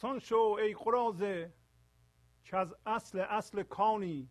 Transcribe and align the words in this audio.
رقصان 0.00 0.18
شو 0.18 0.56
ای 0.58 0.74
قرازه 0.74 1.54
که 2.44 2.56
از 2.56 2.74
اصل 2.86 3.18
اصل 3.18 3.62
کانی. 3.62 4.30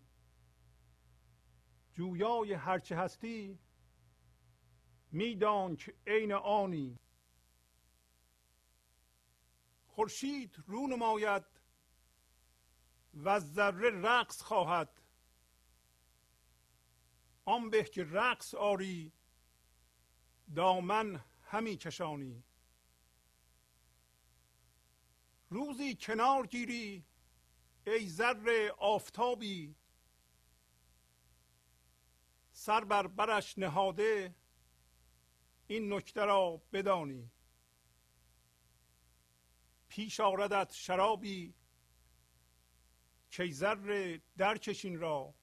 جویای 1.93 2.53
هرچه 2.53 2.97
هستی 2.97 3.59
میدان 5.11 5.75
که 5.75 5.95
عین 6.07 6.31
آنی. 6.33 6.99
خورشید 9.87 10.55
رو 10.67 10.87
نماید 10.87 11.45
و 13.13 13.39
ذره 13.39 13.89
رقص 13.89 14.41
خواهد. 14.41 15.01
آن 17.45 17.69
به 17.69 17.83
که 17.83 18.03
رقص 18.03 18.53
آری 18.53 19.13
دامن 20.55 21.23
همی 21.43 21.77
کشانی. 21.77 22.43
روزی 25.49 25.95
کنار 25.95 26.47
گیری 26.47 27.05
ای 27.87 28.09
ذره 28.09 28.71
آفتابی. 28.77 29.75
سر 32.51 32.83
بر 32.83 33.07
برش 33.07 33.57
نهاده 33.57 34.35
این 35.67 35.93
نکته 35.93 36.25
را 36.25 36.61
بدانی. 36.73 37.31
پیش 39.87 40.19
آردت 40.19 40.71
شرابی 40.73 41.53
که 43.31 43.51
ذره 43.51 44.21
درکشین 44.37 44.99
را. 44.99 45.33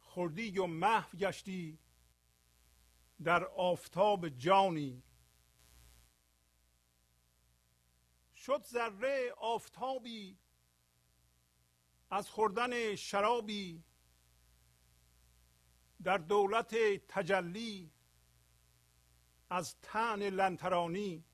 خوردی 0.00 0.58
و 0.58 0.66
محو 0.66 1.16
گشتی 1.16 1.78
در 3.22 3.44
آفتاب 3.44 4.28
جانی. 4.28 5.02
شد 8.50 8.64
ذره 8.64 9.34
آفتابی 9.38 10.38
از 12.10 12.30
خوردن 12.30 12.94
شرابی 12.96 13.84
در 16.02 16.18
دولت 16.18 16.74
تجلی 17.08 17.92
از 19.50 19.76
تن 19.82 20.28
لنترانی. 20.28 21.24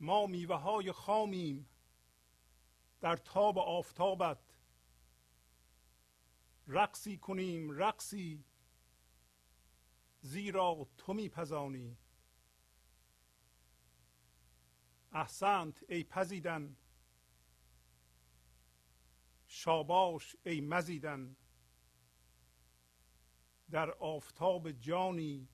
ما 0.00 0.26
میوه 0.26 0.56
های 0.56 0.92
خامیم 0.92 1.68
در 3.00 3.16
تاب 3.16 3.58
آفتابت. 3.58 4.38
رقصی 6.66 7.18
کنیم 7.18 7.70
رقصی 7.70 8.44
زیرا 10.20 10.86
تو 10.96 11.12
میپزانی. 11.14 12.03
احسنت 15.14 15.84
ای 15.88 16.04
پزیدن. 16.04 16.76
شاباش 19.46 20.36
ای 20.46 20.60
مزیدن. 20.60 21.36
در 23.70 23.90
آفتاب 23.90 24.70
جانی 24.70 25.48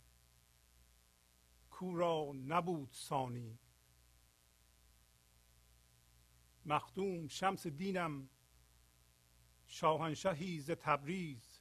کورا 1.71 2.33
نبود 2.35 2.89
سانی 2.93 3.59
مخدوم 6.67 7.29
شمس 7.29 7.67
دینم 7.67 8.29
شاهنشهی 9.67 10.61
ز 10.61 10.71
تبریز. 10.71 11.61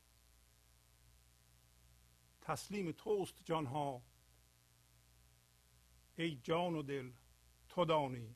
تسلیم 2.42 2.92
توست 2.92 3.46
جانها 3.46 4.02
ای 6.18 6.36
جان 6.36 6.76
و 6.76 6.84
دل. 6.84 7.12
تو 7.69 7.85
دانی. 7.85 8.35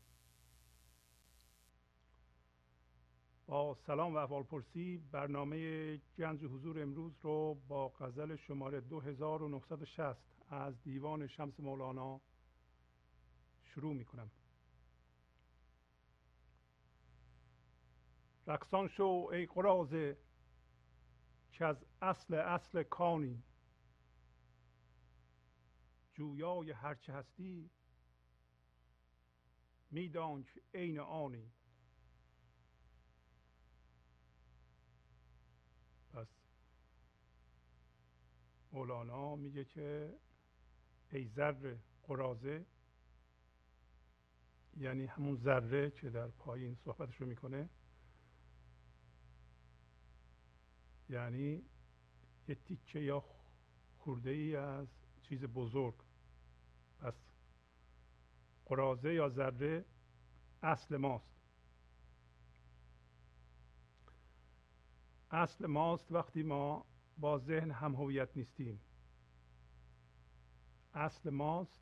با 3.46 3.76
سلام 3.76 4.14
و 4.14 4.18
احوال 4.18 4.44
پرسی 4.44 4.98
برنامه 4.98 5.98
گنج 5.98 6.46
حضور 6.46 6.82
امروز 6.82 7.14
رو 7.22 7.54
با 7.68 7.90
غزل 7.90 8.36
شماره 8.36 8.82
2960 8.82 10.18
از 10.50 10.84
دیوان 10.84 11.28
شمس 11.28 11.60
مولانا 11.60 12.22
شروع 13.64 13.94
می 13.94 14.06
کنم 14.06 14.32
رقصان 18.48 18.88
شو 18.88 19.30
ای 19.32 19.46
قرازه 19.46 20.18
که 21.52 21.66
از 21.66 21.86
اصل 22.02 22.34
اصل 22.34 22.84
کانی. 22.84 23.44
جویای 26.14 26.72
هرچه 26.72 27.14
هستی 27.14 27.70
میدان 29.94 30.44
که 30.44 30.62
عین 30.74 31.00
آنی. 31.00 31.52
پس 36.14 36.28
مولانا 38.72 39.36
میگه 39.36 39.66
که 39.66 40.20
ای 41.12 41.28
ذره 41.28 41.80
قرازه 42.04 42.66
یعنی 44.78 45.06
همون 45.06 45.36
ذره 45.36 45.92
که 45.92 46.10
در 46.10 46.28
پایین 46.28 46.76
صحبتش 46.76 47.16
رو 47.16 47.28
می‌کنه 47.28 47.70
یعنی 51.10 51.64
یه 52.48 52.56
تیکه 52.56 53.00
یا 53.00 53.24
خورده 53.98 54.30
ای 54.30 54.56
از 54.56 54.88
چیز 55.22 55.44
بزرگ 55.44 56.03
قرازه 58.66 59.14
یا 59.14 59.30
ذره 59.30 59.86
اصل 60.64 60.98
ماست. 60.98 61.34
اصل 65.32 65.66
ماست 65.66 66.12
وقتی 66.12 66.44
ما 66.44 66.86
با 67.18 67.38
ذهن 67.38 67.72
هم 67.72 67.96
هویت 67.96 68.38
نیستیم. 68.38 68.80
اصل 70.94 71.30
ماست 71.30 71.82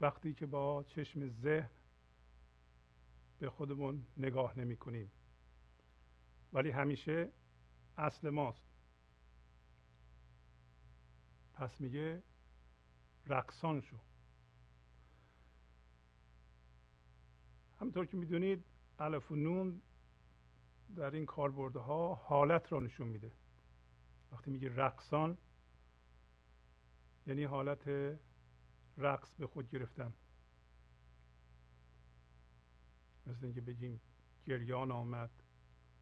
وقتی 0.00 0.34
که 0.34 0.46
با 0.46 0.82
چشم 0.82 1.28
ذهن 1.28 1.70
به 3.38 3.50
خودمون 3.50 4.06
نگاه 4.16 4.58
نمی 4.58 4.76
کنیم. 4.76 5.10
ولی 6.52 6.70
همیشه 6.70 7.32
اصل 7.98 8.30
ماست. 8.30 8.68
پس 11.54 11.80
میگه 11.80 12.22
رقصان 13.26 13.80
شو. 13.80 13.96
همطور 17.80 18.06
که 18.06 18.16
می‌دونید 18.16 18.64
الف 18.98 19.30
و 19.30 19.36
نون 19.36 19.82
در 20.96 21.10
این 21.10 21.26
کاربردها 21.26 22.14
حالت 22.14 22.72
را 22.72 22.80
نشون 22.80 23.08
میده. 23.08 23.32
وقتی 24.32 24.50
میگه 24.50 24.76
رقصان 24.76 25.38
یعنی 27.26 27.44
حالت 27.44 28.18
رقص 28.98 29.34
به 29.34 29.46
خود 29.46 29.70
گرفتن. 29.70 30.12
مثل 33.26 33.44
اینکه 33.44 33.60
بگیم 33.60 34.00
گریان 34.46 34.90
آمد 34.90 35.30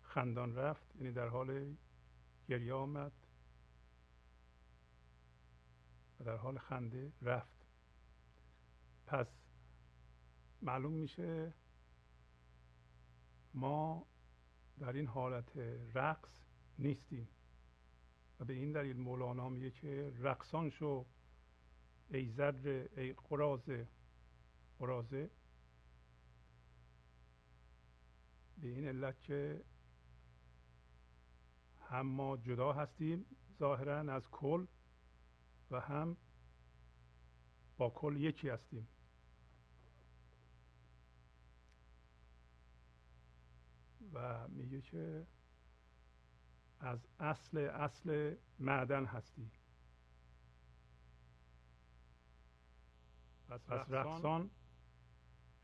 خندان 0.03 0.55
رفت 0.55 0.97
یعنی 0.97 1.13
در 1.13 1.29
حال 1.29 1.75
گریه 2.49 2.75
آمد. 2.75 3.13
و 6.21 6.25
در 6.25 6.37
حال 6.37 6.59
خنده 6.59 7.13
رفت. 7.23 7.67
پس 9.07 9.27
معلوم 10.63 10.93
میشه 10.93 11.53
ما 13.57 14.07
در 14.79 14.93
این 14.93 15.07
حالت 15.07 15.57
رقص 15.95 16.31
نیستیم. 16.79 17.29
و 18.41 18.45
به 18.45 18.53
این 18.53 18.73
دلیل 18.73 18.97
مولانا 18.97 19.49
میگه 19.49 19.71
که 19.71 20.13
رقصان 20.21 20.71
شو 20.71 21.07
ای 22.11 22.33
ذره 22.33 22.89
ای 22.97 23.13
قرازه 23.13 23.87
قرازه 24.79 25.31
به 28.63 28.69
این 28.69 28.89
علت 28.89 29.23
که 29.23 29.65
هم 31.89 32.07
ما 32.07 32.37
جدا 32.37 32.73
هستیم 32.73 33.27
ظاهرا 33.59 34.15
از 34.15 34.31
کل 34.31 34.67
و 35.71 35.81
هم 35.81 36.17
با 37.79 37.91
کل 37.91 38.17
یکی 38.17 38.49
هستیم. 38.49 38.89
و 44.17 44.49
میگه 44.49 44.81
که 44.81 45.27
از 46.81 47.09
اصل 47.21 47.59
اصل 47.59 48.35
معدن 48.59 49.05
هستی. 49.05 49.51
پس 53.49 53.71
رقصان 53.71 54.51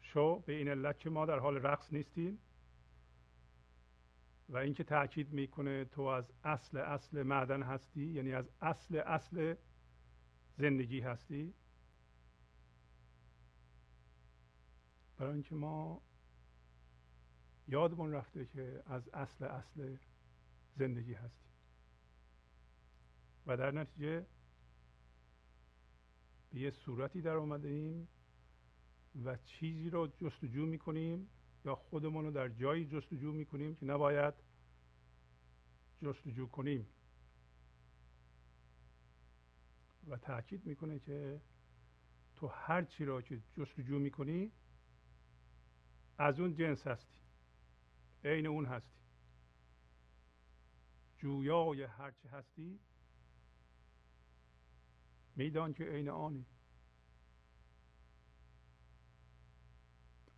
شو 0.00 0.38
به 0.38 0.52
این 0.52 0.68
علت 0.68 0.98
که 0.98 1.10
ما 1.10 1.26
در 1.26 1.38
حال 1.38 1.56
رقص 1.56 1.92
نیستیم 1.92 2.38
و 4.48 4.56
اینکه 4.56 4.84
تاکید 4.84 5.32
می‌کنه 5.32 5.84
تو 5.84 6.02
از 6.02 6.32
اصل 6.44 6.78
اصل 6.78 7.22
معدن 7.22 7.62
هستی 7.62 8.06
یعنی 8.06 8.32
از 8.32 8.50
اصل 8.60 8.96
اصل 8.96 9.54
زندگی 10.58 11.00
هستی. 11.00 11.54
برای 15.16 15.32
اینکه 15.32 15.54
ما 15.54 16.02
یادمون 17.72 18.12
رفته 18.12 18.46
که 18.46 18.82
از 18.86 19.08
اصل 19.08 19.44
اصل 19.44 19.96
زندگی 20.76 21.14
هستیم. 21.14 21.52
و 23.46 23.56
در 23.56 23.70
نتیجه 23.70 24.26
به 26.50 26.60
یه 26.60 26.70
صورتی 26.70 27.22
در 27.22 27.36
آمده 27.36 27.68
ایم 27.68 28.08
و 29.24 29.36
چیزی 29.36 29.90
رو 29.90 30.06
جستجو 30.06 30.66
می‌کنیم 30.66 31.28
یا 31.64 31.74
خودمون 31.74 32.24
رو 32.24 32.30
در 32.30 32.48
جایی 32.48 32.86
جستجو 32.86 33.32
می‌کنیم 33.32 33.74
که 33.74 33.86
نباید 33.86 34.34
جستجو 36.02 36.46
کنیم. 36.46 36.86
و 40.08 40.16
تاکید 40.16 40.66
می‌کنه 40.66 40.98
که 40.98 41.40
تو 42.36 42.46
هر 42.46 42.82
چی 42.82 43.04
را 43.04 43.22
که 43.22 43.40
جستجو 43.56 43.98
می‌کنی 43.98 44.52
از 46.18 46.40
اون 46.40 46.54
جنس 46.54 46.86
هستی. 46.86 47.21
عین 48.24 48.46
اون 48.46 48.66
هستی. 48.66 49.02
جویای 51.18 51.82
هرچی 51.82 52.28
هستی 52.28 52.80
میدان 55.36 55.74
که 55.74 55.84
عین 55.84 56.08
آنی. 56.08 56.46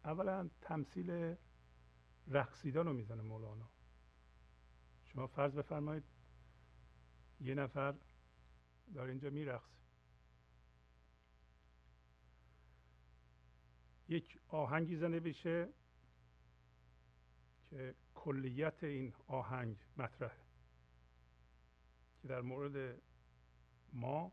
اولا 0.05 0.51
تمثیل 0.61 1.37
رقصیدن 2.27 2.87
رو 2.87 2.93
می‌زنه 2.93 3.23
مولانا. 3.23 3.71
شما 5.05 5.27
فرض 5.27 5.53
بفرمایید 5.53 6.05
یه 7.41 7.55
نفر 7.55 7.95
در 8.95 9.03
اینجا 9.03 9.31
میرقصه. 9.31 9.75
یک 14.09 14.41
آهنگی 14.49 14.97
زنه 14.97 15.21
بشه 15.21 15.69
کلیت 18.15 18.85
این 18.85 19.15
آهنگ 19.27 19.77
مطرحه. 19.97 20.45
که 22.23 22.29
در 22.29 22.41
مورد 22.41 23.03
ما 23.93 24.33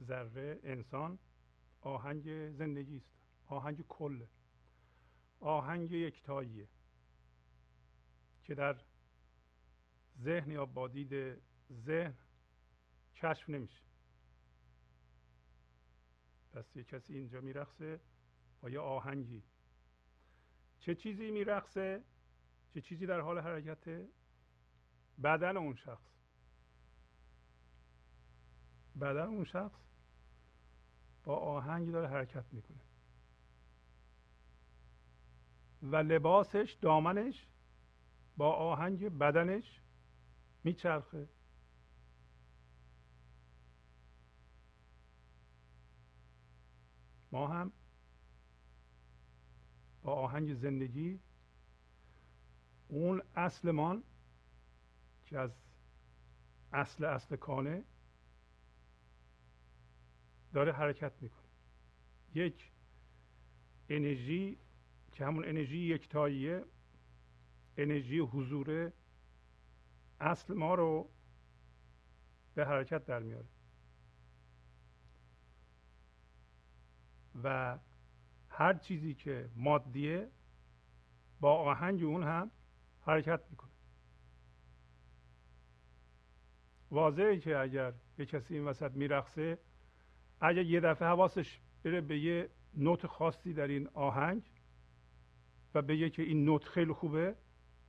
ذره 0.00 0.60
انسان 0.62 1.18
آهنگ 1.80 2.50
زندگی 2.50 2.96
است. 2.96 3.10
آهنگ 3.46 3.86
کل. 3.88 4.26
آهنگ 5.40 5.90
یکتاییه. 5.90 6.68
که 8.44 8.54
در 8.54 8.84
ذهن 10.20 10.50
یا 10.50 10.66
با 10.66 10.88
دید 10.88 11.42
ذهن 11.72 12.14
کشف 13.14 13.50
نمیشه. 13.50 13.82
پس 16.52 16.76
یه 16.76 16.84
کسی 16.84 17.14
اینجا 17.14 17.40
میرقصه 17.40 18.00
با 18.60 18.70
یه 18.70 18.80
آهنگی. 18.80 19.42
چه 20.80 20.94
چیزی 20.94 21.30
میرقصه؟ 21.30 22.02
چه 22.74 22.80
چیزی 22.80 23.06
در 23.06 23.20
حال 23.20 23.38
حرکته؟ 23.38 24.08
بدن 25.22 25.56
اون 25.56 25.74
شخص. 25.74 26.08
بدن 29.00 29.26
اون 29.26 29.44
شخص 29.44 29.80
با 31.24 31.36
آهنگی 31.36 31.90
داره 31.90 32.08
حرکت 32.08 32.44
می‌کنه. 32.52 32.78
و 35.82 35.96
لباسش 35.96 36.76
دامنش 36.80 37.48
با 38.36 38.52
آهنگ 38.52 39.18
بدنش 39.18 39.80
میچرخه. 40.64 41.28
ما 47.32 47.48
هم 47.48 47.72
آهنگ 50.08 50.54
زندگی 50.54 51.20
اون 52.88 53.22
اصلمان 53.34 54.02
که 55.26 55.38
از 55.38 55.50
اصل 56.72 57.04
اصل 57.04 57.36
کانه 57.36 57.84
داره 60.52 60.72
حرکت 60.72 61.12
می‌کنه. 61.22 61.48
یک 62.34 62.72
انرژی 63.88 64.58
که 65.12 65.26
همون 65.26 65.44
انرژی 65.44 65.78
یکتاییه 65.78 66.64
انرژی 67.76 68.18
حضور 68.18 68.92
اصل 70.20 70.54
ما 70.54 70.74
رو 70.74 71.10
به 72.54 72.66
حرکت 72.66 73.04
در 73.04 73.18
میاره. 73.22 73.48
و 77.44 77.78
هر 78.58 78.74
چیزی 78.74 79.14
که 79.14 79.50
مادیه 79.56 80.30
با 81.40 81.54
آهنگ 81.54 82.02
اون 82.02 82.22
هم 82.22 82.50
حرکت 83.00 83.40
می‌کنه. 83.50 83.70
واضحه 86.90 87.38
که 87.38 87.58
اگر 87.58 87.92
یه 88.18 88.26
کسی 88.26 88.54
این 88.54 88.64
وسط 88.64 88.92
میرقصه 88.92 89.58
اگر 90.40 90.62
یه 90.62 90.80
دفعه 90.80 91.08
حواسش 91.08 91.60
بره 91.82 92.00
به 92.00 92.18
یه 92.18 92.50
نوت 92.74 93.06
خاصی 93.06 93.52
در 93.52 93.68
این 93.68 93.88
آهنگ 93.94 94.42
و 95.74 95.82
بگه 95.82 96.10
که 96.10 96.22
این 96.22 96.44
نوت 96.44 96.64
خیلی 96.64 96.92
خوبه 96.92 97.36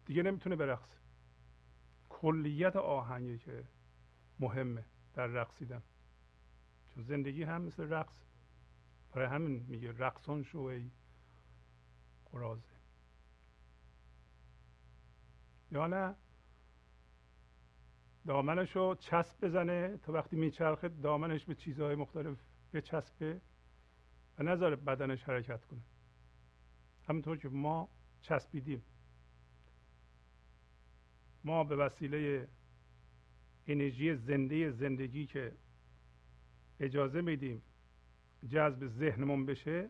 دیگه 0.06 0.24
نمی‌تونه 0.24 0.56
برقصه. 0.56 0.98
کلیت 2.10 2.75
آهنگی 2.75 3.38
که 3.38 3.63
مهمه 4.39 4.86
در 5.13 5.27
رقصیدن. 5.27 5.83
چون 6.89 7.04
زندگی 7.04 7.44
هم 7.44 7.62
مثل 7.62 7.94
رقص. 7.94 8.28
برای 9.11 9.27
همین 9.27 9.65
میگه 9.67 9.91
رقصان 9.97 10.44
شو 10.44 10.59
ای 10.59 10.91
قرازه. 12.31 12.79
یا 15.72 15.88
نه؟ 15.88 16.15
دامنش 18.27 18.75
رو 18.75 18.95
چسب 18.95 19.45
بزنه. 19.45 19.98
تا 19.98 20.12
وقتی 20.12 20.36
میچرخه 20.36 20.89
دامنش 20.89 21.45
به 21.45 21.55
چیزهای 21.55 21.95
مختلف 21.95 22.38
بچسبه 22.74 23.41
و 24.38 24.43
نذاره 24.43 24.75
بدنش 24.75 25.24
حرکت 25.24 25.65
کنه. 25.65 25.81
همونطور 27.07 27.38
که 27.38 27.50
ما 27.50 27.89
چسبیدیم. 28.22 28.84
ما 31.43 31.63
به 31.63 31.75
وسیله 31.75 32.48
انرژی 33.67 34.15
زنده 34.15 34.72
زندگی 34.72 35.25
که 35.25 35.55
اجازه 36.79 37.22
میدیم 37.22 37.62
جذب 38.48 38.88
ذهنمون 38.88 39.46
بشه 39.46 39.89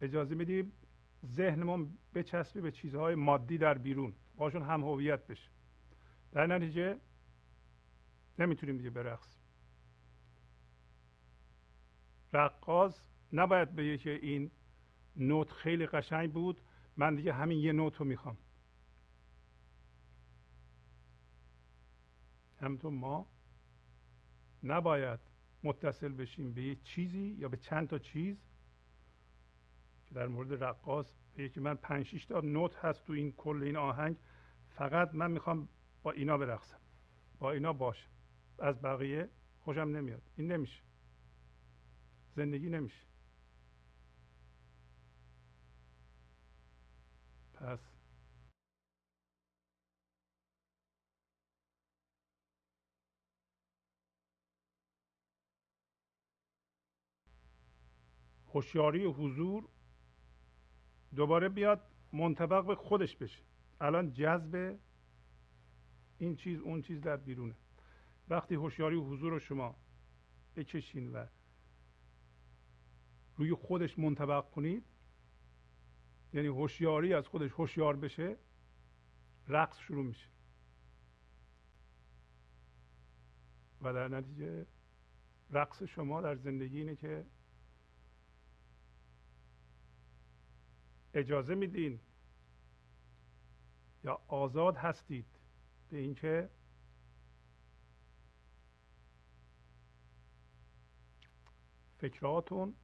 اجازه 0.00 0.34
میدیم 0.34 0.72
ذهنمون 1.26 1.98
بچسبه 2.14 2.60
به 2.60 2.70
چیزهای 2.70 3.14
مادی 3.14 3.58
در 3.58 3.78
بیرون 3.78 4.14
باشون 4.36 4.62
هم 4.62 4.82
هویت 4.84 5.26
بشه. 5.26 5.50
در 6.32 6.46
نتیجه 6.46 7.00
نمی‌تونیم 8.38 8.76
دیگه 8.76 8.90
برقصیم. 8.90 9.42
رقاص 12.32 13.02
نباید 13.32 13.74
بگه 13.76 13.98
که 13.98 14.10
این 14.10 14.50
نوت 15.16 15.50
خیلی 15.50 15.86
قشنگ 15.86 16.32
بود 16.32 16.60
من 16.96 17.14
دیگه 17.14 17.32
همین 17.32 17.58
یه 17.58 17.72
نوت 17.72 17.96
رو 17.96 18.04
می‌خوام. 18.04 18.36
همینطور 22.60 22.92
ما 22.92 23.26
نباید 24.64 25.20
متصل 25.62 26.12
بشیم 26.12 26.52
به 26.52 26.62
یه 26.62 26.74
چیزی 26.74 27.36
یا 27.38 27.48
به 27.48 27.56
چند 27.56 27.88
تا 27.88 27.98
چیز 27.98 28.36
که 30.06 30.14
در 30.14 30.26
مورد 30.26 30.64
رقاص 30.64 31.12
به 31.34 31.48
که 31.48 31.60
من 31.60 31.74
پنج 31.74 32.06
شیش 32.06 32.26
تا 32.26 32.40
نوت 32.40 32.76
هست 32.76 33.04
تو 33.06 33.12
این 33.12 33.32
کل 33.32 33.62
این 33.62 33.76
آهنگ. 33.76 34.16
فقط 34.68 35.14
من 35.14 35.30
می‌خوام 35.30 35.68
با 36.02 36.10
اینا 36.10 36.38
برقصم. 36.38 36.78
با 37.38 37.52
اینا 37.52 37.72
باشم. 37.72 38.10
از 38.58 38.82
بقیه 38.82 39.28
خوشم 39.60 39.80
نمیاد. 39.80 40.22
این 40.36 40.52
نمیشه. 40.52 40.82
زندگی 42.36 42.68
نمیشه. 42.68 43.06
پس 47.54 47.91
هوشیاری 58.54 59.04
حضور 59.04 59.68
دوباره 61.16 61.48
بیاد 61.48 61.80
منطبق 62.12 62.66
به 62.66 62.74
خودش 62.74 63.16
بشه. 63.16 63.42
الان 63.80 64.12
جذب 64.12 64.78
این 66.18 66.36
چیز 66.36 66.60
اون 66.60 66.82
چیز 66.82 67.00
در 67.00 67.16
بیرونه. 67.16 67.54
وقتی 68.28 68.54
هوشیاری 68.54 68.96
حضور 68.96 69.32
رو 69.32 69.38
شما 69.38 69.76
بکشین 70.56 71.12
و 71.12 71.26
روی 73.36 73.54
خودش 73.54 73.98
منطبق 73.98 74.50
کنید 74.50 74.84
یعنی 76.32 76.48
هوشیاری 76.48 77.14
از 77.14 77.26
خودش 77.26 77.50
هوشیار 77.50 77.96
بشه 77.96 78.36
رقص 79.48 79.78
شروع 79.78 80.04
میشه. 80.04 80.26
و 83.82 83.92
در 83.92 84.08
نتیجه 84.08 84.66
رقص 85.50 85.82
شما 85.82 86.20
در 86.20 86.34
زندگی 86.34 86.78
اینه 86.78 86.96
که 86.96 87.26
اجازه 91.14 91.54
میدین 91.54 92.00
یا 94.04 94.20
آزاد 94.28 94.76
هستید 94.76 95.26
به 95.90 95.98
اینکه 95.98 96.50
فکراتون 101.98 102.74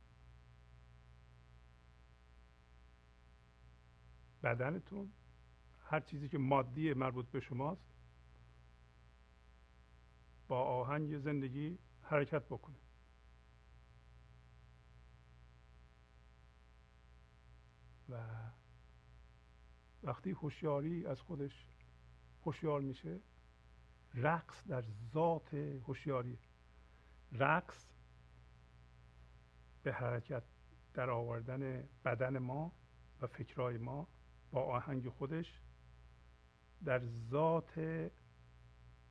بدنتون 4.42 5.12
هر 5.84 6.00
چیزی 6.00 6.28
که 6.28 6.38
مادی 6.38 6.94
مربوط 6.94 7.26
به 7.26 7.40
شماست 7.40 7.88
با 10.48 10.62
آهنگ 10.62 11.18
زندگی 11.18 11.78
حرکت 12.02 12.44
بکنه. 12.44 12.87
و 18.08 18.16
وقتی 20.02 20.30
هوشیاری 20.30 21.06
از 21.06 21.20
خودش 21.20 21.66
هوشیار 22.44 22.80
میشه 22.80 23.20
رقص 24.14 24.66
در 24.66 24.84
ذات 25.12 25.54
هوشیاری. 25.54 26.38
رقص 27.32 27.86
به 29.82 29.92
حرکت 29.92 30.42
در 30.94 31.10
آوردن 31.10 31.88
بدن 32.04 32.38
ما 32.38 32.72
و 33.20 33.26
فکرهای 33.26 33.78
ما 33.78 34.08
با 34.50 34.62
آهنگ 34.62 35.08
خودش 35.08 35.60
در 36.84 37.02
ذات 37.30 37.78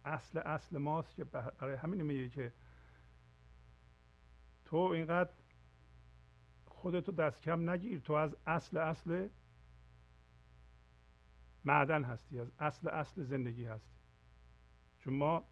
اصل 0.05 0.39
اصل 0.39 0.77
ماست 0.77 1.15
که 1.15 1.23
برای 1.23 1.75
همین 1.75 2.01
میگه 2.01 2.29
که 2.29 2.53
تو 4.65 4.77
اینقدر 4.77 5.29
خودتو 6.77 7.11
دست 7.11 7.41
کم 7.41 7.69
نگیر. 7.69 7.99
تو 7.99 8.13
از 8.13 8.35
اصل 8.45 8.77
اصل 8.77 9.27
معدن 11.65 12.03
هستی 12.03 12.39
از 12.39 12.51
اصل 12.59 12.89
اصل 12.89 13.23
زندگی 13.23 13.65
هستی. 13.65 13.95
چون 14.99 15.13
ما 15.13 15.43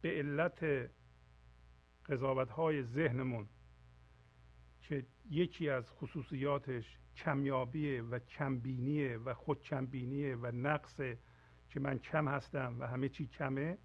به 0.00 0.10
علت 0.10 0.90
قضاوت 2.08 2.50
های 2.50 2.82
ذهنمون 2.82 3.48
که 4.80 5.06
یکی 5.30 5.68
از 5.68 5.90
خصوصیاتش 5.90 6.98
کمیابیه 7.16 8.02
و 8.02 8.18
کمبینیه 8.18 9.16
و 9.16 9.34
خود 9.34 9.62
کمبینیه 9.62 10.36
و 10.36 10.46
نقصه 10.46 11.18
که 11.68 11.80
من 11.80 11.98
کم 11.98 12.28
هستم 12.28 12.76
و 12.80 12.86
همه 12.86 13.08
چی 13.08 13.26
کمه 13.26 13.78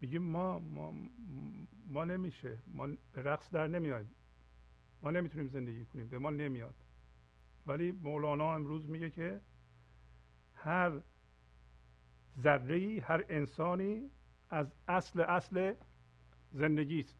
میگیم 0.00 0.22
ما 0.22 0.58
ما, 0.58 0.94
ما 1.86 2.04
نمیشه. 2.04 2.58
ما 2.66 2.88
رقص 3.14 3.50
در 3.50 3.66
نمیایم 3.66 4.10
ما 5.02 5.10
نمی‌تونیم 5.10 5.48
زندگی 5.48 5.84
کنیم 5.84 6.08
به 6.08 6.18
ما 6.18 6.30
نمیاد. 6.30 6.74
ولی 7.66 7.92
مولانا 7.92 8.54
امروز 8.54 8.88
میگه 8.88 9.10
که 9.10 9.40
هر 10.54 11.00
ذره 12.40 13.00
هر 13.00 13.24
انسانی 13.28 14.10
از 14.50 14.72
اصل 14.88 15.20
اصل 15.20 15.74
زندگی 16.52 17.00
است 17.00 17.18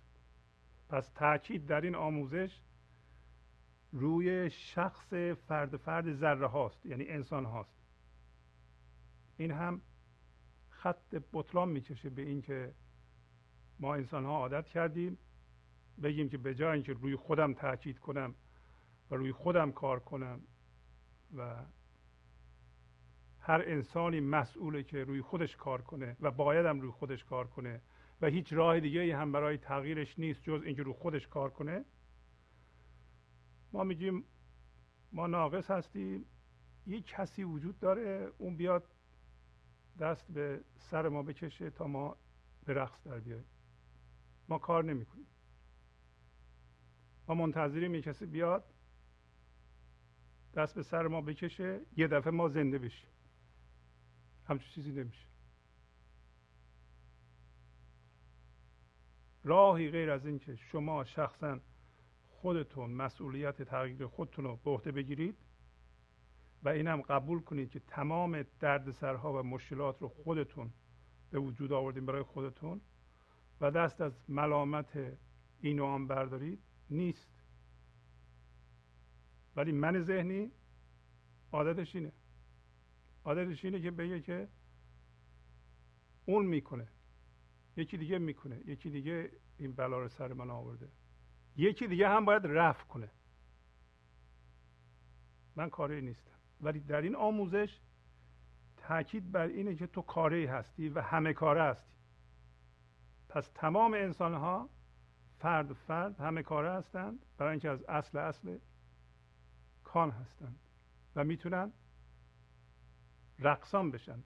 پس 0.88 1.08
تاکید 1.08 1.66
در 1.66 1.80
این 1.80 1.94
آموزش 1.94 2.60
روی 3.92 4.50
شخص 4.50 5.14
فرد 5.48 5.76
فرد 5.76 6.14
ذره 6.14 6.46
هاست 6.46 6.86
یعنی 6.86 7.08
انسان 7.08 7.44
هاست. 7.44 7.78
این 9.36 9.50
هم 9.50 9.80
خط 10.68 11.14
بطلان 11.32 11.68
می‌کشه 11.68 12.10
به 12.10 12.22
اینکه 12.22 12.74
ما 13.78 13.94
انسان 13.94 14.24
ها 14.24 14.30
عادت 14.30 14.68
کردیم. 14.68 15.18
بگیم 16.02 16.28
که 16.28 16.38
به 16.38 16.54
جای 16.54 16.72
اینکه 16.72 16.92
روی 16.92 17.16
خودم 17.16 17.54
تاکید 17.54 17.98
کنم 17.98 18.34
و 19.10 19.14
روی 19.14 19.32
خودم 19.32 19.72
کار 19.72 20.00
کنم 20.00 20.40
و 21.36 21.64
هر 23.40 23.62
انسانی 23.66 24.20
مسئوله 24.20 24.82
که 24.82 25.04
روی 25.04 25.22
خودش 25.22 25.56
کار 25.56 25.82
کنه 25.82 26.16
و 26.20 26.30
بایدم 26.30 26.80
روی 26.80 26.90
خودش 26.90 27.24
کار 27.24 27.46
کنه 27.46 27.80
و 28.20 28.26
هیچ 28.26 28.52
راه 28.52 28.80
دیگه 28.80 29.16
هم 29.16 29.32
برای 29.32 29.58
تغییرش 29.58 30.18
نیست 30.18 30.42
جز 30.42 30.62
اینکه 30.64 30.82
روی 30.82 30.94
خودش 30.94 31.28
کار 31.28 31.50
کنه 31.50 31.84
ما 33.72 33.84
میگیم 33.84 34.24
ما 35.12 35.26
ناقص 35.26 35.70
هستیم 35.70 36.24
یک 36.86 37.06
کسی 37.06 37.44
وجود 37.44 37.78
داره 37.78 38.32
اون 38.38 38.56
بیاد 38.56 38.88
دست 39.98 40.32
به 40.32 40.60
سر 40.76 41.08
ما 41.08 41.22
بکشه 41.22 41.70
تا 41.70 41.86
ما 41.86 42.16
به 42.64 42.74
رقص 42.74 43.02
در 43.04 43.20
بیاییم. 43.20 43.46
ما 44.48 44.58
کار 44.58 44.84
نمی‌کنیم. 44.84 45.26
ما 47.28 47.34
منتظریم 47.34 47.94
یک 47.94 48.04
کسی 48.04 48.26
بیاد 48.26 48.64
دست 50.54 50.74
به 50.74 50.82
سر 50.82 51.06
ما 51.06 51.20
بکشه 51.20 51.80
یه 51.96 52.08
دفعه 52.08 52.30
ما 52.30 52.48
زنده 52.48 52.78
بشیم. 52.78 53.10
همچون 54.46 54.68
چیزی 54.68 54.92
نمیشه. 54.92 55.28
راهی 59.44 59.90
غیر 59.90 60.10
از 60.10 60.26
اینکه 60.26 60.56
شما 60.56 61.04
شخصا 61.04 61.60
خودتون 62.28 62.90
مسئولیت 62.90 63.62
تغییر 63.62 64.06
خودتون 64.06 64.44
رو 64.44 64.56
به 64.56 64.70
عهده 64.70 64.92
بگیرید 64.92 65.36
و 66.62 66.68
اینم 66.68 67.02
قبول 67.02 67.40
کنید 67.40 67.70
که 67.70 67.80
تمام 67.80 68.44
دردسرها 68.60 69.40
و 69.40 69.42
مشکلات 69.42 70.02
رو 70.02 70.08
خودتون 70.08 70.72
به 71.30 71.38
وجود 71.38 71.72
آوردین 71.72 72.06
برای 72.06 72.22
خودتون 72.22 72.80
و 73.60 73.70
دست 73.70 74.00
از 74.00 74.12
ملامت 74.28 75.18
این 75.60 75.78
و 75.78 75.84
آن 75.84 76.06
بردارید. 76.06 76.67
نیست. 76.90 77.42
ولی 79.56 79.72
من 79.72 80.02
ذهنی 80.02 80.50
عادتش 81.52 81.96
اینه. 81.96 82.12
عادتش 83.24 83.64
اینه 83.64 83.80
که 83.80 83.90
بگه 83.90 84.20
که 84.20 84.48
اون 86.26 86.46
می‌کنه. 86.46 86.88
یکی 87.76 87.96
دیگه 87.96 88.18
می‌کنه. 88.18 88.60
یکی 88.66 88.90
دیگه 88.90 89.30
این 89.58 89.72
بلا 89.72 89.98
رو 89.98 90.08
سر 90.08 90.32
من 90.32 90.50
آورده. 90.50 90.88
یکی 91.56 91.86
دیگه 91.86 92.08
هم 92.08 92.24
باید 92.24 92.46
رفع 92.46 92.84
کنه. 92.84 93.10
من 95.56 95.70
کاری 95.70 96.02
نیستم. 96.02 96.38
ولی 96.60 96.80
در 96.80 97.02
این 97.02 97.16
آموزش 97.16 97.80
تاکید 98.76 99.32
بر 99.32 99.46
اینه 99.46 99.74
که 99.74 99.86
تو 99.86 100.02
کاری 100.02 100.46
هستی 100.46 100.88
و 100.88 101.00
همه 101.00 101.32
کاره 101.32 101.62
هستی. 101.62 101.92
پس 103.28 103.50
تمام 103.54 103.94
انسان 103.94 104.34
ها 104.34 104.70
فرد 105.38 105.72
فرد 105.72 106.20
همه 106.20 106.42
کاره 106.42 106.72
هستند. 106.72 107.26
برای 107.38 107.50
اینکه 107.50 107.70
از 107.70 107.84
اصل 107.84 108.18
اصل 108.18 108.58
کان 109.84 110.10
هستند 110.10 110.58
و 111.16 111.24
می‌تونن 111.24 111.72
رقصان 113.38 113.90
بشن. 113.90 114.24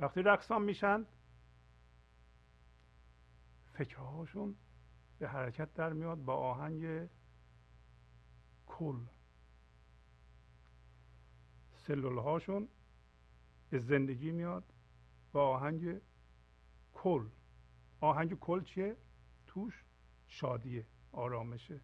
وقتی 0.00 0.22
رقصان 0.22 0.62
میشن 0.62 1.06
فکرهاشون 3.72 4.56
به 5.18 5.28
حرکت 5.28 5.74
در 5.74 5.92
میاد 5.92 6.18
با 6.18 6.34
آهنگ 6.36 7.08
کل. 8.66 9.00
سلول 11.72 12.18
هاشون 12.18 12.68
به 13.70 13.78
زندگی 13.78 14.30
میاد 14.30 14.64
با 15.32 15.48
آهنگ 15.48 16.00
کل. 16.94 17.28
آهنگ 18.00 18.38
کل 18.38 18.64
چیه؟ 18.64 18.96
توش 19.46 19.84
شادیه 20.28 20.86
آرامشه 21.12 21.80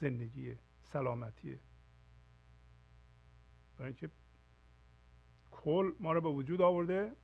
زندگیه 0.00 0.58
سلامتیه 0.82 1.60
برای 3.76 3.88
اینکه 3.88 4.10
کل 5.50 5.92
ما 6.00 6.12
رو 6.12 6.20
به 6.20 6.28
وجود 6.28 6.60
آورده 6.60 7.16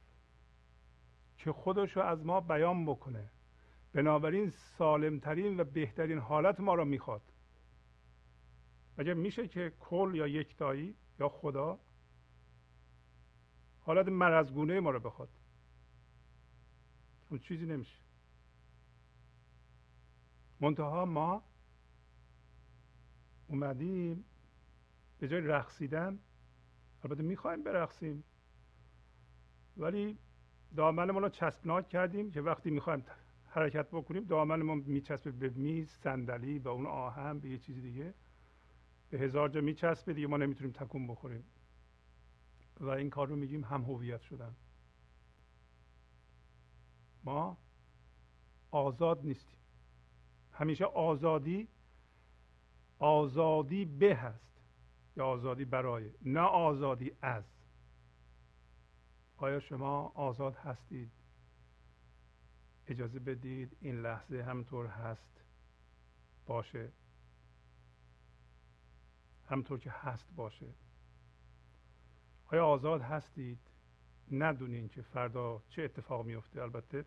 که 1.39 1.53
خودش 1.53 1.97
رو 1.97 2.03
از 2.03 2.27
ما 2.27 2.41
بیان 2.41 2.87
بکنه. 2.87 3.31
بنابراین 3.93 4.51
سالمترین 4.51 5.61
و 5.61 5.65
بهترین 5.65 6.19
حالت 6.19 6.61
ما 6.61 6.75
را 6.75 6.85
می‌خواد. 6.85 7.23
مگه 8.99 9.15
میشه 9.15 9.49
که 9.49 9.73
کل 9.81 10.13
یا 10.15 10.27
یکتایی 10.27 10.95
یا 11.21 11.29
خدا 11.29 11.79
حالت 13.81 14.09
مرزگونه 14.09 14.81
ما 14.81 14.91
رو 14.91 15.01
بخواد. 15.01 15.29
اون 17.31 17.39
چیزی 17.39 17.67
نمیشه. 17.67 18.06
منتها 20.61 21.05
ما 21.05 21.43
اومدیم 23.49 24.25
به 25.19 25.29
جای 25.29 25.41
رقصیدن 25.41 26.19
البته 27.05 27.23
می‌خوایم 27.23 27.63
برقصیم 27.63 28.25
ولی 29.77 30.19
دامنمون 30.77 31.23
رو 31.23 31.29
چسبناک 31.29 31.89
کردیم 31.89 32.31
که 32.31 32.41
وقتی 32.41 32.71
می‌خوایم 32.71 33.05
حرکت 33.47 33.87
بکنیم 33.91 34.25
دامنمون 34.25 34.79
میچسبه 34.79 35.31
به 35.31 35.49
میز 35.49 35.91
صندلی 35.91 36.59
به 36.59 36.71
اون 36.71 36.87
آهن 36.87 37.39
به 37.39 37.49
یه 37.49 37.59
چیزی 37.59 37.81
دیگه. 37.81 38.15
به 39.11 39.19
هزار 39.19 39.49
جا 39.49 39.61
میچسبه 39.61 40.13
دیگه 40.13 40.27
ما 40.27 40.37
نمی‌تونیم 40.37 40.73
تکون 40.73 41.07
بخوریم. 41.07 41.45
و 42.81 42.89
این 42.89 43.11
کار 43.11 43.29
رو 43.29 43.37
میگیم 43.37 43.65
هم 43.65 43.83
هویت 43.83 44.21
شدن. 44.21 44.55
ما 47.25 47.57
آزاد 48.71 49.25
نیستیم. 49.25 49.59
همیشه 50.59 50.85
آزادی 50.85 51.69
آزادی 52.99 53.85
به 53.85 54.15
هست 54.15 54.61
یا 55.17 55.27
آزادی 55.27 55.65
برای 55.65 56.11
نه 56.23 56.41
آزادی 56.41 57.13
از. 57.23 57.45
آیا 59.37 59.61
شما 59.61 60.13
آزاد 60.15 60.57
هستید؟ 60.57 61.11
اجازه 62.87 63.19
بدید 63.19 63.77
این 63.81 64.01
لحظه 64.01 64.43
همطور 64.43 64.87
هست 64.87 65.45
باشه. 66.47 66.93
همطور 69.49 69.79
که 69.79 69.91
هست 69.91 70.27
باشه. 70.37 70.75
آیا 72.47 72.67
آزاد 72.67 73.01
هستید؟ 73.01 73.59
ندونین 74.31 74.89
که 74.89 75.03
فردا 75.03 75.63
چه 75.69 75.83
اتفاق 75.83 76.27
میفته 76.27 76.63
البته 76.63 77.05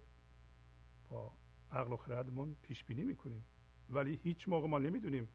با 1.09 1.31
عقل 1.71 1.93
و 1.93 1.97
خردمون 1.97 2.55
پیش 2.61 2.83
بینی 2.83 3.03
می‌کنیم. 3.03 3.45
ولی 3.89 4.19
هیچ 4.23 4.49
موقع 4.49 4.67
ما 4.67 4.79
نمی‌دونیم 4.79 5.29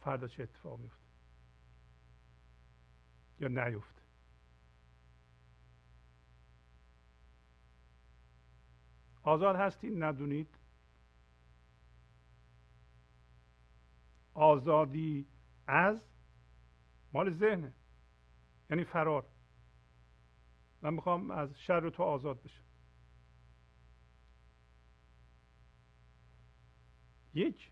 فردا 0.00 0.28
چه 0.28 0.42
اتفاق 0.42 0.80
میفته 0.80 1.04
یا 3.40 3.48
نیفته. 3.48 4.02
آزاد 9.22 9.56
هستید 9.56 10.02
ندونید. 10.02 10.48
آزادی 14.34 15.26
از 15.66 16.00
مال 17.12 17.30
ذهنه. 17.30 17.72
یعنی 18.70 18.84
فرار. 18.84 19.26
من 20.82 20.94
می‌خوام 20.94 21.30
از 21.30 21.60
شر 21.60 21.90
تو 21.90 22.02
آزاد 22.02 22.42
بشم. 22.42 22.64
یک 27.34 27.70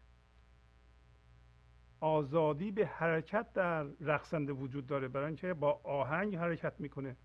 آزادی 2.01 2.71
به 2.71 2.87
حرکت 2.87 3.53
در 3.53 3.83
رقصنده 3.83 4.53
وجود 4.53 4.87
داره 4.87 5.09
برای 5.09 5.27
اینکه 5.27 5.55
با 5.55 5.81
آهنگ 5.85 6.37
حرکت 6.37 6.81
می‌کنه. 6.81 7.17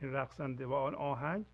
این 0.00 0.12
رقصنده 0.12 0.66
و 0.66 0.72
آن 0.72 0.94
آهنگ 0.94 1.46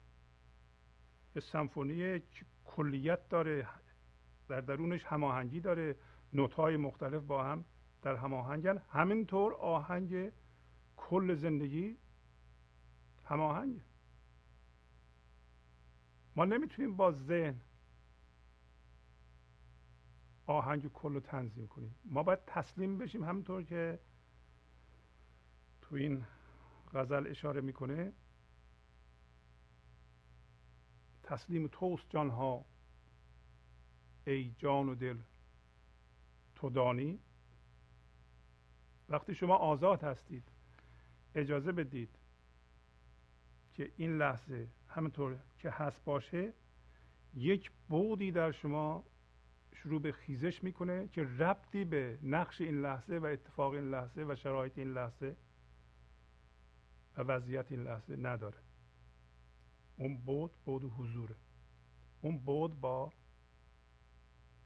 به 1.34 1.40
سمفونی 1.40 2.22
کلیت 2.64 3.28
داره 3.28 3.68
در 4.48 4.60
درونش 4.60 5.04
هماهنگی 5.04 5.60
داره 5.60 5.96
نوتهای 6.32 6.76
مختلف 6.76 7.22
با 7.22 7.44
هم 7.44 7.64
در 8.02 8.16
هماهنگن 8.16 8.78
همینطور 8.78 9.54
آهنگ 9.54 10.32
کل 10.96 11.34
زندگی 11.34 11.96
هماهنگه 13.24 13.80
ما 16.36 16.44
نمی‌تونیم 16.44 16.96
با 16.96 17.12
ذهن 17.12 17.60
آهنگ 20.48 20.92
کل 20.92 21.14
رو 21.14 21.20
تنظیم 21.20 21.66
کنیم. 21.66 21.94
ما 22.04 22.22
باید 22.22 22.44
تسلیم 22.46 22.98
بشیم 22.98 23.24
همینطور 23.24 23.62
که 23.62 23.98
تو 25.82 25.94
این 25.96 26.24
غزل 26.94 27.26
اشاره 27.26 27.60
می‌کنه. 27.60 28.12
تسلیم 31.22 31.68
توست 31.72 32.10
جان 32.10 32.30
ها 32.30 32.64
ای 34.26 34.54
جان 34.58 34.88
و 34.88 34.94
دل 34.94 35.18
تو 36.56 36.70
دانی. 36.70 37.18
وقتی 39.08 39.34
شما 39.34 39.56
آزاد 39.56 40.04
هستید 40.04 40.48
اجازه 41.34 41.72
بدید 41.72 42.18
که 43.74 43.92
این 43.96 44.18
لحظه 44.18 44.68
همینطور 44.88 45.38
که 45.58 45.70
هست 45.70 46.04
باشه 46.04 46.52
یک 47.34 47.70
بودی 47.88 48.32
در 48.32 48.52
شما 48.52 49.04
شروع 49.82 50.00
به 50.02 50.12
خیزش 50.12 50.64
می‌کنه 50.64 51.08
که 51.08 51.22
ربطی 51.22 51.84
به 51.84 52.18
نقش 52.22 52.60
این 52.60 52.80
لحظه 52.80 53.18
و 53.18 53.24
اتفاق 53.24 53.72
این 53.72 53.90
لحظه 53.90 54.24
و 54.28 54.36
شرایط 54.36 54.78
این 54.78 54.92
لحظه 54.92 55.36
و 57.16 57.22
وضعیت 57.22 57.72
این 57.72 57.82
لحظه 57.82 58.16
نداره. 58.16 58.58
اون 59.96 60.18
بود 60.18 60.50
بود 60.64 60.92
حضوره. 60.98 61.36
اون 62.20 62.38
بود 62.38 62.80
با 62.80 63.12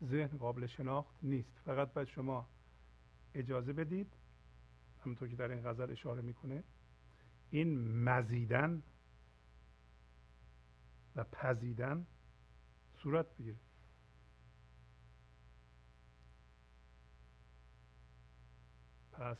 ذهن 0.04 0.38
قابل 0.38 0.66
شناخت 0.66 1.14
نیست. 1.22 1.58
فقط 1.64 1.92
باید 1.92 2.08
شما 2.08 2.48
اجازه 3.34 3.72
بدید 3.72 4.12
همونطور 5.04 5.28
که 5.28 5.36
در 5.36 5.50
این 5.50 5.62
غزل 5.62 5.90
اشاره 5.90 6.22
می‌کنه 6.22 6.64
این 7.50 8.02
مزیدن 8.04 8.82
و 11.16 11.24
پزیدن 11.24 12.06
صورت 13.02 13.36
بگیره. 13.36 13.56
پس 19.22 19.36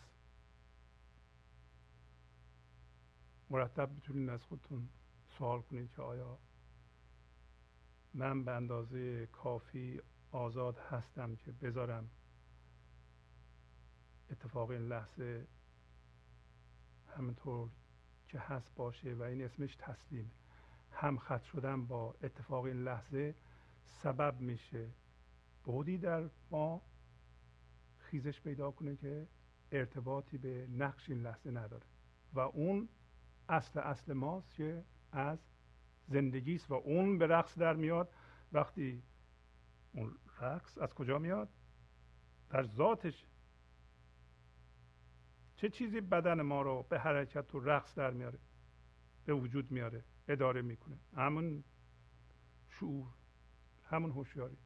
مرتب 3.51 3.90
می‌تونید 3.92 4.29
از 4.29 4.42
خودتون 4.42 4.88
سوال 5.38 5.62
کنید 5.62 5.90
که 5.97 6.03
آیا 6.03 6.38
من 8.14 8.45
به 8.45 8.53
اندازه 8.53 9.27
کافی 9.27 10.01
آزاد 10.33 10.79
هستم 10.79 11.37
که 11.37 11.53
بذارم 11.53 12.11
اتفاق 14.31 14.71
این 14.71 14.88
لحظه 14.88 15.47
همینطور 17.16 17.71
که 18.29 18.38
هست 18.38 18.75
باشه 18.75 19.14
و 19.14 19.23
این 19.23 19.45
اسمش 19.45 19.77
تسلیم. 19.77 20.31
هم 20.92 21.18
خط 21.18 21.42
شدن 21.42 21.87
با 21.87 22.14
اتفاق 22.23 22.64
این 22.64 22.85
لحظه 22.85 23.35
سبب 24.03 24.40
میشه. 24.40 24.90
بودی 25.64 25.99
در 25.99 26.31
ما 26.51 26.83
خیزش 27.99 28.40
پیدا 28.40 28.71
کنه 28.71 28.97
که 28.97 29.27
ارتباطی 29.73 30.39
به 30.39 30.67
نقش 30.71 31.11
این 31.11 31.23
لحظه 31.23 31.51
نداره. 31.51 31.87
و 32.33 32.41
اون 32.41 32.89
اصل 33.49 33.79
اصل 33.79 34.13
ماست 34.13 34.55
که 34.55 34.85
از 35.13 35.39
زندگی 36.09 36.55
است 36.55 36.71
و 36.71 36.75
اون 36.75 37.19
به 37.19 37.27
رقص 37.27 37.59
در 37.59 37.77
میاد. 37.77 38.13
وقتی 38.53 39.03
اون 39.93 40.17
رقص 40.41 40.79
از 40.79 40.95
کجا 40.95 41.19
میاد؟ 41.19 41.49
در 42.51 42.63
ذاتش. 42.63 43.25
چه 45.57 45.69
چیزی 45.69 46.01
بدن 46.01 46.43
ما 46.43 46.63
رو 46.63 46.87
به 46.89 46.99
حرکت 46.99 47.55
و 47.55 47.61
رقص 47.61 47.95
در 47.95 48.11
میاره؟ 48.11 48.39
به 49.25 49.35
وجود 49.35 49.71
میاره 49.71 50.05
اداره 50.29 50.63
می‌کنه. 50.63 50.99
همون 51.17 51.65
شعور 52.69 53.07
همون 53.85 54.11
هوشیاری. 54.11 54.57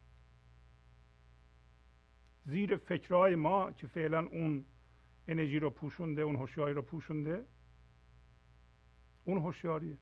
زیر 2.45 2.77
فکرهای 2.77 3.35
ما 3.35 3.73
که 3.73 3.87
فعلا 3.87 4.27
اون 4.27 4.65
انرژی 5.29 5.59
رو 5.59 5.71
پوشونده 5.71 6.23
اون 6.23 6.37
هوشیاری 6.37 6.75
رو 6.75 6.83
پوشونده. 6.83 7.45
اون 9.25 9.39
هوشیاریه. 9.39 9.99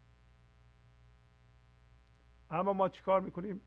اما 2.51 2.73
ما 2.73 2.89
چیکار 2.89 3.21
می‌کنیم؟ 3.21 3.61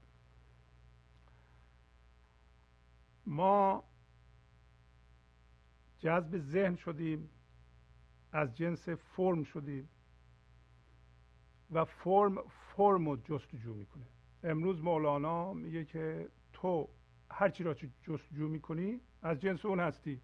ما 3.25 3.83
جذب 5.99 6.37
ذهن 6.37 6.75
شدیم 6.75 7.29
از 8.31 8.55
جنس 8.55 8.89
فرم 8.89 9.43
شدیم 9.43 9.89
و 11.71 11.85
فرم 11.85 12.37
فرم 12.47 13.09
رو 13.09 13.17
جستجو 13.17 13.73
می‌کنه. 13.73 14.05
امروز 14.43 14.81
مولانا 14.81 15.53
میگه 15.53 15.85
که 15.85 16.29
تو 16.53 16.89
هرچی 17.31 17.63
را 17.63 17.73
جستجو 17.73 18.47
می‌کنی 18.47 19.01
از 19.21 19.39
جنس 19.39 19.65
اون 19.65 19.79
هستی. 19.79 20.21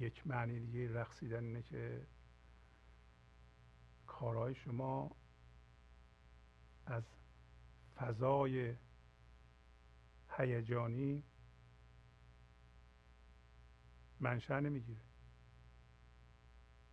یک 0.00 0.26
معنی 0.26 0.60
دیگه 0.60 0.92
رقصیدن 0.92 1.44
اینه 1.44 1.62
که 1.62 2.06
کارهای 4.06 4.54
شما 4.54 5.16
از 6.86 7.02
فضای 7.96 8.76
هیجانی 10.30 11.24
منشأ 14.20 14.60
نمی‌گیره. 14.60 15.00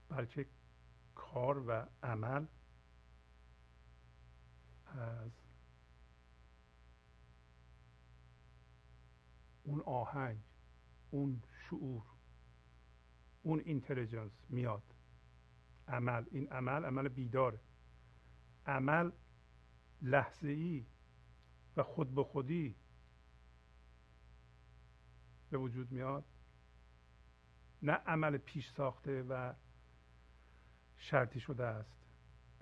بلکه 0.10 0.46
کار 1.16 1.64
و 1.68 1.88
عمل 2.04 2.46
از 4.86 5.32
اون 9.64 9.82
آهنگ 9.82 10.40
اون 11.12 11.44
شعور 11.70 12.17
اون 13.48 13.60
اینتلیجنس 13.66 14.32
میاد. 14.50 14.84
عمل. 15.88 16.26
این 16.32 16.48
عمل 16.48 16.86
عمل 16.86 17.08
بیدار. 17.08 17.60
عمل 18.66 19.12
لحظه 20.02 20.50
ای 20.50 20.86
و 21.78 21.84
خود 21.84 22.16
به 22.16 22.24
خودی 22.24 22.76
به 25.50 25.58
وجود 25.58 25.92
میاد. 25.92 26.26
نه 27.82 27.92
عمل 27.92 28.38
پیش 28.38 28.70
ساخته 28.70 29.24
و 29.24 29.54
شرطی 30.98 31.40
شده 31.40 31.66
است. 31.66 31.98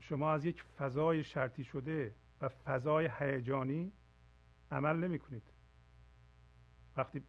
شما 0.02 0.32
از 0.32 0.46
یک 0.46 0.64
فضای 0.64 1.24
شرطی 1.24 1.64
شده 1.64 2.16
و 2.42 2.50
فضای 2.50 3.10
هیجانی 3.20 3.92
عمل 4.72 4.96
نمی 4.96 5.20
کنید 5.20 5.44
وقتی 6.98 7.24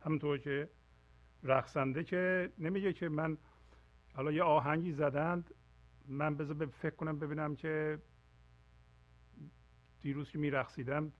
همونطور 0.00 0.38
که 0.38 0.70
رقصنده 1.46 2.04
که 2.04 2.52
نمیگه 2.58 2.92
که 2.92 3.08
من 3.08 3.38
حالا 4.14 4.32
یه 4.32 4.42
آهنگی 4.42 4.92
زدند 4.92 5.54
من 6.08 6.36
بذار 6.36 6.66
فکر 6.66 6.94
کنم 6.94 7.18
ببینم 7.18 7.56
که 7.56 7.98
دیروز 10.02 10.30
که 10.30 10.38
میرقصیدم 10.38 11.12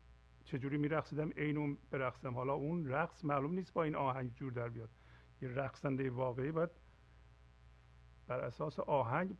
چجوری 0.44 0.78
میرقصیدم 0.78 1.30
عین 1.30 1.78
برقصم. 1.90 2.34
حالا 2.34 2.54
اون 2.54 2.88
رقص 2.88 3.24
معلوم 3.24 3.54
نیست 3.54 3.72
با 3.72 3.82
این 3.82 3.94
آهنگ 3.94 4.34
جور 4.34 4.52
در 4.52 4.68
بیاد. 4.68 4.90
یه 5.42 5.48
رقصنده 5.48 6.10
واقعی 6.10 6.50
باید 6.52 6.70
بر 8.26 8.40
اساس 8.40 8.80
آهنگ 8.80 9.36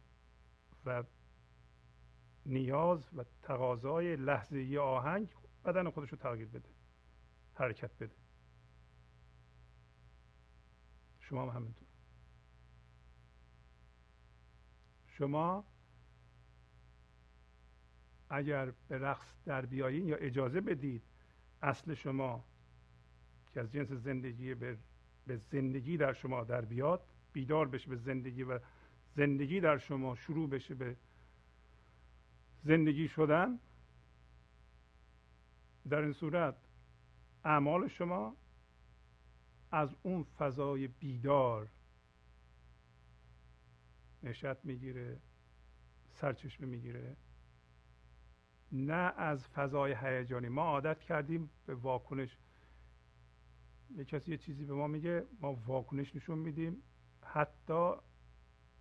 و 0.87 1.05
نیاز 2.47 3.09
و 3.17 3.25
تقاضای 3.43 4.17
لحظه 4.17 4.79
آهنگ 4.79 5.29
بدن 5.65 5.91
خودش 5.91 6.11
رو 6.11 6.19
تغییر 6.19 6.49
بده 6.49 6.69
حرکت 7.55 7.91
بده. 8.01 8.15
شما 11.29 11.43
هم 11.43 11.57
همینطور. 11.57 11.89
شما 15.07 15.65
اگر 18.31 18.73
به 18.89 18.99
رقص 18.99 19.35
در 19.45 19.67
بیایین 19.67 20.07
یا 20.07 20.17
اجازه 20.17 20.61
بدید 20.61 21.03
اصل 21.63 21.95
شما 21.95 22.45
که 23.55 23.61
از 23.61 23.73
جنس 23.73 23.93
زندگی 23.93 24.55
به 24.55 24.79
زندگی 25.37 25.97
در 25.97 26.13
شما 26.13 26.45
در 26.45 26.65
بیاد 26.65 27.07
بیدار 27.33 27.69
بشه 27.69 27.91
به 27.91 27.97
زندگی 27.97 28.43
و 28.43 28.61
زندگی 29.17 29.61
در 29.61 29.79
شما 29.79 30.15
شروع 30.15 30.49
بشه 30.49 30.75
به 30.75 30.97
زندگی 32.65 33.09
شدن 33.09 33.59
در 35.89 36.01
این 36.01 36.13
صورت 36.13 36.57
اعمال 37.45 37.89
شما 37.89 38.37
از 39.71 39.97
اون 40.03 40.23
فضای 40.23 40.89
بیدار 40.89 41.69
نشت 44.23 44.65
می‌گیره 44.65 45.21
سرچشمه 46.13 46.67
می‌گیره. 46.67 47.17
نه 48.73 49.13
از 49.17 49.49
فضای 49.49 49.97
هیجانی. 50.01 50.49
ما 50.49 50.63
عادت 50.63 51.01
کردیم 51.01 51.51
به 51.67 51.75
واکنش. 51.75 52.37
یه 53.97 54.05
کسی 54.05 54.31
یه 54.31 54.37
چیزی 54.37 54.65
به 54.65 54.75
ما 54.75 54.87
میگه 54.87 55.27
ما 55.41 55.55
واکنش 55.55 56.17
نشون 56.17 56.39
میدیم. 56.39 56.83
حتی 57.23 57.93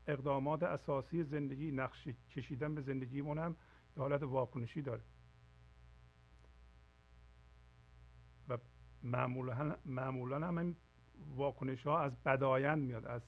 اقدامات 0.07 0.63
اساسی 0.63 1.23
زندگی 1.23 1.71
نقش 1.71 2.07
کشیدن 2.07 2.75
به 2.75 2.81
زندگیمون 2.81 3.37
هم 3.37 3.55
یه 3.97 4.03
حالت 4.03 4.23
واکنشی 4.23 4.81
داره 4.81 5.03
و 8.49 8.57
معمولا 9.05 9.75
معمولا 9.85 10.47
هم 10.47 10.75
واکنش 11.35 11.87
ها 11.87 11.99
از 11.99 12.23
بدایند 12.23 12.83
میاد 12.83 13.05
از 13.05 13.21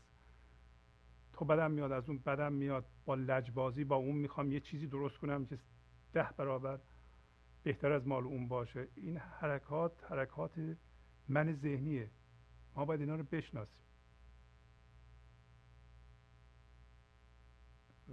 تو 1.33 1.45
بدم 1.45 1.71
میاد 1.71 1.91
از 1.91 2.09
اون 2.09 2.17
بدم 2.17 2.53
میاد. 2.53 2.85
با 3.05 3.15
لجبازی 3.15 3.83
با 3.83 3.95
اون 3.95 4.15
می‌خوام 4.15 4.51
یه 4.51 4.59
چیزی 4.59 4.87
درست 4.87 5.17
کنم 5.17 5.45
که 5.45 5.59
ده 6.13 6.29
برابر 6.37 6.79
بهتر 7.63 7.91
از 7.91 8.07
مال 8.07 8.23
اون 8.23 8.47
باشه. 8.47 8.87
این 8.95 9.17
حرکات 9.17 10.03
حرکات 10.11 10.77
من 11.27 11.53
ذهنیه. 11.53 12.11
ما 12.75 12.85
باید 12.85 13.01
اینا 13.01 13.15
رو 13.15 13.23
بشناسیم. 13.23 13.83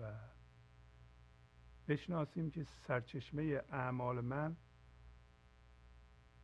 و 0.01 0.13
بشناسیم 1.89 2.51
که 2.51 2.65
سرچشمه 2.65 3.63
اعمال 3.71 4.21
من 4.21 4.57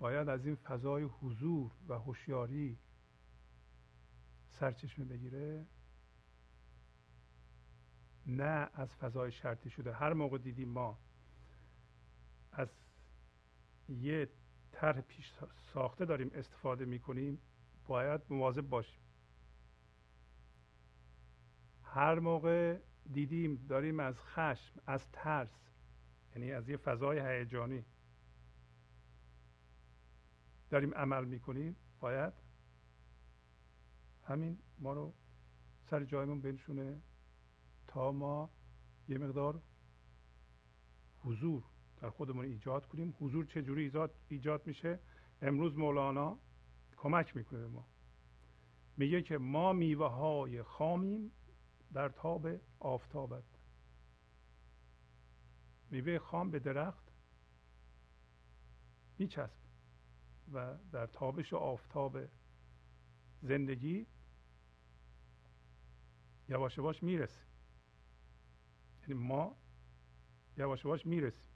باید 0.01 0.29
از 0.29 0.47
این 0.47 0.55
فضای 0.55 1.03
حضور 1.03 1.73
و 1.89 1.95
هوشیاری 1.95 2.79
سرچشمه 4.49 5.05
بگیره. 5.05 5.67
نه 8.27 8.71
از 8.75 8.95
فضای 8.95 9.33
شرطی 9.33 9.71
شده. 9.71 9.93
هر 9.93 10.13
موقع 10.13 10.39
دیدیم 10.39 10.69
ما 10.69 10.99
از 12.53 12.69
یه 13.89 14.29
طرح 14.73 15.01
پیش 15.01 15.33
ساخته 15.73 16.05
داریم 16.05 16.31
استفاده 16.35 16.85
می‌کنیم 16.85 17.39
باید 17.87 18.21
مواظب 18.31 18.69
باشیم. 18.69 19.01
هر 21.83 22.19
موقع 22.19 22.79
دیدیم 23.13 23.67
داریم 23.69 24.01
از 24.01 24.21
خشم 24.21 24.81
از 24.87 25.11
ترس 25.13 25.71
یعنی 26.37 26.53
از 26.53 26.69
یه 26.69 26.77
فضای 26.77 27.21
هیجانی 27.21 27.85
داریم 30.71 30.95
عمل 30.95 31.25
می‌کنیم 31.25 31.77
باید 32.01 32.33
همین 34.25 34.59
ما 34.79 34.93
رو 34.93 35.15
سر 35.91 36.05
جایمون 36.05 36.41
بنشونه 36.41 37.01
تا 37.87 38.13
ما 38.13 38.51
یه 39.09 39.19
مقدار 39.19 39.63
حضور 41.25 41.65
در 42.01 42.11
خودمون 42.11 42.45
ایجاد 42.45 42.87
کنیم. 42.87 43.17
حضور 43.21 43.47
چجوری 43.47 43.83
ایجاد, 43.83 44.15
ایجاد 44.29 44.67
میشه؟ 44.67 45.01
امروز 45.43 45.79
مولانا 45.79 46.39
کمک 46.97 47.37
می‌کنه 47.37 47.67
ما. 47.67 47.89
میگه 48.97 49.23
که 49.23 49.39
ما 49.39 49.73
میوه 49.73 50.07
های 50.07 50.63
خامیم 50.63 51.33
در 51.93 52.09
تاب 52.09 52.49
آفتابت. 52.79 53.45
میوه 55.91 56.19
خام 56.19 56.51
به 56.51 56.59
درخت 56.59 57.13
میچسب 59.19 59.60
و 60.53 60.79
در 60.93 61.07
تابش 61.07 61.53
آفتاب 61.53 62.19
زندگی 63.43 64.07
یواش 66.49 66.79
یواش 66.79 67.03
می‌رسیم. 67.03 67.47
یعنی 69.03 69.15
ما 69.15 69.57
یواش 70.57 70.85
یواش 70.85 71.07
می‌رسیم. 71.07 71.47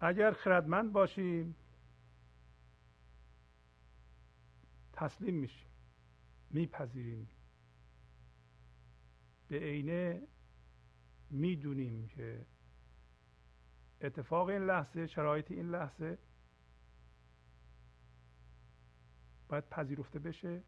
اگر 0.00 0.32
خردمند 0.32 0.92
باشیم 0.92 1.54
تسلیم 4.92 5.34
میشیم 5.34 5.68
میپذیریم. 6.50 7.28
به 9.48 9.58
عینه 9.58 10.22
می‌دونیم 11.30 12.08
که 12.08 12.46
اتفاق 14.00 14.48
این 14.48 14.62
لحظه 14.62 15.06
شرایط 15.06 15.50
این 15.50 15.70
لحظه 15.70 16.18
باید 19.48 19.68
پذیرفته 19.68 20.18
بشه 20.18 20.62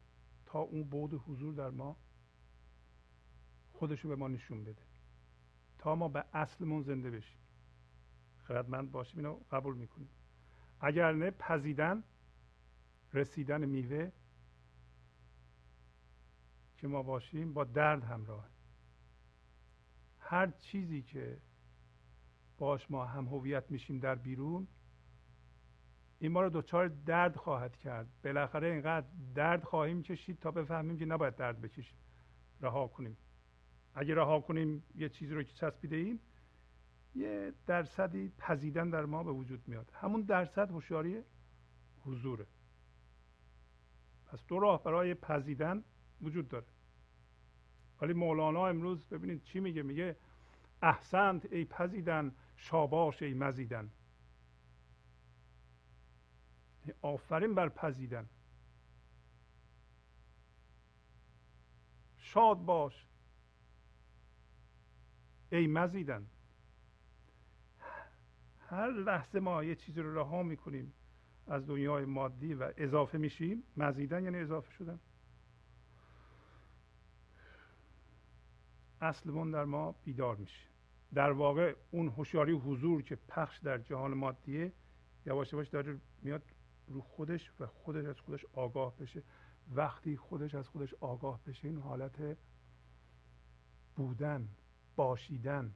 تا 0.46 0.58
اون 0.58 0.84
بود 0.84 1.14
حضور 1.14 1.54
در 1.54 1.70
ما 1.70 1.96
خودشو 3.72 4.08
به 4.08 4.16
ما 4.16 4.28
نشون 4.28 4.64
بده. 4.64 4.82
تا 5.78 5.94
ما 5.94 6.08
به 6.08 6.24
اصلمون 6.32 6.82
زنده 6.82 7.10
بشیم. 7.10 7.38
خردمند 8.42 8.92
باشیم 8.92 9.18
اینو 9.18 9.40
قبول 9.50 9.76
می‌کنیم. 9.76 10.08
اگر 10.80 11.12
نه 11.12 11.30
پذیدن 11.30 12.04
رسیدن 13.12 13.64
میوه 13.64 14.12
که 16.76 16.88
ما 16.88 17.02
باشیم 17.02 17.52
با 17.52 17.64
درد 17.64 18.04
همراه. 18.04 18.48
هر 20.18 20.50
چیزی 20.50 21.02
که 21.02 21.40
باش 22.62 22.90
ما 22.90 23.04
هم 23.04 23.24
هویت 23.24 23.70
میشیم 23.70 23.98
در 23.98 24.14
بیرون 24.14 24.66
این 26.18 26.32
ما 26.32 26.42
رو 26.42 26.50
دچار 26.50 26.88
درد 26.88 27.36
خواهد 27.36 27.76
کرد. 27.76 28.06
بالاخره 28.24 28.68
اینقدر 28.68 29.06
درد 29.34 29.64
خواهیم 29.64 30.02
کشید 30.02 30.38
تا 30.38 30.50
بفهمیم 30.50 30.98
که 30.98 31.04
نباید 31.04 31.36
درد 31.36 31.60
بکشیم. 31.60 31.98
رها 32.60 32.88
کنیم. 32.88 33.16
اگه 33.94 34.14
رها 34.14 34.40
کنیم 34.40 34.84
یه 34.94 35.08
چیزی 35.08 35.34
رو 35.34 35.42
که 35.42 35.52
چسبیده 35.52 35.96
ایم 35.96 36.20
یه 37.14 37.52
درصدی 37.66 38.32
پذیدن 38.38 38.90
در 38.90 39.04
ما 39.04 39.22
به 39.22 39.32
وجود 39.32 39.68
میاد. 39.68 39.90
همون 39.94 40.20
درصد 40.20 40.70
هوشیاری 40.70 41.22
حضوره. 42.04 42.46
پس 44.26 44.46
دو 44.46 44.58
راه 44.58 44.82
برای 44.82 45.14
پذیدن 45.14 45.84
وجود 46.20 46.48
داره. 46.48 46.66
ولی 48.02 48.12
مولانا 48.12 48.66
امروز 48.66 49.06
ببینید 49.06 49.42
چی 49.42 49.60
میگه؟ 49.60 49.82
میگه 49.82 50.16
احسنت 50.82 51.52
ای 51.52 51.64
پذیدن 51.64 52.32
شاباش 52.62 53.22
ای 53.22 53.34
مزیدن. 53.34 53.90
آفرین 57.02 57.54
بر 57.54 57.68
پذیدن 57.68 58.28
شاد 62.16 62.58
باش. 62.64 63.06
ای 65.52 65.66
مزیدن. 65.66 66.26
هر 68.68 68.90
لحظه 68.90 69.40
ما 69.40 69.64
یه 69.64 69.74
چیزی 69.74 70.00
رو 70.00 70.18
رها 70.18 70.42
می‌کنیم 70.42 70.92
از 71.46 71.66
دنیای 71.66 72.04
مادی 72.04 72.54
و 72.54 72.72
اضافه 72.76 73.18
میشیم. 73.18 73.62
مزیدن 73.76 74.24
یعنی 74.24 74.38
اضافه 74.38 74.72
شدن. 74.72 75.00
اصلمون 79.00 79.50
در 79.50 79.64
ما 79.64 79.92
بیدار 79.92 80.36
میشه. 80.36 80.71
در 81.14 81.32
واقع 81.32 81.74
اون 81.90 82.08
هوشیاری 82.08 82.52
حضور 82.52 83.02
که 83.02 83.16
پخش 83.16 83.58
در 83.58 83.78
جهان 83.78 84.14
مادیه 84.14 84.72
یواش 85.26 85.52
یواش 85.52 85.68
داره 85.68 86.00
میاد 86.22 86.42
رو 86.86 87.00
خودش 87.00 87.52
و 87.60 87.66
خودش 87.66 88.04
از 88.04 88.20
خودش 88.20 88.44
آگاه 88.52 88.96
بشه. 88.96 89.22
وقتی 89.74 90.16
خودش 90.16 90.54
از 90.54 90.68
خودش 90.68 90.94
آگاه 90.94 91.40
بشه 91.44 91.68
این 91.68 91.78
حالت 91.78 92.36
بودن 93.96 94.48
باشیدن 94.96 95.74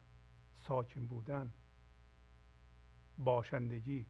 ساکن 0.59 1.07
بودن 1.07 1.53
باشندگی 3.19 4.07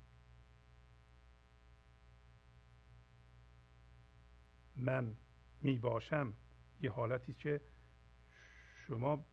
من 4.77 5.17
می 5.63 5.79
باشم 5.79 6.33
یه 6.81 6.91
حالتی 6.91 7.35
که 7.35 7.61
شما 8.75 9.25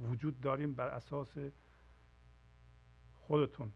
وجود 0.00 0.40
داریم 0.40 0.74
بر 0.74 0.88
اساس 0.88 1.34
خودتون. 3.14 3.72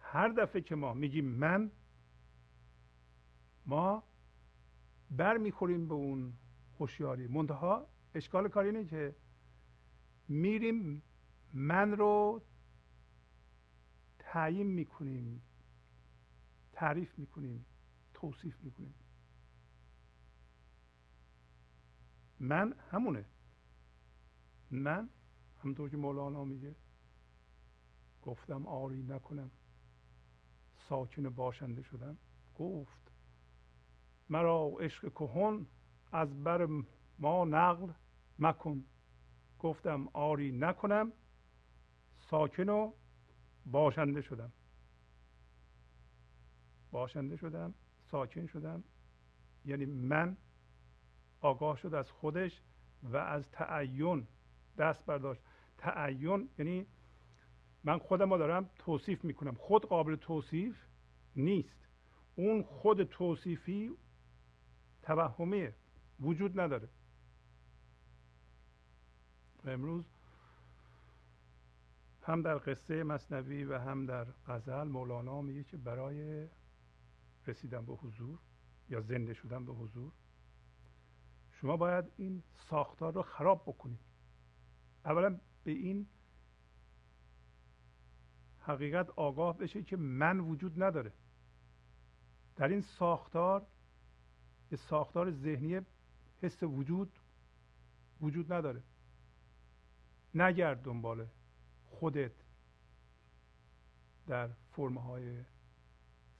هر 0.00 0.28
دفعه 0.28 0.62
که 0.62 0.74
ما 0.74 0.94
میگیم 0.94 1.24
من 1.24 1.70
ما 3.66 4.02
بر 5.10 5.36
می‌خوریم 5.36 5.88
به 5.88 5.94
اون 5.94 6.32
هوشیاری. 6.78 7.26
منتها 7.26 7.86
اشکال 8.14 8.48
کار 8.48 8.64
اینه 8.64 8.84
که 8.84 9.16
میریم 10.28 11.02
من 11.52 11.92
رو 11.92 12.42
تعیین 14.18 14.66
می‌کنیم 14.66 15.42
تعریف 16.72 17.18
می‌کنیم 17.18 17.66
توصیف 18.14 18.60
می‌کنیم. 18.62 18.94
من 22.40 22.74
همونه. 22.90 23.24
من 24.70 25.08
همونطور 25.62 25.90
که 25.90 25.96
مولانا 25.96 26.44
میگه 26.44 26.74
گفتم 28.22 28.66
آری 28.66 29.02
نکنم. 29.02 29.50
ساکن 30.88 31.28
باشنده 31.28 31.82
شدم. 31.82 32.18
گفت 32.54 33.12
مرا 34.28 34.72
عشق 34.80 35.12
کهن 35.12 35.66
از 36.12 36.44
بر 36.44 36.68
ما 37.18 37.44
نقل 37.44 37.92
مکن. 38.38 38.84
گفتم 39.58 40.08
آری 40.12 40.52
نکنم 40.52 41.12
ساکن 42.30 42.68
و 42.68 42.92
باشنده 43.66 44.22
شدم. 44.22 44.52
باشنده 46.90 47.36
شدم 47.36 47.74
ساکن 48.10 48.46
شدم. 48.46 48.84
یعنی 49.64 49.84
من 49.84 50.36
آگاه 51.40 51.76
شد 51.76 51.94
از 51.94 52.10
خودش 52.10 52.62
و 53.02 53.16
از 53.16 53.50
تعین 53.52 54.26
دست 54.78 55.06
برداشت. 55.06 55.42
تعین 55.82 56.48
یعنی 56.58 56.86
من 57.84 57.98
خودم 57.98 58.32
رو 58.32 58.38
دارم 58.38 58.70
توصیف 58.78 59.24
می‌کنم. 59.24 59.54
خود 59.54 59.86
قابل 59.86 60.16
توصیف 60.16 60.76
نیست. 61.36 61.88
اون 62.36 62.62
خود 62.62 63.02
توصیفی 63.02 63.96
توهمیه 65.02 65.74
وجود 66.20 66.60
نداره. 66.60 66.88
امروز 69.64 70.04
هم 72.22 72.42
در 72.42 72.58
قصه 72.58 73.02
مصنوی 73.02 73.64
و 73.64 73.78
هم 73.78 74.06
در 74.06 74.24
غزل 74.24 74.88
مولانا 74.88 75.42
میگه 75.42 75.64
که 75.64 75.76
برای 75.76 76.48
رسیدن 77.46 77.86
به 77.86 77.92
حضور 77.92 78.38
یا 78.88 79.00
زنده 79.00 79.34
شدن 79.34 79.64
به 79.64 79.72
حضور 79.72 80.12
شما 81.50 81.76
باید 81.76 82.04
این 82.16 82.42
ساختار 82.68 83.12
رو 83.12 83.22
خراب 83.22 83.62
بکنید. 83.62 84.00
اولا 85.04 85.38
به 85.64 85.70
این 85.70 86.06
حقیقت 88.60 89.10
آگاه 89.10 89.58
بشه 89.58 89.82
که 89.82 89.96
من 89.96 90.40
وجود 90.40 90.82
نداره. 90.82 91.12
در 92.56 92.68
این 92.68 92.80
ساختار 92.80 93.66
ساختار 94.76 95.30
ذهنی 95.30 95.80
حس 96.42 96.62
وجود 96.62 97.18
وجود 98.20 98.52
نداره. 98.52 98.82
نگرد 100.34 100.82
دنبال 100.82 101.26
خودت 101.84 102.32
در 104.26 104.48
فرمهای 104.70 105.44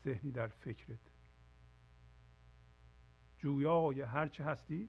ذهنی 0.04 0.30
در 0.30 0.48
فکرت. 0.48 0.98
جویای 3.38 4.00
هرچه 4.00 4.44
هستی 4.44 4.88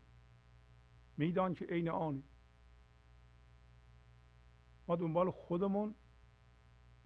میدان 1.17 1.54
که 1.54 1.65
عین 1.65 1.89
آنی 1.89 2.24
ما 4.93 4.97
دنبال 4.97 5.32
خودمون 5.32 5.95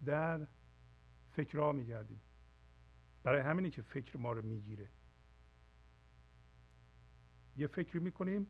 در 0.05 0.47
فکرها 1.31 1.71
میگردیم. 1.71 2.21
برای 3.23 3.41
همینه 3.41 3.69
که 3.69 3.81
فکر 3.81 4.17
ما 4.17 4.31
رو 4.31 4.41
می‌گیره. 4.41 4.89
یه 7.57 7.67
فکر 7.67 7.99
می‌کنیم 7.99 8.47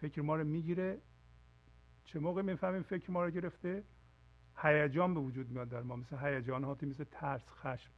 فکر 0.00 0.22
ما 0.22 0.36
رو 0.36 0.44
می‌گیره. 0.44 1.00
چه 2.04 2.18
موقع 2.18 2.42
می‌فهمیم 2.42 2.82
فکر 2.82 3.10
ما 3.10 3.24
رو 3.24 3.30
گرفته؟ 3.30 3.84
هیجان 4.56 5.14
به 5.14 5.20
وجود 5.20 5.50
میاد 5.50 5.68
در 5.68 5.82
ما 5.82 5.96
مثل 5.96 6.18
هیجاناتی 6.18 6.86
مثل 6.86 7.04
ترس 7.04 7.48
خشم. 7.48 7.92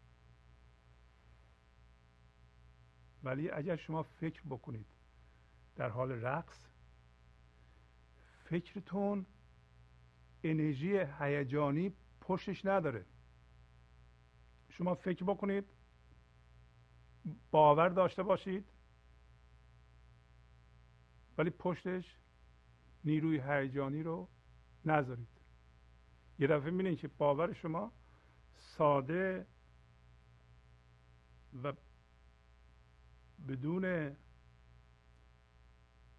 ولی 3.23 3.51
اگر 3.51 3.77
شما 3.77 4.03
فکر 4.03 4.43
بکنید 4.51 4.87
در 5.77 5.89
حال 5.89 6.13
رقص 6.13 6.67
فکرتون 8.45 9.27
انرژی 10.45 10.99
هیجانی 11.19 11.93
پشتش 12.21 12.65
نداره. 12.65 13.05
شما 14.69 14.95
فکر 14.95 15.25
بکنید 15.25 15.65
باور 17.51 17.89
داشته 17.89 18.23
باشید 18.23 18.65
ولی 21.39 21.51
پشتش 21.51 22.17
نیروی 23.05 23.41
هیجانی 23.47 24.03
رو 24.03 24.29
نذارید. 24.85 25.29
یه 26.39 26.47
دفعه 26.47 26.71
می‌بینید 26.71 26.99
که 26.99 27.09
باور 27.09 27.53
شما 27.53 27.93
ساده 28.55 29.47
و 31.63 31.73
بدون 33.49 34.17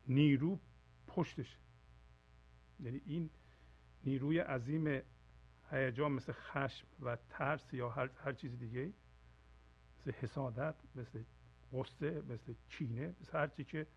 نیرو 0.07 0.59
پشتش 1.07 1.57
یعنی 2.79 3.01
این 3.05 3.29
نیروی 4.03 4.39
عظیم 4.39 5.01
هیجان 5.71 6.11
مثل 6.11 6.31
خشم 6.31 6.87
و 6.99 7.17
ترس 7.29 7.73
یا 7.73 7.89
هر, 7.89 8.09
هر 8.23 8.33
چیز 8.33 8.59
دیگه 8.59 8.93
مثل 9.99 10.11
حسادت 10.11 10.75
مثل 10.95 11.23
قصه 11.73 12.21
مثل 12.21 12.53
کینه 12.69 13.15
مثل 13.21 13.37
هر 13.37 13.47
چی 13.47 13.63
که 13.63 13.87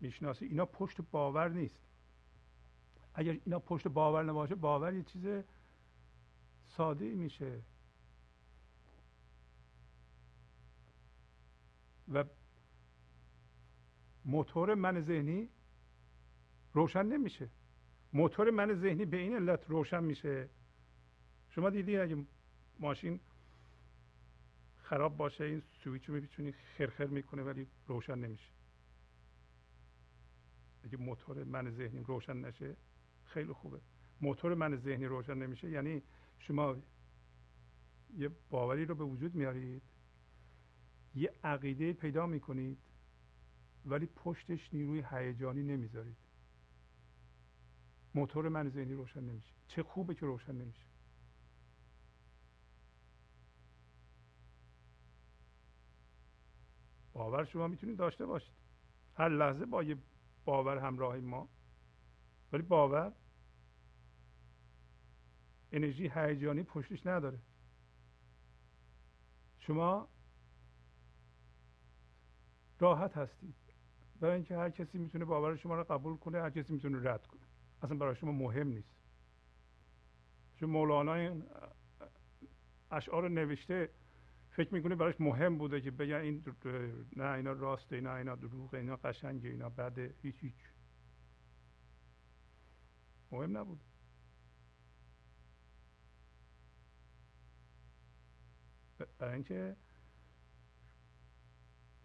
می‌شناسی 0.00 0.44
اینا 0.44 0.66
پشت 0.66 1.00
باور 1.00 1.48
نیست. 1.48 1.80
اگر 3.14 3.32
اینا 3.44 3.58
پشت 3.58 3.88
باور 3.88 4.22
نباشه 4.22 4.54
باور 4.54 4.94
یه 4.94 5.02
چیز 5.02 5.26
ساده 6.66 7.14
میشه. 7.14 7.62
و 12.12 12.24
موتور 14.24 14.74
من 14.74 15.00
ذهنی 15.00 15.48
روشن 16.72 17.06
نمیشه. 17.06 17.48
موتور 18.12 18.50
من 18.50 18.74
ذهنی 18.74 19.04
به 19.04 19.16
این 19.16 19.34
علت 19.34 19.70
روشن 19.70 20.04
میشه. 20.04 20.48
شما 21.50 21.70
دیدی 21.70 21.96
اگه 21.96 22.16
ماشین 22.78 23.20
خراب 24.76 25.16
باشه 25.16 25.44
این 25.44 25.62
سویچ 25.84 26.08
رو 26.08 26.14
می‌تونی 26.14 26.52
خرخر 26.52 27.06
می‌کنه 27.06 27.42
ولی 27.42 27.66
روشن 27.86 28.18
نمیشه. 28.18 28.50
اگه 30.84 30.96
موتور 30.96 31.44
من 31.44 31.70
ذهنی 31.70 32.00
روشن 32.00 32.36
نشه 32.36 32.76
خیلی 33.24 33.52
خوبه. 33.52 33.80
موتور 34.20 34.54
من 34.54 34.76
ذهنی 34.76 35.06
روشن 35.06 35.34
نمیشه 35.34 35.70
یعنی 35.70 36.02
شما 36.38 36.76
یه 38.16 38.30
باوری 38.50 38.84
رو 38.84 38.94
به 38.94 39.04
وجود 39.04 39.34
میارید 39.34 39.82
یه 41.14 41.32
عقیده 41.44 41.92
پیدا 41.92 42.26
می‌کنید 42.26 42.78
ولی 43.84 44.06
پشتش 44.06 44.74
نیروی 44.74 45.04
هیجانی 45.10 45.62
نمی‌ذارید. 45.62 46.21
موتور 48.14 48.48
من 48.48 48.68
ذهنی 48.68 48.94
روشن 48.94 49.20
نمیشه. 49.20 49.52
چه 49.68 49.82
خوبه 49.82 50.14
که 50.14 50.26
روشن 50.26 50.52
نمیشه. 50.52 50.86
باور 57.12 57.44
شما 57.44 57.68
می‌تونید 57.68 57.96
داشته 57.96 58.26
باشید. 58.26 58.54
هر 59.14 59.28
لحظه 59.28 59.66
با 59.66 59.82
یه 59.82 59.96
باور 60.44 60.78
همراه 60.78 61.16
ما. 61.16 61.48
ولی 62.52 62.62
باور 62.62 63.12
انرژی 65.72 66.10
هیجانی 66.14 66.62
پشتش 66.62 67.06
نداره. 67.06 67.38
شما 69.58 70.08
راحت 72.78 73.16
هستید. 73.16 73.54
برای 74.20 74.34
اینکه 74.34 74.56
هر 74.56 74.70
کسی 74.70 74.98
می‌تونه 74.98 75.24
باور 75.24 75.56
شما 75.56 75.74
رو 75.74 75.84
قبول 75.84 76.16
کنه 76.16 76.40
هر 76.42 76.50
کسی 76.50 76.72
می‌تونه 76.72 77.10
رد 77.10 77.26
کنه. 77.26 77.51
اصلا 77.82 77.96
برای 77.96 78.16
شما 78.16 78.32
مهم 78.32 78.68
نیست. 78.68 78.94
چون 80.56 80.70
مولانا 80.70 81.14
این 81.14 81.44
اشعار 82.90 83.28
نوشته 83.28 83.90
فکر 84.50 84.74
می‌کنه 84.74 84.94
براش 84.94 85.20
مهم 85.20 85.58
بوده 85.58 85.80
که 85.80 85.90
بگن 85.90 86.14
این 86.14 86.44
نه 87.16 87.24
اینا 87.24 87.52
راسته 87.52 88.00
نه 88.00 88.10
اینا 88.10 88.36
دروغه 88.36 88.78
اینا 88.78 88.96
قشنگه 88.96 89.48
اینا 89.48 89.68
بده 89.68 90.14
هیچ 90.22 90.36
هیچ. 90.40 90.54
مهم 93.30 93.56
نبود. 93.56 93.80
برای 99.18 99.34
اینکه 99.34 99.76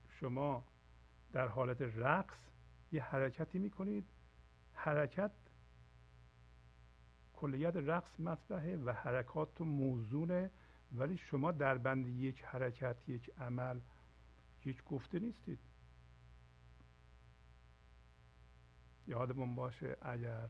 شما 0.10 0.66
در 1.34 1.48
حالت 1.48 1.82
رقص 1.82 2.38
یه 2.92 3.04
حرکتی 3.04 3.60
می‌کنید. 3.60 4.06
حرکت 4.74 5.32
کلیت 7.38 7.76
رقص 7.76 8.20
مطرحه 8.20 8.78
و 8.78 8.92
حرکات 8.92 9.56
تو 9.56 9.66
موزونه 9.66 10.52
ولی 10.92 11.18
شما 11.18 11.52
در 11.52 11.78
بند 11.78 12.08
یک 12.08 12.44
حرکت 12.44 13.10
یک 13.10 13.32
عمل 13.38 13.80
یک 14.66 14.84
گفته 14.84 15.20
نیستید. 15.20 15.60
یادمون 19.08 19.56
باشه 19.56 19.98
اگر 20.02 20.50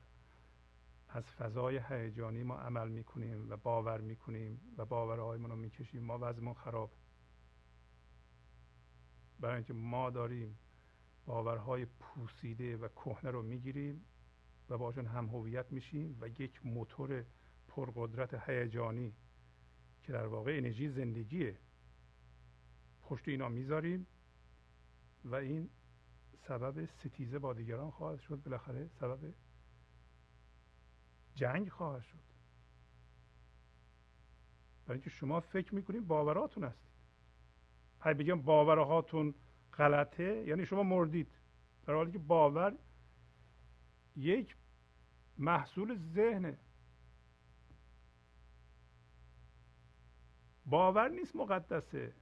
از 1.10 1.23
فضای 1.23 1.82
هیجانی 1.89 2.43
ما 2.43 2.58
عمل 2.58 2.88
می‌کنیم 2.89 3.50
و 3.50 3.58
باور 3.58 4.02
می‌کنیم 4.02 4.60
و 4.78 4.86
باورهایمون 4.86 5.50
رو 5.50 5.56
می‌کشیم 5.56 6.04
ما 6.04 6.17
وضعمون 6.21 6.54
خراب. 6.54 6.91
برای 9.39 9.56
اینکه 9.56 9.73
ما 9.73 10.10
داریم 10.10 10.60
باورهای 11.26 11.86
پوسیده 11.86 12.78
و 12.78 12.88
کهنه 12.88 13.32
رو 13.32 13.41
می‌گیریم 13.41 14.06
و 14.69 14.77
باشون 14.77 15.06
هم 15.06 15.25
هویت 15.25 15.71
میشیم 15.71 16.17
و 16.21 16.27
یک 16.27 16.65
موتور 16.65 17.25
پرقدرت 17.67 18.49
هیجانی 18.49 19.13
که 20.03 20.13
در 20.13 20.25
واقع 20.27 20.58
انرژی 20.58 20.89
زندگیه. 20.89 21.58
پشت 23.01 23.27
اینا 23.27 23.49
می‌ذاریم 23.49 24.08
و 25.25 25.36
این 25.36 25.69
سبب 26.47 26.86
ستیزه 26.86 27.39
با 27.39 27.53
دیگران 27.53 27.91
خواهد 27.91 28.19
شد. 28.19 28.43
بالاخره 28.43 28.88
سبب 28.88 29.34
جنگ 31.36 31.69
خواهد 31.69 32.03
شد. 32.03 32.27
برای 34.86 34.97
اینکه 34.97 35.10
شما 35.10 35.39
فکر 35.39 35.75
می‌کنید 35.75 36.08
باوراتون 36.08 36.63
هستید. 36.63 36.91
اگه 38.01 38.13
بگم 38.13 38.41
باورهاتون 38.41 39.34
غلطه 39.73 40.43
یعنی 40.47 40.65
شما 40.65 40.84
مردید. 40.84 41.27
در 41.86 41.93
حالی 41.93 42.12
که 42.12 42.17
باور 42.19 42.77
یک 44.17 44.56
محصول 45.38 45.95
ذهنه 45.95 46.58
باور 50.65 51.10
نیست 51.10 51.36
مقدسه. 51.36 52.13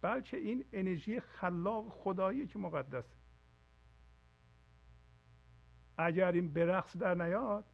بلکه 0.00 0.36
این 0.36 0.64
انرژی 0.72 1.20
خلاق 1.20 1.88
خدایی 1.88 2.46
که 2.46 2.58
مقدسه. 2.58 3.16
اگر 5.96 6.32
این 6.32 6.52
به 6.52 6.66
رقص 6.66 6.96
در 6.96 7.14
نیاد 7.14 7.64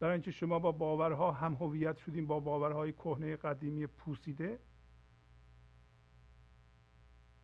برای 0.00 0.12
اینکه 0.12 0.30
شما 0.30 0.58
با 0.58 0.72
باورها 0.72 1.32
هم 1.32 1.54
هویت 1.54 1.96
شدیم 1.96 2.26
با 2.26 2.40
باورهای 2.40 2.92
کهنه 2.92 3.36
قدیمی 3.36 3.86
پوسیده 3.86 4.58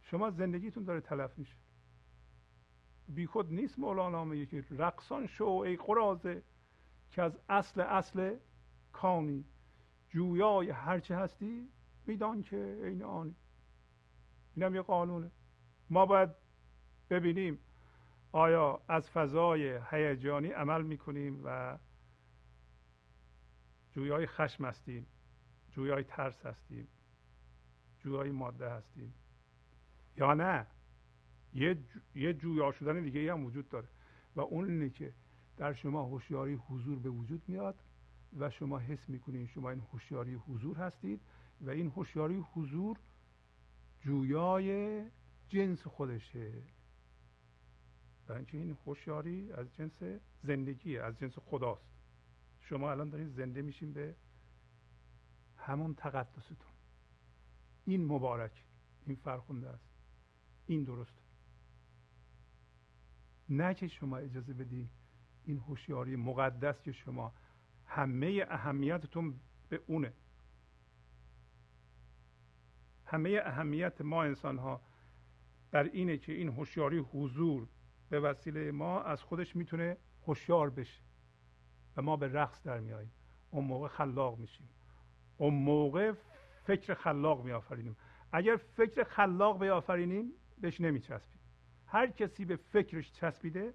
شما 0.00 0.30
زندگیتون 0.30 0.84
داره 0.84 1.00
تلف 1.00 1.38
میشه. 1.38 1.56
بیخود 3.14 3.52
نیست 3.52 3.78
مولانا 3.78 4.24
میگه 4.24 4.46
که 4.46 4.64
رقصان 4.70 5.26
شو 5.26 5.44
ای 5.44 5.76
قرازه 5.76 6.42
که 7.10 7.22
از 7.22 7.38
اصل 7.48 7.80
اصل 7.80 8.36
کانی. 8.92 9.44
جویای 10.08 10.70
هرچه 10.70 11.16
هستی 11.16 11.68
میدان 12.06 12.42
که 12.42 12.80
این 12.84 13.02
آنی. 13.02 13.34
اینم 14.56 14.74
یه 14.74 14.82
قانونه. 14.82 15.30
ما 15.90 16.06
باید 16.06 16.30
ببینیم 17.10 17.58
آیا 18.32 18.80
از 18.88 19.10
فضای 19.10 19.80
هیجانی 19.90 20.48
عمل 20.48 20.82
می‌کنیم 20.82 21.40
و 21.44 21.78
جویای 23.92 24.26
خشم 24.26 24.64
هستیم 24.64 25.06
جویای 25.70 26.04
ترس 26.04 26.46
هستیم 26.46 26.88
جویای 27.98 28.30
ماده 28.30 28.70
هستیم 28.70 29.14
یا 30.16 30.34
نه؟ 30.34 30.66
یه, 31.54 31.78
یه 32.14 32.34
جویا 32.34 32.72
شدن 32.72 33.02
دیگه 33.02 33.20
ای 33.20 33.28
هم 33.28 33.44
وجود 33.44 33.68
داره. 33.68 33.88
و 34.36 34.40
اون 34.40 34.70
اینه 34.70 34.90
که 34.90 35.14
در 35.56 35.72
شما 35.72 36.02
هوشیاری 36.02 36.54
حضور 36.54 36.98
به 36.98 37.10
وجود 37.10 37.42
میاد 37.48 37.82
و 38.38 38.50
شما 38.50 38.78
حس 38.78 39.08
می‌کنید 39.08 39.48
شما 39.48 39.70
این 39.70 39.80
هوشیاری 39.92 40.34
حضور 40.34 40.76
هستید 40.76 41.20
و 41.60 41.70
این 41.70 41.86
هوشیاری 41.86 42.36
حضور 42.36 42.98
جویای 44.00 45.04
جنس 45.48 45.82
خودشه. 45.86 46.52
برای 48.26 48.46
این 48.52 48.76
هوشیاری 48.86 49.52
از 49.52 49.74
جنس 49.74 50.02
زندگی 50.42 50.98
از 50.98 51.18
جنس 51.18 51.38
خداست. 51.38 51.90
شما 52.60 52.90
الان 52.90 53.10
دارید 53.10 53.28
زنده 53.28 53.62
میشین 53.62 53.92
به 53.92 54.14
همون 55.56 55.94
تقدستون. 55.94 56.56
این 57.84 58.06
مبارک 58.06 58.64
این 59.06 59.16
فرخونده 59.16 59.68
است. 59.68 59.88
این 60.66 60.84
درست. 60.84 61.19
نه 63.50 63.74
که 63.74 63.88
شما 63.88 64.16
اجازه 64.16 64.54
بدین 64.54 64.88
این 65.44 65.58
هوشیاری 65.58 66.16
مقدس 66.16 66.82
که 66.82 66.92
شما 66.92 67.32
همه 67.86 68.46
اهمیتتون 68.50 69.40
به 69.68 69.80
اونه. 69.86 70.12
همه 73.06 73.40
اهمیت 73.44 74.00
ما 74.00 74.22
انسان 74.22 74.58
ها 74.58 74.80
بر 75.70 75.84
اینه 75.84 76.18
که 76.18 76.32
این 76.32 76.48
هوشیاری 76.48 76.98
حضور 76.98 77.68
به 78.08 78.20
وسیله 78.20 78.70
ما 78.70 79.02
از 79.02 79.22
خودش 79.22 79.56
می‌تونه 79.56 79.96
هوشیار 80.26 80.70
بشه 80.70 81.02
و 81.96 82.02
ما 82.02 82.16
به 82.16 82.32
رقص 82.32 82.62
در 82.62 82.80
میاییم 82.80 83.12
اون 83.50 83.64
موقع 83.64 83.88
خلاق 83.88 84.38
میشیم. 84.38 84.68
اون 85.36 85.54
موقع 85.54 86.12
فکر 86.64 86.94
خلاق 86.94 87.44
میآفرینیم. 87.44 87.96
اگر 88.32 88.56
فکر 88.56 89.04
خلاق 89.04 89.60
بیافرینیم 89.60 90.32
بهش 90.58 90.80
نمیچسبیم. 90.80 91.39
هر 91.92 92.07
کسی 92.07 92.44
به 92.44 92.57
فکرش 92.57 93.12
چسبیده 93.12 93.74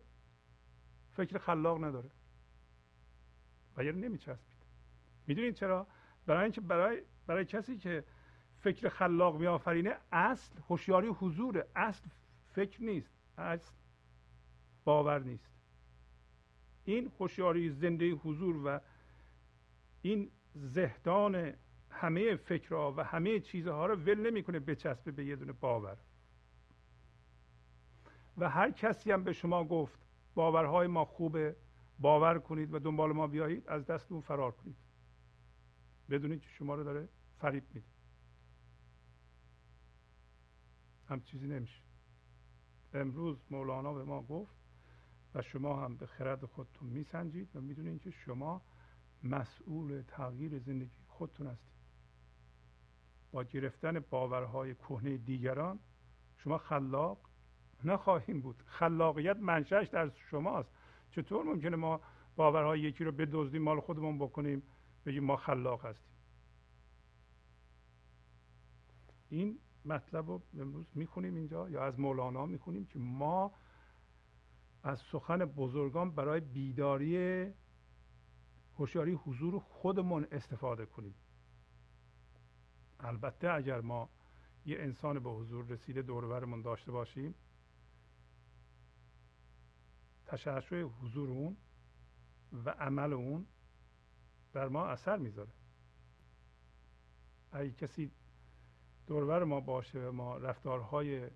فکر 1.13 1.38
خلاق 1.38 1.84
نداره. 1.84 2.10
و 3.78 3.84
یعنی 3.84 4.01
نمیچسبید. 4.01 4.65
می‌دونید 5.28 5.54
چرا؟ 5.54 5.88
برای 6.25 6.43
اینکه 6.43 6.62
برای 6.62 7.01
برای 7.28 7.45
کسی 7.45 7.78
که 7.78 8.04
فکر 8.60 8.89
خلاق 8.89 9.39
میآفرینه 9.39 9.97
اصل 10.12 10.60
هوشیاری 10.69 11.07
حضور 11.07 11.66
اصل 11.76 12.09
فکر 12.53 12.84
نیست. 12.84 13.13
اصل 13.38 13.72
باور 14.84 15.20
نیست. 15.20 15.51
این 16.86 17.11
هوشیاری 17.20 17.70
زنده 17.70 18.11
حضور 18.11 18.68
و 18.68 18.80
این 20.01 20.32
زهدان 20.53 21.53
همه 21.89 22.36
فکرها 22.36 22.93
و 22.97 23.03
همه 23.03 23.39
چیزها 23.39 23.86
رو 23.86 23.95
ول 23.95 24.30
نمی‌کنه 24.30 24.59
بچسبه 24.59 25.11
به 25.11 25.26
یه 25.26 25.36
دونه 25.36 25.51
باور. 25.51 25.97
و 28.38 28.49
هر 28.49 28.71
کسی 28.71 29.11
هم 29.11 29.23
به 29.23 29.33
شما 29.33 29.63
گفت 29.63 29.99
باورهای 30.36 30.88
ما 30.88 31.05
خوبه 31.05 31.55
باور 31.99 32.39
کنید 32.39 32.73
و 32.73 32.79
دنبال 32.79 33.11
ما 33.11 33.27
بیایید 33.27 33.67
از 33.67 33.86
دست 33.86 34.11
اون 34.11 34.21
فرار 34.21 34.51
کنید. 34.51 34.77
بدونید 36.09 36.41
که 36.41 36.49
شما 36.49 36.75
رو 36.75 36.83
داره 36.83 37.09
فریب 37.38 37.63
میده. 37.73 37.88
هم 41.07 41.21
چیزی 41.21 41.47
نمیشه. 41.47 41.81
امروز 42.93 43.38
مولانا 43.49 43.93
به 43.93 44.03
ما 44.03 44.21
گفت 44.21 44.55
و 45.36 45.41
شما 45.41 45.83
هم 45.83 45.97
به 45.97 46.05
خرد 46.05 46.45
خودتون 46.45 46.89
میسنجید 46.89 47.55
و 47.55 47.61
می‌دونید 47.61 48.01
که 48.01 48.11
شما 48.11 48.61
مسئول 49.23 50.01
تغییر 50.07 50.59
زندگی 50.59 51.03
خودتون 51.07 51.47
هستید. 51.47 51.75
با 53.31 53.43
گرفتن 53.43 53.99
باورهای 53.99 54.75
کهنه 54.75 55.17
دیگران 55.17 55.79
شما 56.38 56.57
خلاق 56.57 57.29
نخواهیم 57.84 58.41
بود. 58.41 58.63
خلاقیت 58.65 59.38
منشأش 59.38 59.88
در 59.88 60.11
شماست. 60.32 60.69
چطور 61.11 61.45
ممکنه 61.45 61.76
ما 61.76 62.01
باورهای 62.36 62.80
یکی 62.80 63.03
رو 63.03 63.11
بدزدیم 63.11 63.61
مال 63.61 63.80
خودمون 63.80 64.17
بکنیم 64.17 64.63
بگیم 65.05 65.23
ما 65.23 65.36
خلاق 65.36 65.86
هستیم؟ 65.86 66.15
این 69.30 69.59
مطلب 69.86 70.28
رو 70.28 70.41
امروز 70.59 70.86
می‌خونیم 70.95 71.36
اینجا 71.36 71.69
یا 71.69 71.84
از 71.84 71.99
مولانا 71.99 72.45
می‌خونیم 72.45 72.86
که 72.86 72.99
ما 72.99 73.51
از 74.84 74.99
سخن 74.99 75.38
بزرگان 75.38 76.11
برای 76.11 76.39
بیداری 76.39 77.45
هوشیاری 78.78 79.11
حضور 79.11 79.59
خودمون 79.59 80.28
استفاده 80.32 80.86
کنیم. 80.86 81.15
البته 82.99 83.53
اگر 83.53 83.82
ما 83.82 84.09
یه 84.65 84.78
انسان 84.80 85.19
به 85.19 85.30
حضور 85.30 85.65
رسیده 85.65 86.01
دورورمون 86.01 86.61
داشته 86.61 86.91
باشیم 86.91 87.36
تشعشع 90.36 90.81
حضور 90.81 91.29
اون 91.29 91.57
و 92.53 92.69
عمل 92.69 93.13
اون 93.13 93.47
بر 94.53 94.67
ما 94.67 94.86
اثر 94.86 95.17
می‌ذاره. 95.17 95.51
اگه 97.51 97.71
کسی 97.71 98.11
دورور 99.07 99.43
ما 99.43 99.59
باشه 99.59 99.99
و 99.99 100.11
ما 100.11 100.38
رفتارهای 100.38 101.29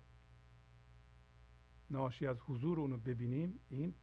ناشی 1.90 2.26
از 2.26 2.40
حضور 2.40 2.80
اونو 2.80 2.96
ببینیم 2.96 3.60
این 3.68 3.94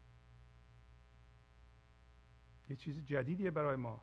یه 2.69 2.75
چیز 2.75 3.05
جدیدیه 3.05 3.51
برای 3.51 3.75
ما. 3.75 4.01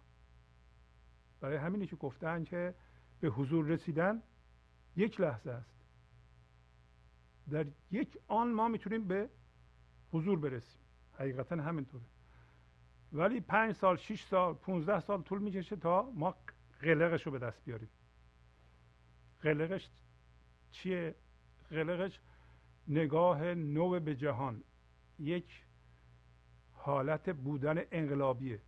برای 1.41 1.57
همینی 1.57 1.87
که 1.87 1.97
گفتن 1.97 2.45
که 2.45 2.75
به 3.21 3.29
حضور 3.29 3.67
رسیدن 3.67 4.23
یک 4.97 5.21
لحظه 5.21 5.51
است. 5.51 5.75
در 7.51 7.67
یک 7.91 8.19
آن 8.29 8.53
ما 8.53 8.69
می‌تونیم 8.69 9.09
به 9.09 9.31
حضور 10.13 10.39
برسیم. 10.39 10.84
حقیقتا 11.19 11.57
همینطوره. 11.57 12.05
ولی 13.13 13.41
پنج 13.41 13.75
سال 13.75 13.97
شش 13.97 14.23
سال 14.23 14.55
پونزده 14.55 15.01
سال 15.01 15.23
طول 15.23 15.43
می‌کشه 15.43 15.77
تا 15.77 16.11
ما 16.15 16.35
قلقش 16.81 17.27
رو 17.27 17.33
به 17.33 17.39
دست 17.39 17.65
بیاریم. 17.65 17.89
قلقش 19.41 19.91
چیه؟ 20.71 21.15
قلقش 21.71 22.21
نگاه 22.89 23.55
نو 23.55 24.01
به 24.01 24.15
جهان. 24.15 24.65
یک 25.19 25.65
حالت 26.73 27.31
بودن 27.31 27.85
انقلابیه. 27.93 28.61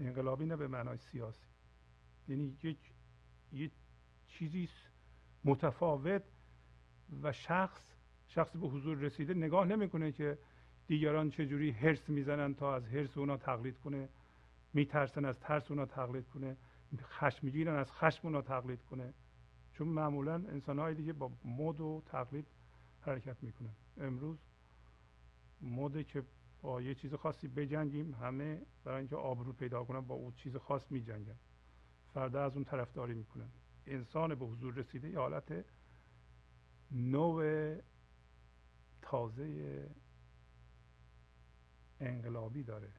انقلابی 0.00 0.46
نه 0.46 0.56
به 0.56 0.68
معنای 0.68 0.96
سیاسی. 0.98 1.46
یعنی 2.28 2.58
یک 2.62 2.78
یک 3.52 3.72
چیزی 4.28 4.68
متفاوت 5.44 6.22
و 7.22 7.32
شخص 7.32 7.94
شخص 8.26 8.56
به 8.56 8.66
حضور 8.68 8.98
رسیده 8.98 9.34
نگاه 9.34 9.66
نمی‌کنه 9.66 10.12
که 10.12 10.38
دیگران 10.86 11.30
چجوری 11.30 11.70
هرس 11.70 12.08
می‌زنن 12.08 12.54
تا 12.54 12.74
از 12.74 12.86
هرس 12.86 13.18
اونا 13.18 13.36
تقلید 13.36 13.78
کنه؟ 13.78 14.08
میترسن 14.72 15.24
از 15.24 15.40
ترس 15.40 15.70
اونا 15.70 15.86
تقلید 15.86 16.28
کنه؟ 16.28 16.56
خشمگیرن 17.02 17.76
از 17.76 17.92
خشم 17.92 18.20
اونا 18.22 18.42
تقلید 18.42 18.82
کنه؟ 18.82 19.14
چون 19.72 19.88
معمولا 19.88 20.34
انسان 20.34 20.78
های 20.78 20.94
دیگه 20.94 21.12
با 21.12 21.30
مد 21.44 21.80
و 21.80 22.02
تقلید 22.06 22.46
حرکت 23.00 23.42
می‌کنن. 23.42 23.72
امروز 24.00 24.38
مده 25.62 26.04
که 26.04 26.22
با 26.62 26.82
یه 26.82 26.94
چیز 26.94 27.14
خاصی 27.14 27.48
بجنگیم 27.48 28.14
همه 28.14 28.62
برای 28.84 28.98
اینکه 28.98 29.16
آبرو 29.16 29.52
پیدا 29.52 29.84
کنن 29.84 30.00
با 30.00 30.14
اون 30.14 30.32
چیز 30.32 30.56
خاص 30.56 30.92
میجنگن. 30.92 31.36
فردا 32.14 32.44
از 32.44 32.54
اون 32.54 32.64
طرفداری 32.64 33.14
می‌کنن. 33.14 33.48
انسان 33.86 34.34
به 34.34 34.46
حضور 34.46 34.74
رسیده 34.74 35.10
یه 35.10 35.18
حالت 35.18 35.64
نوع 36.92 37.74
تازه 39.02 39.90
انقلابی 42.00 42.62
داره. 42.62 42.92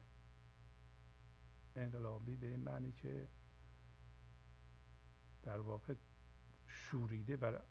انقلابی 1.76 2.36
به 2.36 2.46
این 2.46 2.60
معنی 2.60 2.92
که 2.92 3.28
در 5.42 5.60
واقع 5.60 5.94
شوریده 6.66 7.36
بر 7.36 7.62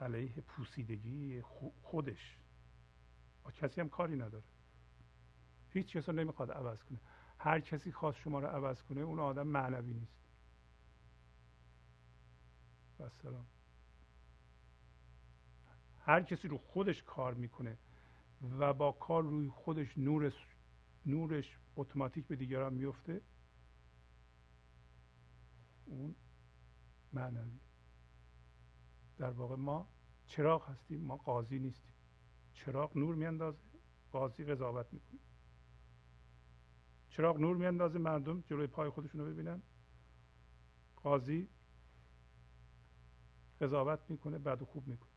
علیه 0.00 0.32
پوسیدگی 0.40 1.42
خودش. 1.82 2.38
با 3.44 3.50
کسی 3.50 3.80
هم 3.80 3.88
کاری 3.88 4.16
نداره. 4.16 4.44
هیچ 5.70 5.96
کس 5.96 6.08
نمی‌خواد 6.08 6.50
عوض 6.50 6.82
کنه. 6.82 7.00
هر 7.38 7.60
کسی 7.60 7.92
خواست 7.92 8.18
شما 8.18 8.38
رو 8.38 8.46
عوض 8.46 8.82
کنه 8.82 9.00
اون 9.00 9.18
آدم 9.18 9.46
معنوی 9.46 9.94
نیست. 9.94 10.24
و 13.00 13.08
هر 16.00 16.22
کسی 16.22 16.48
رو 16.48 16.58
خودش 16.58 17.02
کار 17.02 17.34
می‌کنه 17.34 17.78
و 18.50 18.74
با 18.74 18.92
کار 18.92 19.22
روی 19.22 19.48
خودش 19.48 19.98
نورش 19.98 20.46
نورش 21.06 21.58
اتوماتیک 21.76 22.26
به 22.26 22.36
دیگران 22.36 22.74
میفته 22.74 23.20
اون 25.86 26.14
معنوی 27.12 27.60
در 29.18 29.30
واقع 29.30 29.56
ما 29.56 29.88
چراغ 30.26 30.68
هستیم 30.68 31.00
ما 31.00 31.16
قاضی 31.16 31.58
نیستیم. 31.58 31.92
چراغ 32.52 32.96
نور 32.96 33.14
میاندازه 33.14 33.58
قاضی 34.12 34.44
قضاوت 34.44 34.92
می‌کنه. 34.92 35.20
چراغ 37.08 37.40
نور 37.40 37.56
میاندازه 37.56 37.98
مردم 37.98 38.40
جلوی 38.40 38.66
پای 38.66 38.90
خودشون 38.90 39.20
رو 39.20 39.26
ببینن. 39.26 39.62
قاضی 40.96 41.48
قضاوت 43.60 44.00
می‌کنه 44.08 44.38
بعد 44.38 44.62
خوب 44.62 44.86
می‌کنه. 44.86 45.13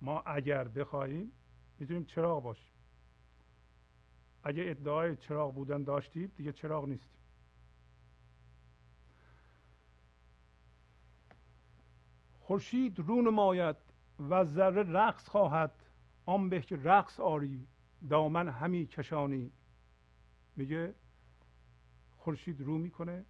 ما 0.00 0.20
اگر 0.20 0.68
بخواهیم 0.68 1.32
می‌تونیم 1.78 2.04
چراغ 2.04 2.42
باشیم. 2.42 2.72
اگه 4.42 4.64
ادعای 4.66 5.16
چراغ 5.16 5.54
بودن 5.54 5.82
داشتیم 5.82 6.32
دیگه 6.36 6.52
چراغ 6.52 6.88
نیستیم. 6.88 7.20
خورشید 12.40 12.98
رو 12.98 13.22
نماید 13.22 13.76
و 14.30 14.44
ذره 14.44 14.82
رقص 14.82 15.28
خواهد. 15.28 15.72
آن 16.26 16.48
به 16.48 16.60
که 16.60 16.76
رقص 16.76 17.20
آری 17.20 17.66
دامن 18.08 18.48
همی 18.48 18.86
کشانی. 18.86 19.52
میگه 20.56 20.94
خورشید 22.16 22.60
رو 22.60 22.78
می‌کنه 22.78 23.24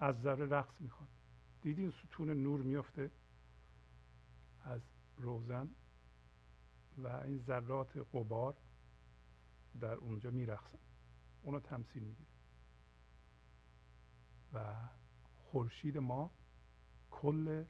از 0.00 0.22
ذره 0.22 0.46
رقص 0.46 0.80
می‌خواد. 0.80 1.08
دیدین 1.62 1.90
ستون 1.90 2.30
نور 2.30 2.60
میفته 2.60 3.10
از 4.64 4.80
روزن؟ 5.16 5.70
و 6.98 7.06
این 7.06 7.38
ذرات 7.38 7.96
قبار 7.96 8.56
در 9.80 9.94
اونجا 9.94 10.30
میرقصن. 10.30 10.78
اونو 11.42 11.60
تمثیل 11.60 12.02
می‌گیره. 12.02 12.28
و 14.52 14.74
خورشید 15.36 15.98
ما 15.98 16.30
کل 17.10 17.64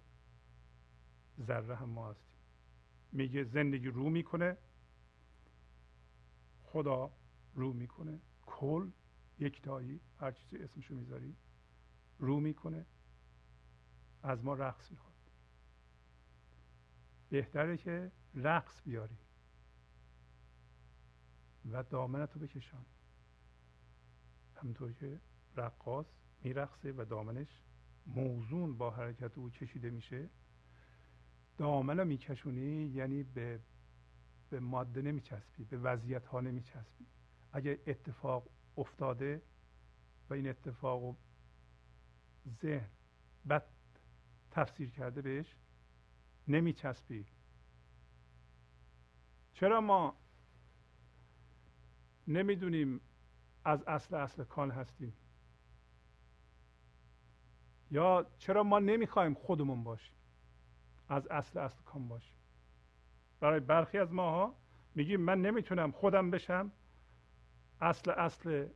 ذره 1.41 1.77
هم 1.77 1.89
ما 1.89 2.11
هستیم. 2.11 2.37
میگه 3.13 3.45
زندگی 3.45 3.89
رو 3.89 4.11
می‌کنه 4.11 4.57
خدا 6.63 7.13
رو 7.55 7.73
می‌کنه. 7.73 8.21
کل 8.47 8.91
یکتایی 9.39 10.01
هر 10.21 10.33
چیزی 10.33 10.57
اسمشو 10.57 10.95
می‌ذاری 10.95 11.37
رو 12.19 12.41
می‌کنه. 12.41 12.87
از 14.23 14.45
ما 14.45 14.55
رقص 14.55 14.91
می‌خواد. 14.91 15.15
بهتره 17.31 17.77
که 17.77 18.13
رقص 18.35 18.83
بیاری. 18.85 19.19
و 21.73 21.83
دامنتو 21.83 22.39
بکشان. 22.39 22.85
همونطور 24.57 24.93
که 24.93 25.21
رقاص 25.57 26.07
میرقصه 26.43 26.93
و 26.93 27.05
دامنش 27.05 27.63
موزون 28.07 28.79
با 28.79 28.91
حرکت 28.91 29.39
او 29.39 29.51
کشیده 29.51 29.91
میشه. 29.91 30.29
دامن 31.57 31.99
رو 31.99 32.05
میکشونی 32.05 32.87
یعنی 32.87 33.23
به 33.23 33.61
به 34.51 34.61
ماده 34.61 35.03
نمیچسبی 35.03 35.65
به 35.65 35.79
وضعیت 35.79 36.27
ها 36.27 36.41
نمیچسبی. 36.41 37.07
اگر 37.53 37.79
اتفاق 37.87 38.51
افتاده 38.77 39.43
و 40.31 40.35
این 40.35 40.49
اتفاق 40.49 41.17
ذهن 42.63 42.89
بد 43.49 43.65
تفسیر 44.51 44.91
کرده 44.91 45.23
بهش 45.23 45.57
نمیچسبی. 46.49 47.27
چرا 49.65 49.81
ما 49.81 50.17
نمی‌دونیم 52.29 53.01
از 53.65 53.83
اصل 53.83 54.15
اصل 54.15 54.45
کان 54.45 54.71
هستیم؟ 54.71 55.13
یا 57.91 58.27
چرا 58.39 58.63
ما 58.63 58.79
نمی‌خوایم 58.79 59.35
خودمون 59.35 59.85
باشیم 59.85 60.15
از 61.09 61.27
اصل 61.27 61.59
اصل 61.59 61.83
کان 61.83 62.09
باشیم؟ 62.09 62.37
برای 63.41 63.61
برخی 63.61 63.99
از 63.99 64.13
ماها 64.13 64.55
میگیم 64.95 65.21
من 65.21 65.43
نمی‌تونم 65.43 65.93
خودم 65.93 66.31
بشم 66.31 66.73
اصل 67.81 68.11
اصل 68.11 68.69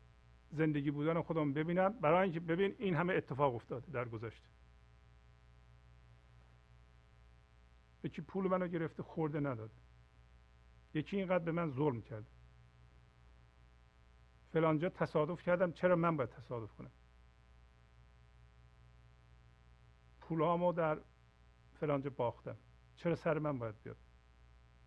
زندگی 0.51 0.91
بودن 0.91 1.23
خودم 1.23 1.53
ببینم 1.53 1.89
برای 1.89 2.23
اینکه 2.23 2.41
ببین 2.41 2.75
این 2.79 2.95
همه 2.95 3.15
اتفاق 3.15 3.55
افتاده 3.55 3.93
در 3.93 4.09
گذشته. 4.09 4.49
یکی 8.05 8.23
پول 8.23 8.49
منو 8.49 8.69
گرفته 8.69 9.03
خورده 9.03 9.41
نداده. 9.41 9.88
یکی 10.95 11.17
اینقدر 11.17 11.45
به 11.45 11.53
من 11.53 11.71
ظلم 11.71 12.03
کرده 12.03 12.27
فلانجا 14.53 14.89
تصادف 14.89 15.43
کردم 15.43 15.73
چرا 15.73 15.97
من 15.97 16.17
باید 16.17 16.31
تصادف 16.31 16.73
کنم؟ 16.73 16.91
پولهامو 20.21 20.73
در 20.73 20.99
فلانجا 21.81 22.11
باختم. 22.11 22.57
چرا 22.97 23.15
سر 23.15 23.39
من 23.39 23.59
باید 23.59 23.83
بیاد؟ 23.83 23.97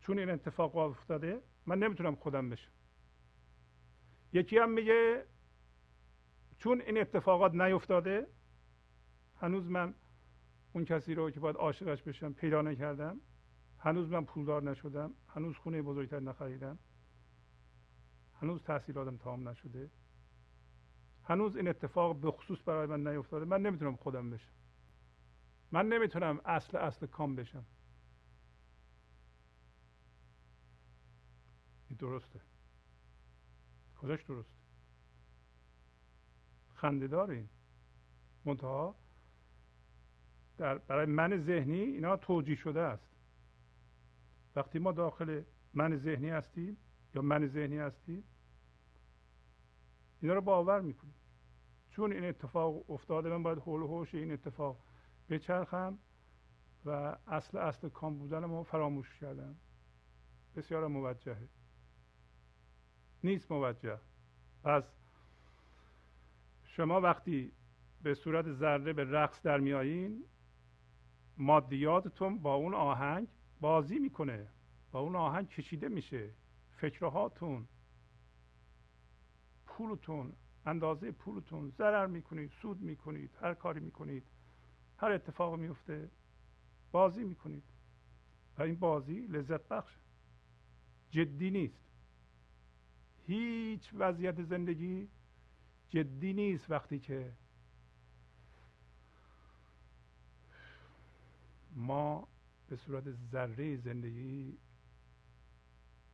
چون 0.02 0.20
این 0.20 0.30
اتفاق 0.30 0.76
افتاده 0.76 1.42
من 1.66 1.80
نمی‌تونم 1.80 2.16
خودم 2.16 2.50
بشم. 2.50 2.72
یکی 4.34 4.58
هم 4.58 4.72
میگه 4.72 5.26
چون 6.58 6.82
این 6.82 6.98
اتفاقات 6.98 7.54
نیفتاده 7.54 8.28
هنوز 9.38 9.70
من 9.70 9.94
اون 10.74 10.86
کسی 10.86 11.16
رو 11.16 11.32
که 11.32 11.40
باید 11.40 11.56
عاشقش 11.56 12.04
بشم 12.04 12.34
پیدا 12.34 12.62
نکردم. 12.62 13.22
هنوز 13.84 14.10
من 14.10 14.26
پولدار 14.26 14.64
نشدم 14.64 15.14
هنوز 15.28 15.56
خونه 15.56 15.82
بزرگتر 15.82 16.20
نخریدم. 16.20 16.80
هنوز 18.42 18.64
تحصیلاتم 18.64 19.18
تمام 19.18 19.50
نشده. 19.50 19.90
هنوز 21.24 21.56
این 21.56 21.68
اتفاق 21.68 22.16
به 22.16 22.32
خصوص 22.32 22.60
برای 22.66 22.88
من 22.88 23.08
نیفتاده. 23.08 23.46
من 23.46 23.62
نمی‌تونم 23.62 23.96
خودم 23.96 24.30
بشم. 24.30 24.52
من 25.72 25.90
نمی‌تونم 25.90 26.42
اصل 26.46 26.78
اصل 26.78 27.06
کام 27.08 27.36
بشم. 27.36 27.66
این 31.90 31.98
درسته. 31.98 32.42
کجاش 34.02 34.24
درسته؟ 34.24 34.56
خنده 36.76 37.18
این. 37.18 37.50
منتها 38.46 38.96
در 40.58 40.78
برای 40.78 41.06
من 41.06 41.38
ذهنی 41.38 41.80
اینا 41.80 42.18
توجیه 42.18 42.56
شده 42.56 42.80
است. 42.80 43.11
وقتی 44.56 44.80
ما 44.80 44.92
داخل 44.92 45.44
من 45.74 45.98
ذهنی 45.98 46.30
هستیم 46.30 46.78
یا 47.16 47.22
من 47.22 47.48
ذهنی 47.48 47.78
هستیم 47.78 48.24
اینا 50.22 50.34
رو 50.34 50.42
باور 50.42 50.82
می‌کنیم. 50.82 51.16
چون 51.90 52.14
این 52.14 52.26
اتفاق 52.26 52.92
افتاده 52.92 53.30
من 53.30 53.44
باید 53.44 53.60
حول 53.60 53.82
و 53.82 53.88
حوش 53.88 54.16
این 54.16 54.32
اتفاق 54.32 54.84
بچرخم 55.30 55.98
و 56.86 57.18
اصل 57.28 57.58
اصل 57.58 57.90
کام 57.90 58.18
بودن 58.18 58.46
ما 58.46 58.64
فراموش 58.64 59.20
کردم. 59.20 59.56
بسیار 60.56 60.88
موجهه. 60.88 61.50
نیست 63.24 63.52
موجه. 63.52 64.00
پس 64.64 64.84
شما 66.64 67.02
وقتی 67.02 67.52
به 68.02 68.14
صورت 68.14 68.52
ذره 68.52 68.94
به 68.94 69.04
رقص 69.04 69.42
در 69.42 69.60
میایین 69.60 70.24
مادیاتتون 71.38 72.40
با 72.40 72.56
اون 72.56 72.74
آهنگ 72.74 73.28
بازی 73.62 74.00
می‌کنه. 74.00 74.48
با 74.92 75.00
اون 75.00 75.16
آهنگ 75.16 75.50
کشیده 75.50 75.88
میشه. 75.88 76.30
فکرهاتون 76.78 77.68
پولتون 79.66 80.34
اندازه 80.66 81.12
پولتون. 81.12 81.70
ضرر 81.70 82.08
می‌کنید 82.08 82.52
سود 82.62 82.82
می‌کنید 82.82 83.32
هر 83.42 83.54
کاری 83.54 83.80
می‌کنید. 83.80 84.24
هر 84.98 85.12
اتفاق 85.12 85.56
میفته 85.56 86.10
بازی 86.92 87.24
می‌کنید. 87.24 87.64
و 88.58 88.64
این 88.64 88.76
بازی 88.76 89.20
لذت 89.20 89.68
بخش 89.68 89.94
جدی 91.12 91.52
نیست. 91.52 91.84
هیچ 93.28 93.92
وضعیت 93.94 94.44
زندگی 94.44 95.10
جدی 95.90 96.34
نیست 96.34 96.72
وقتی 96.72 97.00
که 97.00 97.34
ما 101.76 102.28
به 102.72 102.78
صورت 102.78 103.04
ذره 103.32 103.78
زندگی 103.78 104.58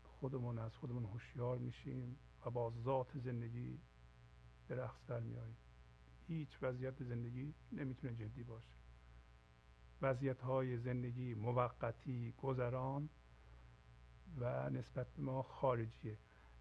خودمون 0.04 0.60
از 0.60 0.76
خودمون 0.76 1.06
هوشیار 1.06 1.58
میشیم 1.58 2.18
و 2.46 2.50
با 2.50 2.74
ذات 2.84 3.18
زندگی 3.18 3.80
به 4.68 4.76
رقص 4.76 5.06
در 5.08 5.20
میاییم. 5.20 5.58
هیچ 6.28 6.50
وضعیت 6.62 7.04
زندگی 7.04 7.54
نمی‌تونه 7.72 8.16
جدی 8.16 8.44
باشه. 8.44 8.76
وضعیت 10.02 10.42
های 10.42 10.78
زندگی 10.78 11.34
موقتی 11.34 12.34
گذران 12.38 13.10
و 14.38 14.70
نسبت 14.70 15.08
به 15.08 15.22
ما 15.22 15.44
خارجیه. 15.44 16.18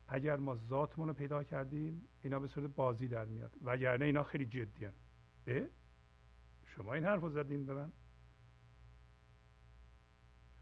اگر 0.09 0.37
ما 0.37 0.57
ذاتمون 0.57 1.09
رو 1.09 1.15
پیدا 1.15 1.45
کردیم 1.45 2.03
اینا 2.23 2.41
به 2.41 2.49
صورت 2.49 2.71
بازی 2.71 3.09
در 3.09 3.25
میاد. 3.25 3.53
وگرنه 3.63 4.05
اینا 4.05 4.23
خیلی 4.23 4.47
جدی 4.47 4.87
اه؟ 5.47 5.67
شما 6.67 6.95
این 6.95 7.05
حرف 7.05 7.23
رو 7.23 7.31
زدین 7.31 7.67
به 7.67 7.75
من. 7.75 7.93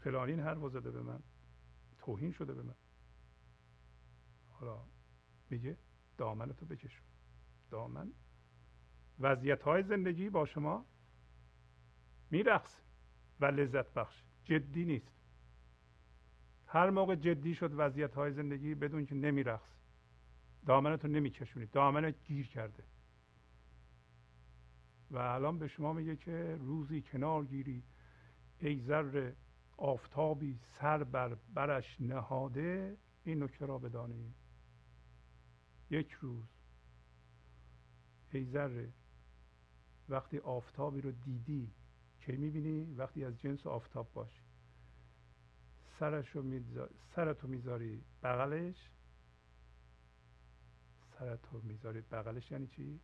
فلانی 0.05 0.31
این 0.31 0.41
حرف 0.41 0.71
زده 0.71 0.91
به 0.91 1.01
من. 1.01 1.19
توهین 1.97 2.31
شده 2.31 2.53
به 2.53 2.61
من. 2.61 2.75
حالا 4.49 4.85
میگه 5.49 5.77
دامنتو 6.17 6.65
بکشون 6.65 7.05
دامن. 7.71 8.11
وضعیت 9.19 9.63
های 9.63 9.83
زندگی 9.83 10.29
با 10.29 10.45
شما 10.45 10.85
میرقص 12.31 12.81
و 13.39 13.45
لذت 13.45 13.93
بخش. 13.93 14.23
جدی 14.43 14.85
نیست. 14.85 15.11
هر 16.67 16.89
موقع 16.89 17.15
جدی 17.15 17.55
شد 17.55 17.71
وضعیت 17.73 18.15
های 18.15 18.31
زندگی 18.33 18.75
بدون 18.75 19.05
که 19.05 19.15
نمیرقص 19.15 19.75
دامنتو 20.65 21.07
نمیکشونید 21.07 21.71
دامنت 21.71 22.23
گیر 22.23 22.47
کرده. 22.47 22.83
و 25.11 25.17
الان 25.17 25.59
به 25.59 25.67
شما 25.67 25.93
میگه 25.93 26.15
که 26.15 26.57
روزی 26.59 27.01
کنار 27.01 27.45
گیری. 27.45 27.83
ای 28.59 28.79
ذره 28.79 29.35
آفتابی 29.77 30.59
سر 30.79 31.03
بر 31.03 31.35
برش 31.53 32.01
نهاده 32.01 32.97
این 33.23 33.43
نکته 33.43 33.65
را 33.65 33.77
بدانید 33.77 34.35
یک 35.89 36.11
روز 36.11 36.45
ای 38.31 38.45
ذره 38.45 38.93
وقتی 40.09 40.37
آفتابی 40.37 41.01
رو 41.01 41.11
دیدی 41.11 41.71
کی 42.19 42.37
می‌بینی؟ 42.37 42.93
وقتی 42.93 43.25
از 43.25 43.39
جنس 43.39 43.67
آفتاب 43.67 44.13
باشی. 44.13 44.41
سرش 45.99 46.29
رو 46.29 46.43
می‌ذاری 46.43 46.95
سرتو 47.15 47.47
می‌ذاری 47.47 48.03
بغلش. 48.23 48.89
سرتو 51.19 51.61
می‌ذاری 51.63 52.01
بغلش 52.01 52.51
یعنی 52.51 52.67
چی؟ 52.67 52.99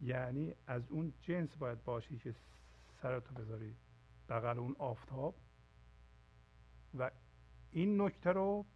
یعنی 0.00 0.54
از 0.66 0.90
اون 0.90 1.12
جنس 1.22 1.56
باید 1.56 1.84
باشی 1.84 2.18
که 2.18 2.34
سرتو 3.02 3.34
بذاری 3.34 3.76
بغل 4.28 4.58
اون 4.58 4.76
آفتاب. 4.78 5.34
و 6.98 7.10
این 7.70 8.00
نکته 8.00 8.32
رو 8.32 8.66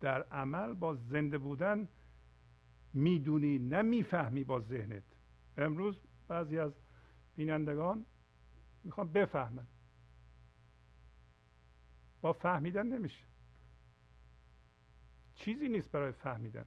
در 0.00 0.22
عمل 0.22 0.74
با 0.74 0.94
زنده 0.94 1.38
بودن 1.38 1.88
می‌دونی 2.92 3.58
نه 3.58 3.82
می‌فهمی 3.82 4.44
با 4.44 4.60
ذهنت. 4.60 5.02
امروز 5.56 6.00
بعضی 6.28 6.58
از 6.58 6.72
بینندگان 7.36 8.06
می‌خوان 8.84 9.12
بفهمن. 9.12 9.66
با 12.20 12.32
فهمیدن 12.32 12.86
نمیشه. 12.86 13.24
چیزی 15.34 15.68
نیست 15.68 15.90
برای 15.90 16.12
فهمیدن. 16.12 16.64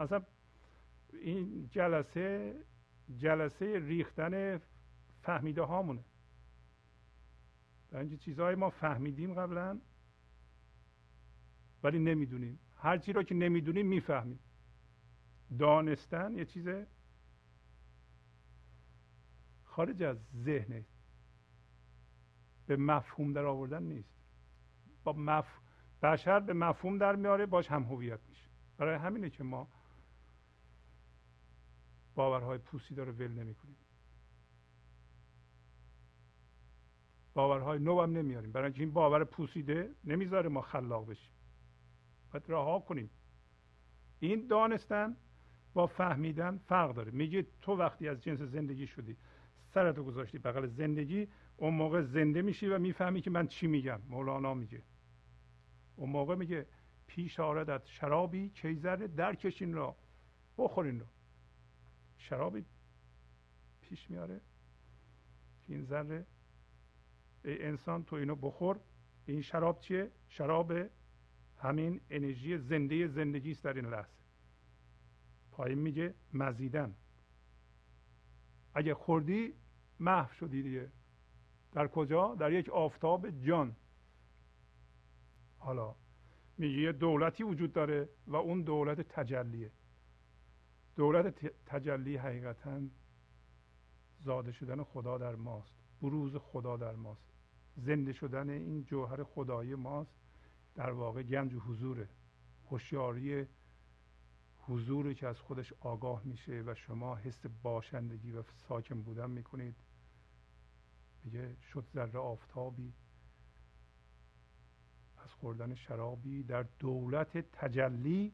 اصلا 0.00 0.22
این 1.12 1.68
جلسه 1.70 2.56
جلسه 3.16 3.78
ریختن 3.78 4.60
فهمیده 5.22 5.62
هامونه 5.62 6.04
اینکه 7.92 8.16
چیزهای 8.16 8.54
ما 8.54 8.70
فهمیدیم 8.70 9.34
قبلا 9.34 9.80
ولی 11.82 11.98
نمی‌دونیم. 11.98 12.58
هر 12.76 12.98
چی 12.98 13.12
رو 13.12 13.22
که 13.22 13.34
نمی‌دونیم 13.34 13.86
می‌فهمیم. 13.86 14.38
دانستن 15.58 16.34
یه 16.34 16.44
چیز 16.44 16.68
خارج 19.64 20.02
از 20.02 20.16
ذهنه 20.36 20.84
به 22.66 22.76
مفهوم 22.76 23.32
در 23.32 23.44
آوردن 23.44 23.82
نیست. 23.82 24.14
با 25.04 25.12
مف... 25.12 25.60
بشر 26.02 26.40
به 26.40 26.52
مفهوم 26.52 26.98
در 26.98 27.16
میاره 27.16 27.46
باش 27.46 27.70
هم 27.70 27.82
هویت 27.82 28.20
میشه. 28.28 28.48
برای 28.76 28.96
همینه 28.96 29.30
که 29.30 29.44
ما 29.44 29.68
باورهای 32.14 32.58
پوسیده 32.58 33.04
رو 33.04 33.12
ول 33.12 33.30
نمی‌کنیم. 33.30 33.76
باورهای 37.38 37.78
نو 37.78 38.02
هم 38.02 38.12
نمیاریم. 38.12 38.52
برای 38.52 38.72
این 38.76 38.92
باور 38.92 39.24
پوسیده 39.24 39.90
نمی‌ذاره 40.04 40.48
ما 40.48 40.60
خلاق 40.60 41.10
بشیم. 41.10 41.30
باید 42.32 42.44
رها 42.48 42.78
کنیم. 42.78 43.10
این 44.20 44.46
دانستن 44.46 45.16
با 45.74 45.86
فهمیدن 45.86 46.58
فرق 46.58 46.94
داره. 46.94 47.10
میگه 47.12 47.46
تو 47.62 47.76
وقتی 47.76 48.08
از 48.08 48.20
جنس 48.22 48.40
زندگی 48.40 48.86
شدی 48.86 49.16
سرتو 49.74 50.04
گذاشتی 50.04 50.38
بغل 50.38 50.66
زندگی 50.66 51.28
اون 51.56 51.74
موقع 51.74 52.02
زنده 52.02 52.42
میشی 52.42 52.68
و 52.68 52.78
می‌فهمی 52.78 53.20
که 53.20 53.30
من 53.30 53.46
چی 53.46 53.66
میگم. 53.66 54.00
مولانا 54.08 54.54
میگه. 54.54 54.82
اون 55.96 56.10
موقع 56.10 56.34
میگه 56.34 56.66
پیش 57.06 57.40
آردت 57.40 57.86
شرابی 57.86 58.48
کیزر 58.48 58.96
درکشین 58.96 59.74
را. 59.74 59.96
بخورین 60.58 61.00
رو. 61.00 61.06
شرابی 62.16 62.64
پیش 63.80 64.10
میاره. 64.10 64.40
این 65.68 65.84
ذره 65.84 66.26
ای 67.48 67.62
انسان 67.64 68.04
تو 68.04 68.16
اینو 68.16 68.34
بخور. 68.34 68.80
این 69.26 69.42
شراب 69.42 69.80
چیه؟ 69.80 70.10
شراب 70.28 70.72
همین 71.58 72.00
انرژی 72.10 72.58
زنده 72.58 73.06
زندگی 73.06 73.50
است 73.50 73.64
در 73.64 73.72
این 73.72 73.86
لحظه. 73.86 74.18
پایین 75.52 75.78
میگه 75.78 76.14
مزیدن. 76.32 76.94
اگه 78.74 78.94
خوردی 78.94 79.54
محو 80.00 80.32
شدی 80.32 80.62
دیگه. 80.62 80.90
در 81.72 81.88
کجا؟ 81.88 82.34
در 82.34 82.52
یک 82.52 82.68
آفتاب 82.68 83.30
جان. 83.30 83.76
حالا 85.58 85.94
میگه 86.58 86.78
یه 86.78 86.92
دولتی 86.92 87.42
وجود 87.42 87.72
داره 87.72 88.08
و 88.26 88.36
اون 88.36 88.62
دولت 88.62 89.00
تجلیه. 89.00 89.70
دولت 90.96 91.46
تجلی 91.66 92.16
حقیقتا 92.16 92.80
زاده 94.20 94.52
شدن 94.52 94.82
خدا 94.82 95.18
در 95.18 95.34
ماست. 95.34 95.74
بروز 96.02 96.36
خدا 96.36 96.76
در 96.76 96.94
ماست. 96.94 97.27
زنده 97.78 98.12
شدن 98.12 98.50
این 98.50 98.84
جوهر 98.84 99.24
خدایی 99.24 99.74
ماست. 99.74 100.14
در 100.74 100.90
واقع 100.90 101.22
گنج 101.22 101.54
حضوره 101.54 102.08
هوشیاری 102.66 103.46
حضوری 104.58 105.14
که 105.14 105.26
از 105.26 105.40
خودش 105.40 105.72
آگاه 105.80 106.22
میشه 106.24 106.62
و 106.66 106.74
شما 106.74 107.16
حس 107.16 107.46
باشندگی 107.62 108.32
و 108.32 108.42
ساکن 108.42 109.02
بودن 109.02 109.30
می‌کنید. 109.30 109.76
میگه 111.24 111.56
شد 111.72 111.84
ذره 111.94 112.18
آفتابی. 112.18 112.92
از 115.16 115.32
خوردن 115.32 115.74
شرابی 115.74 116.42
در 116.42 116.62
دولت 116.62 117.38
تجلی 117.38 118.32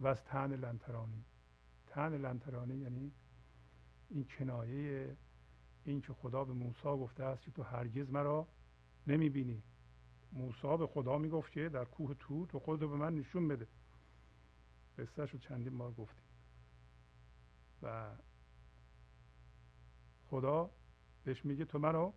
و 0.00 0.06
از 0.06 0.24
تن 0.24 0.56
لنترانی. 0.56 1.24
تن 1.86 2.18
لنترانی 2.18 2.74
یعنی 2.74 3.12
این 4.08 4.24
کنایه 4.24 5.16
این 5.84 6.00
که 6.00 6.12
خدا 6.12 6.44
به 6.44 6.52
موسی 6.52 6.88
گفته 6.88 7.24
است 7.24 7.42
که 7.42 7.50
تو 7.50 7.62
هرگز 7.62 8.10
مرا 8.10 8.48
نمی‌بینی. 9.06 9.62
موسی 10.32 10.76
به 10.76 10.86
خدا 10.86 11.18
می‌گفت 11.18 11.52
که 11.52 11.68
در 11.68 11.84
کوه 11.84 12.14
تو 12.14 12.46
تو 12.46 12.58
خودتو 12.58 12.88
به 12.88 12.96
من 12.96 13.14
نشون 13.14 13.48
بده. 13.48 13.68
قصهش 14.98 15.30
رو 15.30 15.38
چندین 15.38 15.78
بار 15.78 15.92
گفتیم. 15.92 16.24
و 17.82 18.10
خدا 20.30 20.70
بهش 21.24 21.44
میگه 21.44 21.64
تو 21.64 21.78
منو 21.78 22.12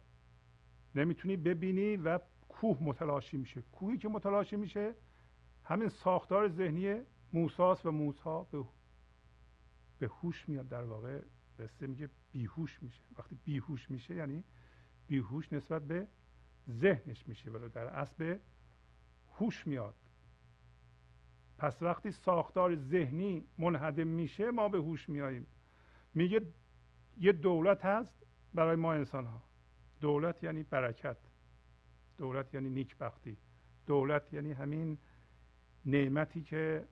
نمی‌تونی 0.95 1.38
ببینی 1.38 1.97
و 1.97 2.20
کوه 2.49 2.78
متلاشی 2.82 3.38
میشه. 3.38 3.61
کوهی 3.61 3.97
که 3.97 4.07
متلاشی 4.07 4.55
میشه 4.55 4.95
همین 5.63 5.89
ساختار 5.89 6.47
ذهنی 6.49 7.01
موساس 7.34 7.86
و 7.86 7.91
موسا 7.91 8.43
به 8.43 8.63
به 9.99 10.07
هوش 10.07 10.49
میاد 10.49 10.68
در 10.68 10.84
واقع. 10.84 11.22
قصه 11.60 11.88
میگه 11.88 12.10
بیهوش 12.32 12.84
میشه. 12.84 13.03
وقتی 13.18 13.36
بیهوش 13.43 13.91
میشه 13.91 14.16
یعنی 14.16 14.43
بیهوش 15.08 15.53
نسبت 15.53 15.82
به 15.82 16.08
ذهنش 16.70 17.28
میشه 17.28 17.51
ولی 17.51 17.70
در 17.70 17.88
اصل 17.88 18.38
هوش 19.34 19.68
میاد. 19.68 19.95
پس 21.58 21.82
وقتی 21.82 22.12
ساختار 22.12 22.76
ذهنی 22.76 23.45
منهدم 23.58 24.08
میشه 24.08 24.51
ما 24.51 24.70
به 24.70 24.78
هوش 24.78 25.10
میاییم. 25.10 25.47
میگه 26.14 26.41
یه 27.18 27.32
دولت 27.32 27.86
هست 27.86 28.24
برای 28.53 28.76
ما 28.76 28.93
انسان 28.93 29.26
ها 29.26 29.43
دولت 30.01 30.43
یعنی 30.43 30.64
برکت. 30.64 31.18
دولت 32.18 32.53
یعنی 32.53 32.70
نیکبختی. 32.70 33.38
دولت 33.86 34.34
یعنی 34.34 34.51
همین 34.51 34.97
نعمتی 35.86 36.41
که 36.41 36.88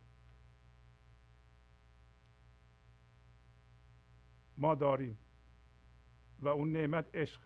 ما 4.57 4.75
داریم. 4.75 5.17
و 6.39 6.47
اون 6.47 6.71
نعمت 6.71 7.15
عشق. 7.15 7.41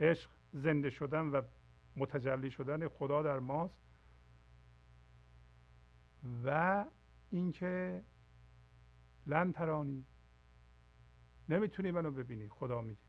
عشق 0.00 0.30
زنده 0.52 0.90
شدن 0.90 1.26
و 1.26 1.42
متجلی 1.96 2.50
شدن 2.50 2.88
خدا 2.88 3.22
در 3.22 3.38
ماست. 3.38 3.80
و 6.44 6.84
اینکه 7.30 8.04
لن 9.26 9.52
ترانی. 9.52 10.04
نمی‌تونی 11.48 11.90
منو 11.90 12.10
ببینی 12.10 12.48
خدا 12.48 12.80
میگه. 12.80 13.00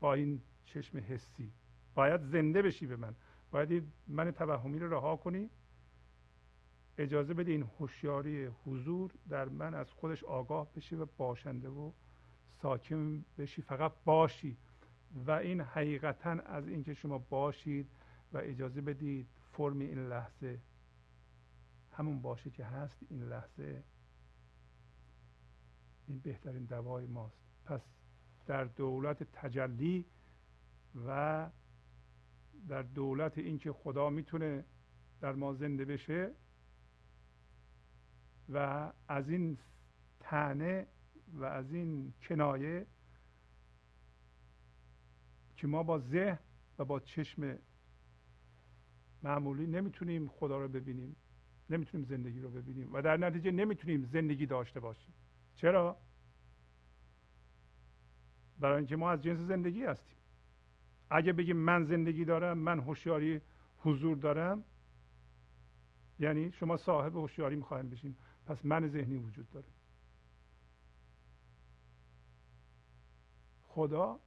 با 0.00 0.14
این 0.14 0.42
چشم 0.64 0.98
حسی. 0.98 1.52
باید 1.94 2.22
زنده 2.22 2.62
بشی 2.62 2.86
به 2.86 2.96
من. 2.96 3.14
باید 3.50 3.92
من 4.06 4.30
توهمی 4.30 4.78
رو 4.78 4.94
رها 4.94 5.16
کنی. 5.16 5.50
اجازه 6.98 7.34
بده 7.34 7.52
این 7.52 7.62
هوشیاری 7.78 8.44
حضور 8.44 9.12
در 9.28 9.48
من 9.48 9.74
از 9.74 9.90
خودش 9.90 10.24
آگاه 10.24 10.72
بشه 10.72 10.96
و 10.96 11.06
باشنده 11.16 11.68
و 11.68 11.92
ساکن 12.62 13.24
بشی 13.38 13.62
فقط 13.62 13.92
باشی. 14.04 14.56
و 15.14 15.30
این 15.30 15.60
حقیقتا 15.60 16.30
از 16.30 16.68
اینکه 16.68 16.94
شما 16.94 17.18
باشید 17.18 17.90
و 18.32 18.38
اجازه 18.38 18.80
بدید 18.80 19.28
فرم 19.52 19.78
این 19.78 20.08
لحظه 20.08 20.60
همون 21.92 22.22
باشه 22.22 22.50
که 22.50 22.64
هست 22.64 22.98
این 23.10 23.22
لحظه 23.22 23.84
این 26.06 26.18
بهترین 26.18 26.64
دوای 26.64 27.06
ماست. 27.06 27.42
پس 27.64 27.80
در 28.46 28.64
دولت 28.64 29.22
تجلی 29.32 30.04
و 31.06 31.50
در 32.68 32.82
دولت 32.82 33.38
اینکه 33.38 33.72
خدا 33.72 34.10
می‌تونه 34.10 34.64
در 35.20 35.32
ما 35.32 35.54
زنده 35.54 35.84
بشه 35.84 36.30
و 38.48 38.92
از 39.08 39.30
این 39.30 39.58
تنه 40.20 40.86
و 41.32 41.44
از 41.44 41.72
این 41.72 42.12
کنایه 42.28 42.86
که 45.56 45.66
ما 45.66 45.82
با 45.82 45.98
ذهن 45.98 46.38
و 46.78 46.84
با 46.84 47.00
چشم 47.00 47.58
معمولی 49.22 49.66
نمی‌تونیم 49.66 50.28
خدا 50.28 50.58
رو 50.58 50.68
ببینیم 50.68 51.16
نمی‌تونیم 51.70 52.06
زندگی 52.06 52.40
رو 52.40 52.50
ببینیم 52.50 52.92
و 52.92 53.02
در 53.02 53.16
نتیجه 53.16 53.50
نمی‌تونیم 53.50 54.04
زندگی 54.04 54.46
داشته 54.46 54.80
باشیم. 54.80 55.14
چرا؟ 55.56 55.96
برای 58.60 58.76
اینکه 58.76 58.96
ما 58.96 59.10
از 59.10 59.22
جنس 59.22 59.38
زندگی 59.38 59.84
هستیم. 59.84 60.16
اگه 61.10 61.32
بگیم 61.32 61.56
من 61.56 61.84
زندگی 61.84 62.24
دارم 62.24 62.58
من 62.58 62.80
هوشیاری 62.80 63.40
حضور 63.78 64.16
دارم 64.16 64.64
یعنی 66.18 66.52
شما 66.52 66.76
صاحب 66.76 67.16
هوشیاری 67.16 67.56
می‌خوایم 67.56 67.88
بشین 67.90 68.16
پس 68.46 68.64
من 68.64 68.88
ذهنی 68.88 69.16
وجود 69.16 69.50
داره. 69.50 69.66
خدا 73.74 74.20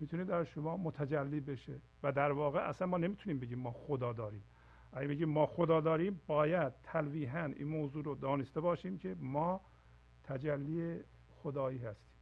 می‌تونه 0.00 0.24
در 0.24 0.44
شما 0.44 0.76
متجلی 0.76 1.40
بشه. 1.40 1.80
و 2.02 2.12
در 2.12 2.32
واقع 2.32 2.68
اصلا 2.68 2.86
ما 2.86 2.98
نمی‌تونیم 2.98 3.38
بگیم 3.40 3.58
ما 3.58 3.72
خدا 3.72 4.12
داریم. 4.12 4.44
اگه 4.92 5.08
بگیم 5.08 5.28
ما 5.28 5.46
خدا 5.46 5.80
داریم 5.80 6.20
باید 6.26 6.72
تلویحا 6.82 7.44
این 7.44 7.68
موضوع 7.68 8.04
رو 8.04 8.14
دانسته 8.14 8.60
باشیم 8.60 8.98
که 8.98 9.16
ما 9.20 9.60
تجلی 10.24 11.00
خدایی 11.28 11.78
هستیم. 11.78 12.14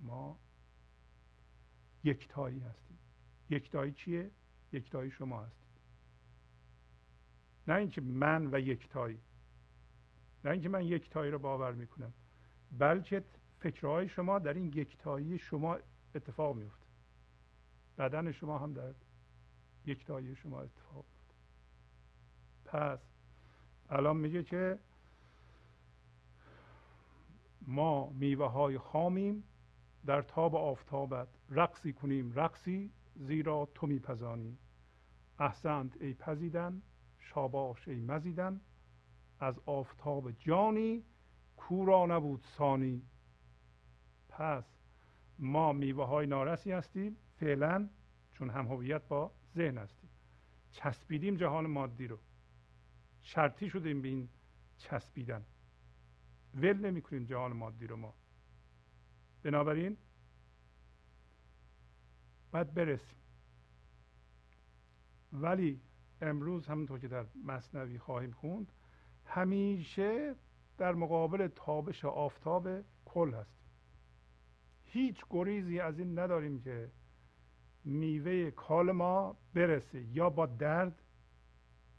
ما 0.00 0.38
یکتایی 2.04 2.60
هستیم. 2.60 2.98
یکتایی 3.50 3.92
چیه؟ 3.92 4.30
یکتایی 4.72 5.10
شما 5.10 5.42
هستید. 5.42 5.68
نه 7.68 7.74
اینکه 7.74 8.00
من 8.00 8.54
و 8.54 8.58
یکتایی. 8.60 9.20
نه 10.44 10.50
اینکه 10.50 10.68
من 10.68 10.84
یکتایی 10.84 11.30
رو 11.30 11.38
باور 11.38 11.72
می‌کنم. 11.72 12.12
بلکه 12.78 13.24
فکرهای 13.60 14.08
شما 14.08 14.38
در 14.38 14.54
این 14.54 14.66
یکتایی 14.66 15.38
شما 15.38 15.78
اتفاق 16.14 16.56
میفته 16.56 16.86
بدن 17.98 18.32
شما 18.32 18.58
هم 18.58 18.72
در 18.72 18.94
یکتایی 19.86 20.34
شما 20.34 20.60
اتفاق 20.60 21.04
میفته 21.04 21.34
پس 22.64 22.98
الان 23.90 24.16
میگه 24.16 24.42
که 24.42 24.78
ما 27.66 28.10
میوه 28.10 28.50
های 28.50 28.78
خامیم 28.78 29.44
در 30.06 30.22
تاب 30.22 30.54
آفتابت 30.56 31.28
رقصی 31.50 31.92
کنیم 31.92 32.32
رقصی 32.34 32.90
زیرا 33.14 33.68
تو 33.74 33.86
میپزانی. 33.86 34.58
احسنت 35.38 35.96
ای 36.00 36.14
پزیدن 36.14 36.82
شاباش 37.18 37.88
ای 37.88 38.00
مزیدن. 38.00 38.60
از 39.40 39.60
آفتاب 39.66 40.30
جانی 40.30 41.04
کورا 41.56 42.06
نبود 42.06 42.44
سانی 42.58 43.02
پس 44.38 44.64
ما 45.38 45.72
میوه 45.72 46.06
های 46.06 46.26
نارسی 46.26 46.72
هستیم 46.72 47.16
فعلا 47.36 47.88
چون 48.32 48.50
هم 48.50 48.66
هویت 48.66 49.08
با 49.08 49.32
ذهن 49.56 49.78
هستیم. 49.78 50.10
چسبیدیم 50.70 51.36
جهان 51.36 51.66
مادی 51.66 52.06
رو. 52.06 52.18
شرطی 53.22 53.70
شدیم 53.70 54.02
به 54.02 54.08
این 54.08 54.28
چسبیدن. 54.76 55.44
ول 56.54 56.76
نمی 56.76 57.26
جهان 57.26 57.52
مادی 57.52 57.86
رو 57.86 57.96
ما. 57.96 58.14
بنابراین 59.42 59.96
باید 62.50 62.74
برسیم. 62.74 63.18
ولی 65.32 65.80
امروز 66.20 66.66
همونطور 66.66 66.98
که 66.98 67.08
در 67.08 67.26
مصنوی 67.44 67.98
خواهیم 67.98 68.30
خوند 68.30 68.72
همیشه 69.26 70.34
در 70.78 70.94
مقابل 70.94 71.48
تابش 71.48 72.04
آفتاب 72.04 72.68
کل 73.04 73.34
هستیم. 73.34 73.57
هیچ 74.90 75.24
گریزی 75.30 75.80
از 75.80 75.98
این 75.98 76.18
نداریم 76.18 76.60
که 76.60 76.90
میوه 77.84 78.50
کال 78.50 78.92
ما 78.92 79.36
برسه 79.54 80.02
یا 80.02 80.30
با 80.30 80.46
درد 80.46 81.02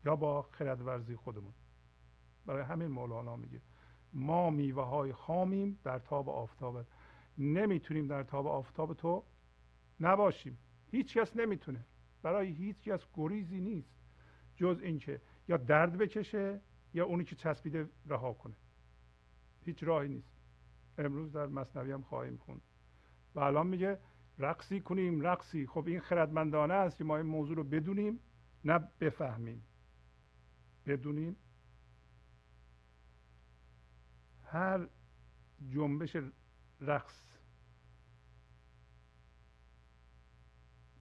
یا 0.05 0.15
با 0.15 0.41
خردورزی 0.41 1.15
خودمون. 1.15 1.53
برای 2.45 2.63
همین 2.63 2.87
مولانا 2.87 3.35
میگه 3.35 3.61
ما 4.13 4.49
میوه 4.49 4.83
های 4.83 5.13
خامیم 5.13 5.79
در 5.83 5.99
تاب 5.99 6.29
آفتاب. 6.29 6.85
نمی‌تونیم 7.37 8.07
در 8.07 8.23
تاب 8.23 8.47
آفتاب 8.47 8.93
تو 8.93 9.23
نباشیم. 9.99 10.57
هیچ 10.91 11.17
کس 11.17 11.35
نمی‌تونه. 11.35 11.85
برای 12.21 12.47
هیچ 12.47 12.81
کس 12.81 13.07
گریزی 13.13 13.61
نیست. 13.61 13.95
جز 14.55 14.79
اینکه 14.83 15.21
یا 15.47 15.57
درد 15.57 15.97
بکشه 15.97 16.61
یا 16.93 17.05
اونی 17.05 17.23
که 17.23 17.35
چسبیده 17.35 17.89
رها 18.05 18.33
کنه. 18.33 18.55
هیچ 19.65 19.83
راهی 19.83 20.09
نیست. 20.09 20.39
امروز 20.97 21.31
در 21.31 21.45
مصنوی 21.45 21.91
هم 21.91 22.01
خواهیم 22.01 22.37
خوند. 22.37 22.61
و 23.35 23.39
الان 23.39 23.67
میگه 23.67 23.99
رقصی 24.37 24.81
کنیم 24.81 25.21
رقصی. 25.21 25.67
خب 25.67 25.87
این 25.87 25.99
خردمندانه 25.99 26.73
است 26.73 26.97
که 26.97 27.03
ما 27.03 27.17
این 27.17 27.25
موضوع 27.25 27.55
رو 27.55 27.63
بدونیم 27.63 28.19
نه 28.63 28.79
بفهمیم. 28.99 29.63
بدونیم. 30.85 31.35
هر 34.43 34.87
جنبش 35.69 36.17
رقص 36.81 37.25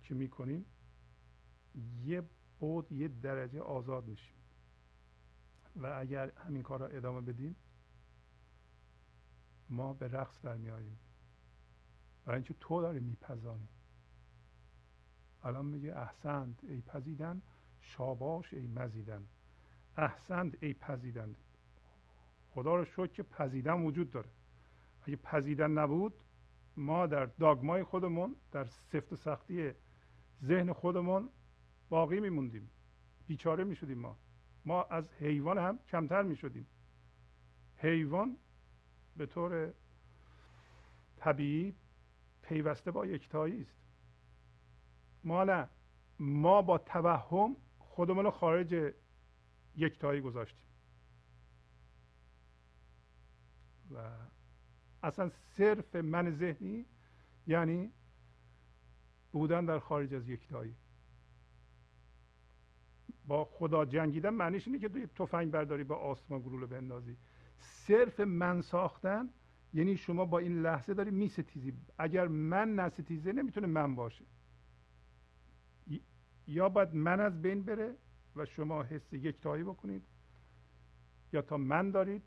که 0.03 0.15
می‌کنیم 0.15 0.65
یه 2.05 2.23
بود 2.59 2.93
یه 2.93 3.09
درجه 3.09 3.61
آزاد 3.61 4.07
میشیم. 4.07 4.35
و 5.77 5.87
اگر 5.87 6.31
همین 6.31 6.63
کار 6.63 6.81
را 6.81 6.87
ادامه 6.87 7.21
بدیم 7.21 7.57
ما 9.71 9.93
به 9.93 10.09
رقص 10.09 10.43
در 10.43 10.57
میاییم 10.57 10.99
برای 12.29 12.37
اینکه 12.39 12.55
تو 12.61 12.83
داری 12.83 13.01
میپزانی 13.01 13.69
الان 15.45 15.65
میگه 15.65 15.99
احسند 15.99 16.63
ای 16.69 16.81
پزیدن 16.81 17.43
شاباش 17.81 18.55
ای 18.55 18.67
مزیدن. 18.67 19.25
احسند 19.97 20.57
ای 20.61 20.75
پزیدن. 20.75 21.35
خدا 22.51 22.77
رو 22.77 22.85
شکر 22.85 23.07
که 23.07 23.23
پزیدن 23.23 23.83
وجود 23.83 24.11
داره. 24.11 24.29
اگه 25.03 25.17
پزیدن 25.17 25.71
نبود 25.71 26.15
ما 26.77 27.07
در 27.07 27.27
داگمای 27.27 27.83
خودمون 27.83 28.37
در 28.53 28.65
سفت 28.65 29.13
و 29.13 29.17
سختی 29.17 29.73
ذهن 30.45 30.73
خودمون 30.73 31.29
باقی 31.89 32.21
میموندیم. 32.21 32.71
بیچاره 33.27 33.65
می‌شدیم 33.65 33.99
ما. 33.99 34.17
ما 34.65 34.83
از 34.83 35.13
حیوان 35.13 35.59
هم 35.59 35.79
کمتر 35.79 36.23
می‌شدیم. 36.23 36.67
حیوان 37.77 38.37
به 39.17 39.27
طور 39.27 39.73
طبیعی 41.17 41.75
پیوسته 42.49 42.91
با 42.91 43.07
یکتایی 43.07 43.63
است. 43.63 43.77
ما 45.25 45.45
نه 45.45 45.69
ما 46.19 46.63
با 46.63 46.79
توهم 46.79 47.57
خودمون 47.79 48.25
رو 48.25 48.31
خارج 48.31 48.95
یکتایی 49.77 50.21
گذاشتیم. 50.21 50.67
و 53.95 54.11
اصلا 55.03 55.29
صرف 55.29 55.97
من 55.97 56.31
ذهنی 56.31 56.87
یعنی 57.47 57.93
بودن 59.33 59.65
در 59.65 59.79
خارج 59.79 60.15
از 60.15 60.29
یکتایی. 60.29 60.75
با 63.27 63.45
خدا 63.45 63.85
جنگیدن 63.85 64.31
معنیش 64.31 64.69
اینه 64.69 64.79
که 64.79 65.07
تفنگ 65.07 65.51
برداری 65.51 65.85
با 65.85 65.97
آسما 65.97 66.39
گلوله 66.41 66.67
بندازی. 66.67 67.17
صرف 67.59 68.21
من 68.21 68.61
ساختن 68.61 69.31
یعنی 69.75 69.97
شما 69.97 70.25
با 70.25 70.39
این 70.39 70.63
لحظه 70.63 70.95
داری 70.95 71.11
میستیزی. 71.11 71.73
اگر 71.99 72.29
من 72.29 72.75
نستیزه 72.75 73.33
نمی‌تونه 73.33 73.67
من 73.67 73.95
باشه. 73.95 74.25
یا 76.47 76.69
باید 76.69 76.95
من 76.95 77.21
از 77.21 77.43
بین 77.43 77.63
بره 77.63 77.95
و 78.37 78.47
شما 78.47 78.83
حس 78.83 79.13
یکتایی 79.13 79.65
بکنید 79.65 80.03
یا 81.33 81.43
تا 81.43 81.57
من 81.57 81.91
دارید 81.91 82.23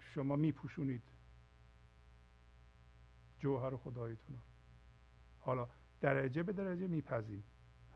شما 0.00 0.36
میپوشونید. 0.36 1.02
جوهر 3.38 3.76
خدایتون 3.76 4.38
حالا 5.40 5.68
درجه 6.00 6.42
به 6.42 6.52
درجه 6.52 6.86
میپذیم 6.86 7.44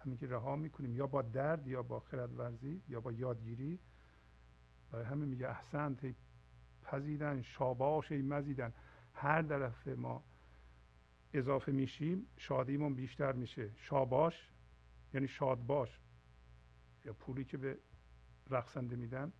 همین 0.04 0.18
که 0.18 0.26
رها 0.26 0.56
می‌کنیم. 0.56 0.96
یا 0.96 1.06
با 1.06 1.22
درد 1.22 1.66
یا 1.66 1.82
با 1.82 2.00
خردورزی 2.00 2.82
یا 2.88 3.00
با 3.00 3.12
یادگیری. 3.12 3.78
برای 4.90 5.04
همه 5.04 5.26
میگه 5.26 5.48
احسنت 5.48 6.14
پذیدن 6.84 7.42
شاباش 7.42 8.12
ای 8.12 8.22
مزیدن. 8.22 8.72
هر 9.14 9.42
طرف 9.42 9.88
ما 9.88 10.22
اضافه 11.34 11.72
میشیم 11.72 12.26
شادیمون 12.36 12.94
بیشتر 12.94 13.32
میشه. 13.32 13.70
شاباش 13.76 14.48
یعنی 15.14 15.28
شاد 15.28 15.66
باش 15.66 16.00
یا 17.04 17.12
پولی 17.12 17.44
که 17.44 17.56
به 17.56 17.78
رقصنده 18.50 18.96
میدن 18.96 19.32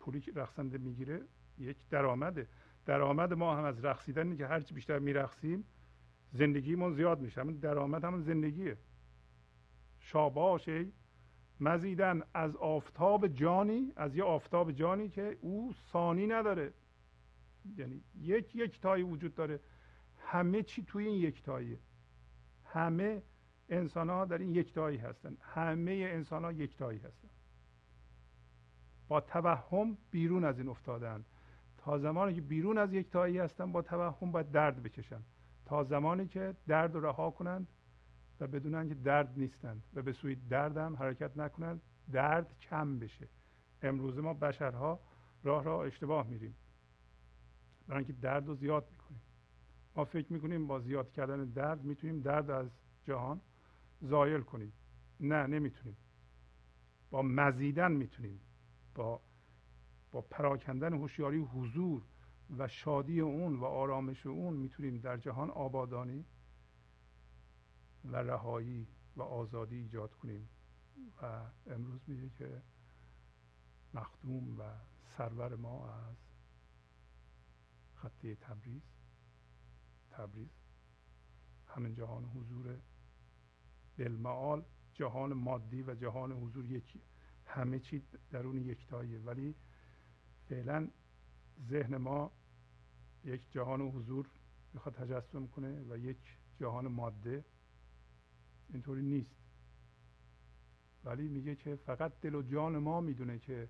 پولی 0.00 0.20
که 0.20 0.32
رقصنده 0.34 0.78
می‌گیره 0.78 1.20
یک 1.58 1.76
درآمده. 1.90 2.48
درآمد 2.86 3.32
ما 3.32 3.56
هم 3.56 3.64
از 3.64 3.84
رقصیدن 3.84 4.36
که 4.36 4.46
هرچی 4.46 4.74
بیشتر 4.74 4.98
میرقصیم 4.98 5.64
زندگیمون 6.32 6.94
زیاد 6.94 7.20
میشه. 7.20 7.40
همون 7.40 7.56
درآمد 7.56 8.04
همون 8.04 8.22
زندگیه. 8.22 8.76
شاباش 10.00 10.68
مزیدن 11.60 12.22
از 12.34 12.56
آفتاب 12.56 13.26
جانی 13.26 13.92
از 13.96 14.16
یه 14.16 14.24
آفتاب 14.24 14.72
جانی 14.72 15.08
که 15.08 15.38
او 15.40 15.74
ثانی 15.92 16.26
نداره. 16.26 16.72
یعنی 17.76 18.04
یک 18.20 18.56
یک 18.56 18.80
تایی 18.80 19.02
وجود 19.02 19.34
داره. 19.34 19.60
همه 20.18 20.62
چی 20.62 20.84
توی 20.84 21.06
این 21.06 21.16
یک 21.16 21.42
تاییه 21.42 21.78
همه 22.64 23.22
انسان 23.68 24.10
ها 24.10 24.24
در 24.24 24.38
این 24.38 24.54
یک 24.54 24.74
تایی 24.74 24.98
هستن. 24.98 25.36
همه 25.40 25.92
انسان 25.92 26.44
ها 26.44 26.52
یک 26.52 26.76
تایی 26.76 26.98
هستن. 26.98 27.28
با 29.08 29.20
توهم 29.20 29.98
بیرون 30.10 30.44
از 30.44 30.58
این 30.58 30.68
افتادن. 30.68 31.24
تا 31.78 31.98
زمانی 31.98 32.34
که 32.34 32.40
بیرون 32.40 32.78
از 32.78 32.92
یک 32.92 33.10
تایی 33.10 33.38
هستن 33.38 33.72
با 33.72 33.82
توهم 33.82 34.32
باید 34.32 34.50
درد 34.50 34.82
بکشن. 34.82 35.22
تا 35.66 35.84
زمانی 35.84 36.28
که 36.28 36.54
درد 36.66 36.96
رها 36.96 37.30
کنند 37.30 37.68
و 38.40 38.46
بدونن 38.46 38.88
که 38.88 38.94
درد 38.94 39.32
نیستند 39.36 39.82
و 39.94 40.02
به 40.02 40.12
سوی 40.12 40.34
درد 40.34 40.76
هم 40.76 40.96
حرکت 40.96 41.36
نکنند 41.36 41.82
درد 42.12 42.58
کم 42.60 42.98
بشه. 42.98 43.28
امروز 43.82 44.18
ما 44.18 44.34
بشرها 44.34 45.00
راه 45.42 45.64
را 45.64 45.84
اشتباه 45.84 46.26
میریم. 46.26 46.54
برای 47.86 48.04
اینکه 48.04 48.20
درد 48.20 48.46
رو 48.46 48.54
زیاد 48.54 48.88
می‌کنیم. 48.90 49.20
ما 49.96 50.04
فکر 50.04 50.32
می‌کنیم 50.32 50.66
با 50.66 50.80
زیاد 50.80 51.12
کردن 51.12 51.44
درد 51.44 51.84
می‌تونیم 51.84 52.20
درد 52.20 52.50
از 52.50 52.70
جهان 53.04 53.40
زایل 54.00 54.40
کنیم. 54.40 54.72
نه 55.20 55.46
نمی‌تونیم. 55.46 55.96
با 57.10 57.22
مزیدن 57.22 57.92
می‌تونیم. 57.92 58.40
با 58.94 59.20
با 60.12 60.20
پراکندن 60.20 60.92
هوشیاری 60.92 61.38
حضور 61.38 62.02
و 62.58 62.68
شادی 62.68 63.20
اون 63.20 63.56
و 63.56 63.64
آرامش 63.64 64.26
اون 64.26 64.54
می‌تونیم 64.54 64.98
در 64.98 65.16
جهان 65.16 65.50
آبادانی 65.50 66.24
و 68.04 68.16
رهایی 68.16 68.88
و 69.16 69.22
آزادی 69.22 69.76
ایجاد 69.76 70.14
کنیم. 70.14 70.48
و 71.22 71.42
امروز 71.66 72.00
میگه 72.06 72.30
که 72.30 72.62
مخدوم 73.94 74.60
و 74.60 74.62
سرور 75.16 75.54
ما 75.54 75.92
از 75.92 76.16
خطه 77.94 78.34
تبریز. 78.34 78.82
تبریز. 80.10 80.48
همین 81.66 81.94
جهان 81.94 82.24
حضور 82.24 82.78
بالمعال 83.98 84.64
جهان 84.94 85.32
مادی 85.32 85.82
و 85.82 85.94
جهان 85.94 86.32
حضور 86.32 86.64
یکی. 86.64 87.00
همه 87.46 87.78
چی 87.78 88.02
درون 88.30 88.56
یکتاییه. 88.56 89.18
ولی 89.18 89.54
فعلا 90.48 90.88
ذهن 91.68 91.96
ما 91.96 92.32
یک 93.24 93.52
جهان 93.52 93.80
حضور 93.80 94.28
می‌خواد 94.74 94.94
تجسم 94.94 95.46
کنه 95.46 95.82
و 95.88 95.98
یک 95.98 96.38
جهان 96.60 96.88
ماده 96.88 97.44
اینطوری 98.72 99.02
نیست. 99.02 99.36
ولی 101.04 101.28
میگه 101.28 101.54
که 101.54 101.76
فقط 101.76 102.20
دل 102.20 102.34
و 102.34 102.42
جان 102.42 102.78
ما 102.78 103.00
می‌دونه 103.00 103.38
که 103.38 103.68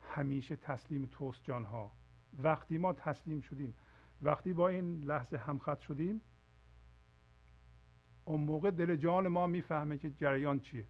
همیشه 0.00 0.56
تسلیم 0.56 1.08
توست 1.12 1.44
جانها. 1.44 1.92
وقتی 2.38 2.78
ما 2.78 2.92
تسلیم 2.92 3.40
شدیم 3.40 3.74
وقتی 4.22 4.52
با 4.52 4.68
این 4.68 5.04
لحظه 5.04 5.36
همخط 5.36 5.80
شدیم 5.80 6.20
اون 8.24 8.40
موقع 8.40 8.70
دل 8.70 8.96
جان 8.96 9.28
ما 9.28 9.46
می‌فهمه 9.46 9.98
که 9.98 10.10
جریان 10.10 10.60
چیه. 10.60 10.86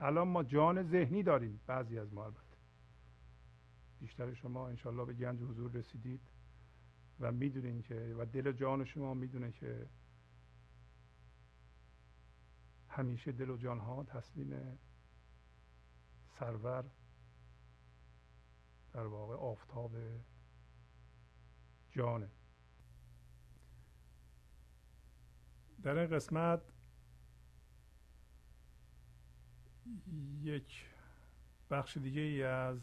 الان 0.00 0.28
ما 0.28 0.42
جان 0.42 0.82
ذهنی 0.82 1.22
داریم 1.22 1.60
بعضی 1.66 1.98
از 1.98 2.14
ما 2.14 2.24
البته. 2.24 2.40
بیشتر 4.00 4.34
شما 4.34 4.68
انشالله 4.68 5.04
به 5.04 5.12
گنج 5.12 5.42
حضور 5.42 5.70
رسیدید 5.70 6.20
و 7.20 7.32
می‌دونین 7.32 7.82
که 7.82 8.14
و 8.18 8.26
دل 8.26 8.52
جان 8.52 8.84
شما 8.84 9.14
می‌دونه 9.14 9.52
که 9.52 9.86
همیشه 12.94 13.32
دل 13.32 13.50
و 13.50 13.56
جان 13.56 13.78
ها 13.78 14.04
تسلیم 14.04 14.78
سرور 16.38 16.84
در 18.92 19.06
واقع 19.06 19.34
آفتاب 19.34 19.96
جانه. 21.90 22.30
در 25.82 25.98
این 25.98 26.10
قسمت 26.10 26.62
یک 30.42 30.86
بخش 31.70 31.96
دیگه 31.96 32.20
ای 32.20 32.42
از 32.42 32.80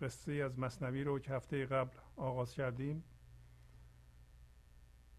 قصه 0.00 0.32
از 0.32 0.58
مصنوی 0.58 1.04
رو 1.04 1.18
که 1.18 1.32
هفته 1.32 1.66
قبل 1.66 1.98
آغاز 2.16 2.54
کردیم 2.54 3.04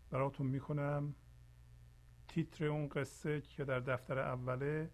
براتون 0.09 0.47
می‌کنم 0.47 1.15
تیتر 2.35 2.65
اون 2.65 2.87
قصه 2.87 3.41
که 3.41 3.65
در 3.65 3.79
دفتر 3.79 4.19
اوله 4.19 4.91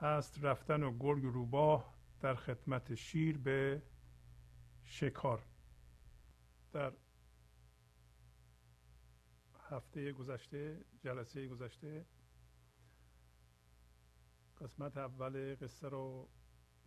هست 0.00 0.44
رفتن 0.44 0.82
و 0.82 0.98
گرگ 0.98 1.22
روباه 1.22 1.94
در 2.20 2.34
خدمت 2.34 2.94
شیر 2.94 3.38
به 3.38 3.82
شکار. 4.84 5.42
در 6.72 6.92
هفته 9.70 10.12
گذشته 10.12 10.84
جلسه 11.00 11.48
گذشته 11.48 12.06
قسمت 14.60 14.96
اول 14.96 15.56
قصه 15.60 15.88
رو 15.88 16.28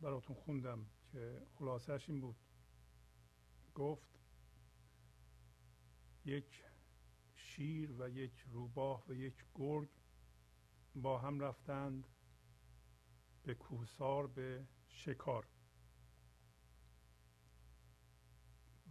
براتون 0.01 0.35
خوندم 0.35 0.85
که 1.11 1.41
خلاصش 1.55 2.09
این 2.09 2.21
بود. 2.21 2.35
گفت 3.75 4.19
یک 6.25 6.63
شیر 7.55 7.91
و 7.91 8.09
یک 8.09 8.45
روباه 8.47 9.05
و 9.07 9.13
یک 9.13 9.45
گرگ 9.55 9.89
با 10.95 11.19
هم 11.19 11.39
رفتند 11.39 12.07
به 13.43 13.55
کوهسار 13.55 14.27
به 14.27 14.67
شکار. 14.87 15.47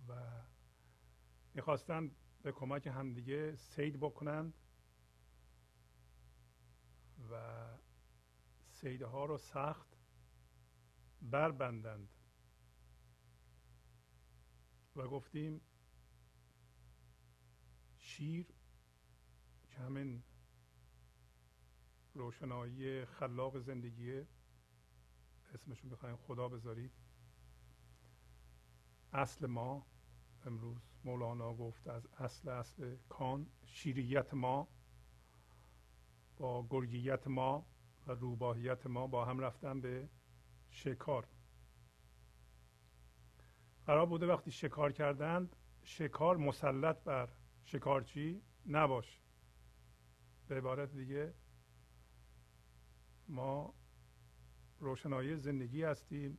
و 0.08 0.42
می‌خواستند 1.54 2.16
به 2.42 2.52
کمک 2.52 2.86
همدیگه 2.86 3.56
سید 3.56 4.00
بکنند 4.00 4.54
و 7.30 7.64
سیده 8.68 9.06
ها 9.06 9.24
رو 9.24 9.38
سخت 9.38 9.96
بربندند. 11.22 12.08
و 14.96 15.08
گفتیم 15.08 15.60
شیر 18.16 18.46
که 19.70 19.78
همین 19.78 20.22
روشنایی 22.14 23.04
خلاق 23.04 23.58
زندگیه. 23.58 24.26
اسمشون 25.54 25.90
بخوایم 25.90 26.16
خدا 26.16 26.48
بذارید. 26.48 26.92
اصل 29.12 29.46
ما 29.46 29.86
امروز 30.46 30.78
مولانا 31.04 31.54
گفت 31.54 31.88
از 31.88 32.06
اصل 32.06 32.48
اصل 32.48 32.96
کان 33.08 33.46
شیریت 33.64 34.34
ما 34.34 34.68
با 36.36 36.66
گرگیت 36.70 37.26
ما 37.26 37.66
و 38.06 38.12
روباهیت 38.12 38.86
ما 38.86 39.06
با 39.06 39.24
هم 39.24 39.38
رفتن 39.38 39.80
به 39.80 40.08
شکار. 40.70 41.28
قرار 43.86 44.06
بوده 44.06 44.26
وقتی 44.26 44.50
شکار 44.50 44.92
کردند 44.92 45.56
شکار 45.82 46.36
مسلط 46.36 47.02
بر 47.04 47.28
شکارچی 47.64 48.42
نباشه 48.66 49.18
به 50.48 50.56
عبارت 50.56 50.92
دیگه 50.92 51.34
ما 53.28 53.74
روشنایی 54.80 55.36
زندگی 55.36 55.82
هستیم 55.82 56.38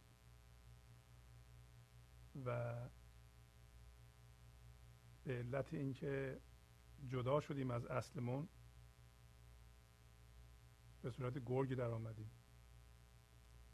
و 2.45 2.75
به 5.23 5.33
علت 5.37 5.73
اینکه 5.73 6.41
جدا 7.07 7.39
شدیم 7.39 7.71
از 7.71 7.85
اصلمون 7.85 8.49
به 11.01 11.11
صورت 11.11 11.45
گرگ 11.45 11.73
در 11.73 11.91
آمدیم 11.91 12.31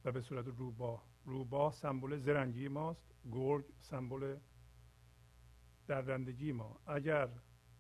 و 0.06 0.12
به 0.12 0.22
صورت 0.22 0.48
روباه. 0.48 1.12
روباه 1.26 1.74
سمبل 1.74 2.18
زرنگی 2.18 2.68
ماست. 2.68 3.14
گرگ 3.32 3.66
سمبل 3.80 4.38
درندگی 5.92 6.52
ما. 6.52 6.80
اگر 6.88 7.30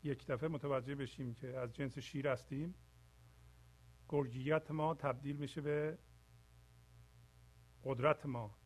یک 0.04 0.28
دفعه 0.28 0.50
متوجه 0.50 0.96
بشیم 0.96 1.34
که 1.34 1.58
از 1.58 1.74
جنس 1.74 2.00
شیر 2.00 2.28
هستیم 2.28 2.76
گرگیت 4.10 4.72
ما 4.72 4.94
تبدیل 4.96 5.36
میشه 5.36 5.62
به 5.62 5.98
قدرت 7.84 8.26
ما 8.26 8.58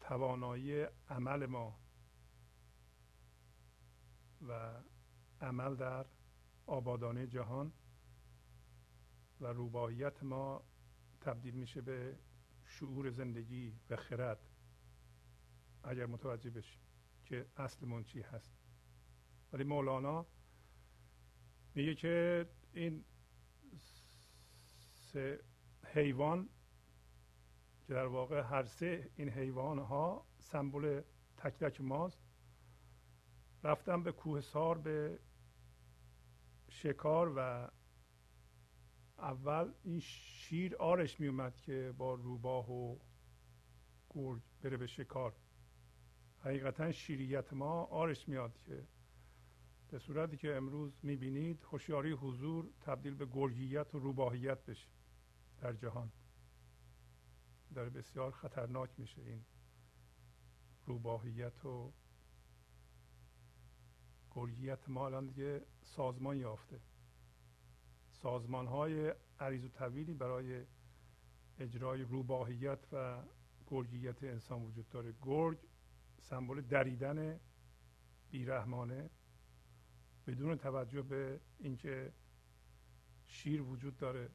توانایی 0.00 0.86
عمل 1.08 1.46
ما 1.46 1.78
و 4.48 4.80
عمل 5.40 5.74
در 5.74 6.06
آبادانه 6.66 7.26
جهان 7.26 7.72
و 9.40 9.46
روباهیت 9.46 10.22
ما 10.22 10.64
تبدیل 11.20 11.54
میشه 11.54 11.80
به 11.80 12.18
شعور 12.64 13.10
زندگی 13.10 13.80
و 13.90 13.96
خرد. 13.96 14.48
اگر 15.82 16.06
متوجه 16.06 16.50
بشیم 16.50 16.80
که 17.24 17.46
اصل 17.56 18.02
چی 18.02 18.20
هست. 18.20 18.63
ولی 19.54 19.64
مولانا 19.64 20.26
میگه 21.74 21.94
که 21.94 22.46
این 22.72 23.04
سه 24.92 25.40
حیوان 25.84 26.48
که 27.86 27.94
در 27.94 28.06
واقع 28.06 28.40
هر 28.40 28.64
سه 28.64 29.10
این 29.16 29.28
حیوان 29.28 29.78
ها 29.78 30.26
سمبل 30.38 31.02
تک 31.36 31.52
تک 31.58 31.80
ماست 31.80 32.18
رفتم 33.62 34.02
به 34.02 34.12
کوهسار 34.12 34.78
به 34.78 35.18
شکار 36.68 37.32
و 37.36 37.68
اول 39.18 39.72
این 39.84 40.00
شیر 40.00 40.76
آرش 40.76 41.20
می 41.20 41.26
اومد 41.26 41.56
که 41.56 41.94
با 41.98 42.14
روباه 42.14 42.70
و 42.70 42.98
گرگ 44.10 44.42
بره 44.62 44.76
به 44.76 44.86
شکار. 44.86 45.34
حقیقتا 46.38 46.92
شیریت 46.92 47.52
ما 47.52 47.84
آرش 47.84 48.28
میاد 48.28 48.58
که 48.58 48.86
به 49.94 50.00
صورتی 50.00 50.36
که 50.36 50.56
امروز 50.56 50.92
می‌بینید 51.02 51.62
هوشیاری 51.70 52.12
حضور 52.12 52.70
تبدیل 52.80 53.14
به 53.14 53.26
گرگیت 53.26 53.94
و 53.94 53.98
روباهیت 53.98 54.64
بشه 54.64 54.88
در 55.60 55.72
جهان. 55.72 56.12
داره 57.74 57.90
بسیار 57.90 58.30
خطرناک 58.30 58.90
میشه 58.98 59.22
این 59.22 59.44
روباهیت 60.86 61.64
و 61.64 61.92
گرگیت 64.30 64.88
ما 64.88 65.06
الان 65.06 65.26
دیگه 65.26 65.66
سازمان 65.82 66.36
یافته. 66.36 66.80
سازمان 68.10 68.66
های 68.66 69.14
عریض 69.40 69.64
و 69.64 69.68
طویلی 69.68 70.14
برای 70.14 70.66
اجرای 71.58 72.02
روباهیت 72.02 72.92
و 72.92 73.22
گرگیت 73.66 74.24
انسان 74.24 74.62
وجود 74.62 74.88
داره. 74.88 75.14
گرگ 75.22 75.58
سمبل 76.20 76.60
دریدن 76.60 77.40
بیرحمانه 78.30 79.10
بدون 80.26 80.56
توجه 80.56 81.02
به 81.02 81.40
اینکه 81.58 82.12
شیر 83.26 83.62
وجود 83.62 83.96
داره 83.96 84.30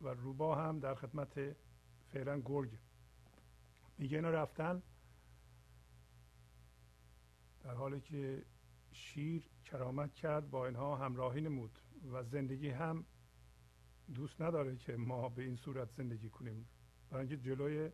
و 0.00 0.08
روباه 0.08 0.58
هم 0.58 0.78
در 0.78 0.94
خدمت 0.94 1.56
فعلا 2.08 2.40
گرگ. 2.40 2.78
میگه 3.98 4.16
اینا 4.16 4.30
رفتن 4.30 4.82
در 7.60 7.74
حالی 7.74 8.00
که 8.00 8.44
شیر 8.92 9.50
کرامت 9.64 10.14
کرد 10.14 10.50
با 10.50 10.66
اینها 10.66 10.96
همراهی 10.96 11.40
نمود 11.40 11.78
و 12.12 12.22
زندگی 12.22 12.68
هم 12.68 13.04
دوست 14.14 14.40
نداره 14.40 14.76
که 14.76 14.96
ما 14.96 15.28
به 15.28 15.42
این 15.42 15.56
صورت 15.56 15.90
زندگی 15.90 16.28
کنیم. 16.28 16.68
برای 17.10 17.26
اینکه 17.26 17.42
جلوی 17.48 17.90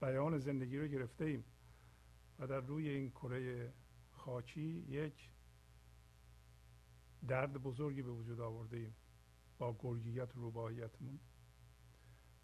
بیان 0.00 0.38
زندگی 0.38 0.78
رو 0.78 0.86
گرفته 0.86 1.24
ایم. 1.24 1.44
و 2.38 2.46
در 2.46 2.60
روی 2.60 2.88
این 2.88 3.10
کره 3.10 3.72
خاکی 4.10 4.84
یک 4.88 5.30
درد 7.28 7.52
بزرگی 7.52 8.02
به 8.02 8.10
وجود 8.10 8.40
آورده 8.40 8.76
ایم 8.76 8.96
با 9.58 9.76
گرگیت 9.78 10.36
و 10.36 10.40
روباهیتمون 10.40 11.18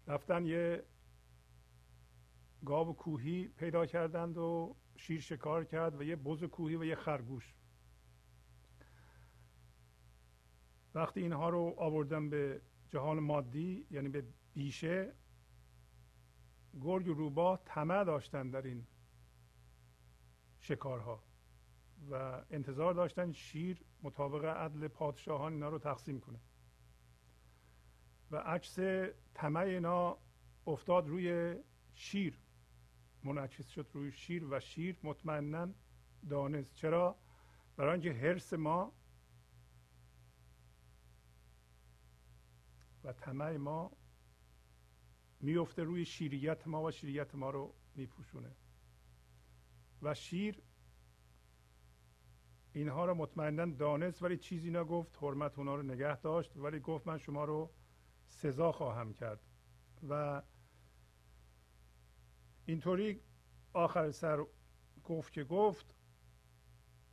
رفتن 0.07 0.45
یه 0.45 0.83
گاو 2.65 2.93
کوهی 2.95 3.47
پیدا 3.47 3.85
کردند 3.85 4.37
و 4.37 4.75
شیر 4.95 5.21
شکار 5.21 5.65
کرد 5.65 5.99
و 5.99 6.03
یه 6.03 6.15
بز 6.15 6.43
کوهی 6.43 6.75
و 6.75 6.83
یه 6.83 6.95
خرگوش. 6.95 7.53
وقتی 10.95 11.21
اینها 11.21 11.49
رو 11.49 11.75
آوردن 11.77 12.29
به 12.29 12.61
جهان 12.89 13.19
مادی 13.19 13.87
یعنی 13.91 14.09
به 14.09 14.23
بیشه 14.53 15.13
گرگ 16.81 17.07
و 17.07 17.13
روباه 17.13 17.61
طمع 17.65 18.03
داشتن 18.03 18.49
در 18.49 18.61
این 18.61 18.87
شکارها. 20.59 21.23
و 22.11 22.41
انتظار 22.51 22.93
داشتن 22.93 23.31
شیر 23.31 23.83
مطابق 24.03 24.45
عدل 24.45 24.87
پادشاهان 24.87 25.53
اینا 25.53 25.69
رو 25.69 25.79
تقسیم 25.79 26.19
کنه. 26.19 26.39
و 28.31 28.35
عکس 28.35 28.79
طمع 29.33 29.59
اینا 29.59 30.17
افتاد 30.67 31.07
روی 31.07 31.57
شیر. 31.93 32.39
منعکس 33.23 33.67
شد 33.67 33.87
روی 33.93 34.11
شیر 34.11 34.43
و 34.43 34.59
شیر 34.59 34.97
مطمئنا 35.03 35.73
دانست. 36.29 36.75
چرا؟ 36.75 37.15
برای 37.77 37.91
اینکه 37.91 38.13
حرس 38.13 38.53
ما 38.53 38.93
و 43.03 43.13
طمع 43.13 43.57
ما 43.57 43.91
میفته 45.41 45.83
روی 45.83 46.05
شیریت 46.05 46.67
ما 46.67 46.83
و 46.83 46.91
شیریت 46.91 47.35
ما 47.35 47.49
رو 47.49 47.73
میپوشونه. 47.95 48.55
و 50.01 50.13
شیر 50.13 50.61
اینها 52.73 53.05
رو 53.05 53.13
مطمئنا 53.13 53.65
دانست 53.65 54.23
ولی 54.23 54.37
چیزی 54.37 54.71
نگفت. 54.71 55.17
حرمت 55.21 55.57
اونا 55.59 55.75
رو 55.75 55.83
نگه 55.83 56.21
داشت. 56.21 56.57
ولی 56.57 56.79
گفت 56.79 57.07
من 57.07 57.17
شما 57.17 57.45
رو 57.45 57.71
سزا 58.27 58.71
خواهم 58.71 59.13
کرد. 59.13 59.39
و 60.09 60.41
اینطوری 62.65 63.21
آخر 63.73 64.11
سر 64.11 64.45
گفت 65.03 65.33
که 65.33 65.43
گفت 65.43 65.95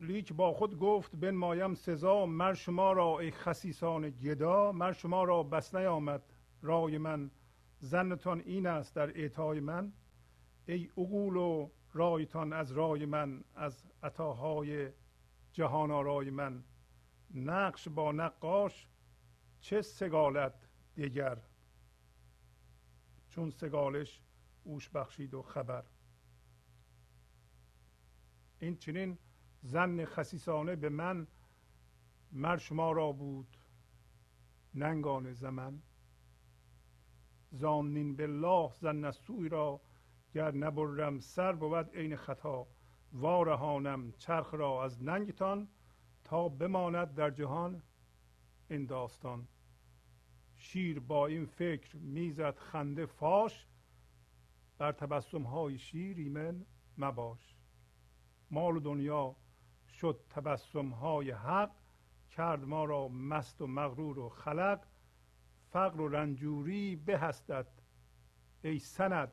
لیک 0.01 0.33
با 0.33 0.53
خود 0.53 0.79
گفت 0.79 1.15
مایم 1.15 1.75
سزا 1.75 2.27
مر 2.27 2.55
شما 2.55 2.93
را 2.93 3.19
ای 3.19 3.31
خسیسان 3.31 4.11
گدا 4.11 4.73
مر 4.73 4.93
شما 4.93 5.25
را 5.25 5.43
بس 5.43 5.75
نیامد 5.75 6.23
رای 6.63 6.99
من. 6.99 7.31
زنتان 7.79 8.41
این 8.41 8.67
است 8.67 8.95
در 8.95 9.19
اعطای 9.19 9.61
من. 9.61 9.93
ای 10.67 10.91
اقول 10.97 11.37
و 11.37 11.71
رایتان 11.93 12.53
از 12.53 12.73
رای 12.73 13.07
من 13.07 13.45
از 13.55 13.85
عطاهای 14.03 14.91
جهان 15.53 15.91
آرای 15.91 16.31
من. 16.31 16.65
نقش 17.35 17.89
با 17.89 18.13
نقاش 18.13 18.87
چه 19.61 19.83
سگالت 19.83 20.69
دیگر 20.95 21.39
چون 23.29 23.51
سگالش 23.51 24.21
اوش 24.65 24.89
بخشید 24.89 25.35
و 25.35 25.43
خبر. 25.43 25.85
این 28.59 28.77
چنین 28.77 29.19
زن 29.63 30.05
خسیسانه 30.05 30.77
به 30.77 30.89
من 30.89 31.27
مر 32.33 32.57
شما 32.57 32.93
را 32.93 33.13
بود 33.13 33.57
ننگان 34.75 35.33
زمن. 35.33 35.83
زانین 37.51 38.17
بالله 38.17 38.71
زن 38.81 38.97
نسوی 38.97 39.49
را 39.49 39.81
گر 40.35 40.51
نبرم 40.51 41.21
سر 41.21 41.53
بود 41.53 41.97
عین 41.97 42.17
خطا. 42.17 42.67
وارهانم 43.13 44.13
چرخ 44.13 44.55
را 44.55 44.85
از 44.85 45.03
ننگتان 45.03 45.69
تا 46.25 46.49
بماند 46.49 47.15
در 47.15 47.31
جهان 47.31 47.83
این 48.71 48.87
داستان. 48.87 49.49
شیر 50.57 51.01
با 51.01 51.27
این 51.27 51.47
فکر 51.47 51.97
می‌زد 51.97 52.57
خنده 52.59 53.07
فاش 53.07 53.67
بر 54.79 54.93
تبسم 54.93 55.43
های 55.43 55.79
شیر 55.79 56.17
ایمن 56.17 56.67
مباش. 56.99 57.57
مال 58.51 58.77
و 58.77 58.81
دنیا 58.81 59.37
شد 59.89 60.25
تبسم 60.31 60.89
های 60.89 61.31
حق 61.31 61.71
کرد 62.31 62.65
ما 62.65 62.85
را 62.85 63.09
مست 63.09 63.63
و 63.63 63.67
مغرور 63.67 64.19
و 64.19 64.29
خلق. 64.29 64.87
فقر 65.71 66.01
و 66.01 66.09
رنجوری 66.09 66.97
به 66.97 67.19
هستد 67.19 67.67
ای 68.63 68.79
سند 68.79 69.33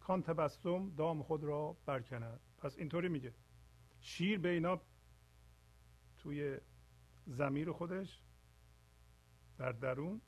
کان 0.00 0.22
تبسم 0.22 0.90
دام 0.90 1.22
خود 1.22 1.44
را 1.44 1.76
برکند. 1.86 2.45
پس 2.66 2.78
اینطوری 2.78 3.08
میگه. 3.08 3.34
شیر 4.00 4.38
به 4.38 4.48
اینا 4.48 4.80
توی 6.18 6.58
زمیر 7.26 7.72
خودش 7.72 8.22
در 9.58 9.72
درون 9.72 10.20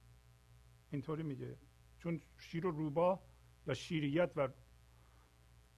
اینطوری 0.91 1.23
میگه. 1.23 1.57
چون 1.99 2.21
شیر 2.39 2.67
و 2.67 2.71
روباه 2.71 3.23
یا 3.67 3.75
شیریت 3.75 4.33
و 4.37 4.49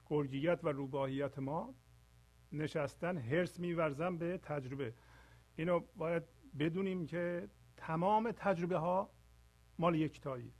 گرگیت 0.06 0.60
و 0.62 0.68
روباهیت 0.68 1.38
ما 1.38 1.74
نشستن 2.52 3.16
هرس 3.16 3.60
میورزن 3.60 4.18
به 4.18 4.38
تجربه. 4.38 4.94
اینو 5.56 5.80
باید 5.96 6.22
بدونیم 6.58 7.06
که 7.06 7.48
تمام 7.76 8.32
تجربه 8.32 8.78
ها 8.78 9.10
مال 9.78 9.94
یکتایی. 9.94 10.52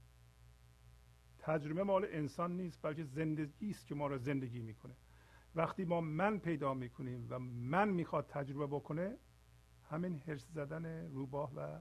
تجربه 1.39 1.83
مال 1.83 2.05
انسان 2.09 2.57
نیست 2.57 2.81
بلکه 2.81 3.03
زندگی 3.03 3.69
است 3.69 3.87
که 3.87 3.95
ما 3.95 4.07
را 4.07 4.17
زندگی 4.17 4.61
می‌کنه. 4.61 4.95
وقتی 5.55 5.85
ما 5.85 6.01
من 6.01 6.39
پیدا 6.39 6.73
می‌کنیم 6.73 7.27
و 7.29 7.39
من 7.39 7.89
می‌خواد 7.89 8.27
تجربه 8.27 8.67
بکنه 8.67 9.17
همین 9.83 10.19
هرس 10.27 10.47
زدن 10.47 10.85
روباه 11.11 11.53
و 11.55 11.79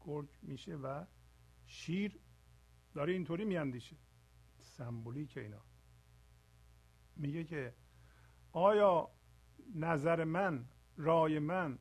گرگ 0.00 0.28
میشه 0.42 0.76
و 0.76 1.04
شیر 1.66 2.20
داره 2.94 3.12
اینطوری 3.12 3.44
میاندیشه. 3.44 3.96
سمبولیک 4.60 5.36
اینا. 5.38 5.60
میگه 7.16 7.44
که 7.44 7.74
آیا 8.52 9.10
نظر 9.74 10.24
من 10.24 10.68
رای 10.96 11.38
من 11.38 11.78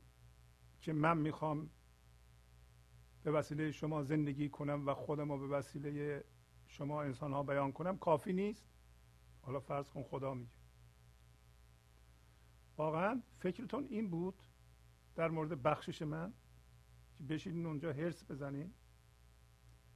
که 0.82 0.94
من 0.94 1.18
می‌خوام 1.18 1.70
به 3.24 3.32
وسیله 3.32 3.72
شما 3.72 4.04
زندگی 4.04 4.50
کنم 4.50 4.88
و 4.88 4.94
خودم 4.94 5.32
رو 5.32 5.48
به 5.48 5.48
وسیله 5.48 6.24
شما 6.68 7.04
انسان 7.04 7.34
ها 7.34 7.44
بیان 7.44 7.72
کنم 7.72 7.98
کافی 7.98 8.34
نیست؟ 8.34 8.68
حالا 9.42 9.60
فرض 9.60 9.90
کن 9.90 10.04
خدا 10.04 10.34
میگه. 10.34 10.63
واقعا 12.78 13.22
فکرتون 13.40 13.88
این 13.90 14.10
بود 14.10 14.44
در 15.16 15.30
مورد 15.30 15.62
بخشش 15.64 16.02
من 16.02 16.34
که 17.18 17.24
بشینین 17.24 17.66
اونجا 17.66 17.94
هرس 17.94 18.32
بزنین؟ 18.32 18.74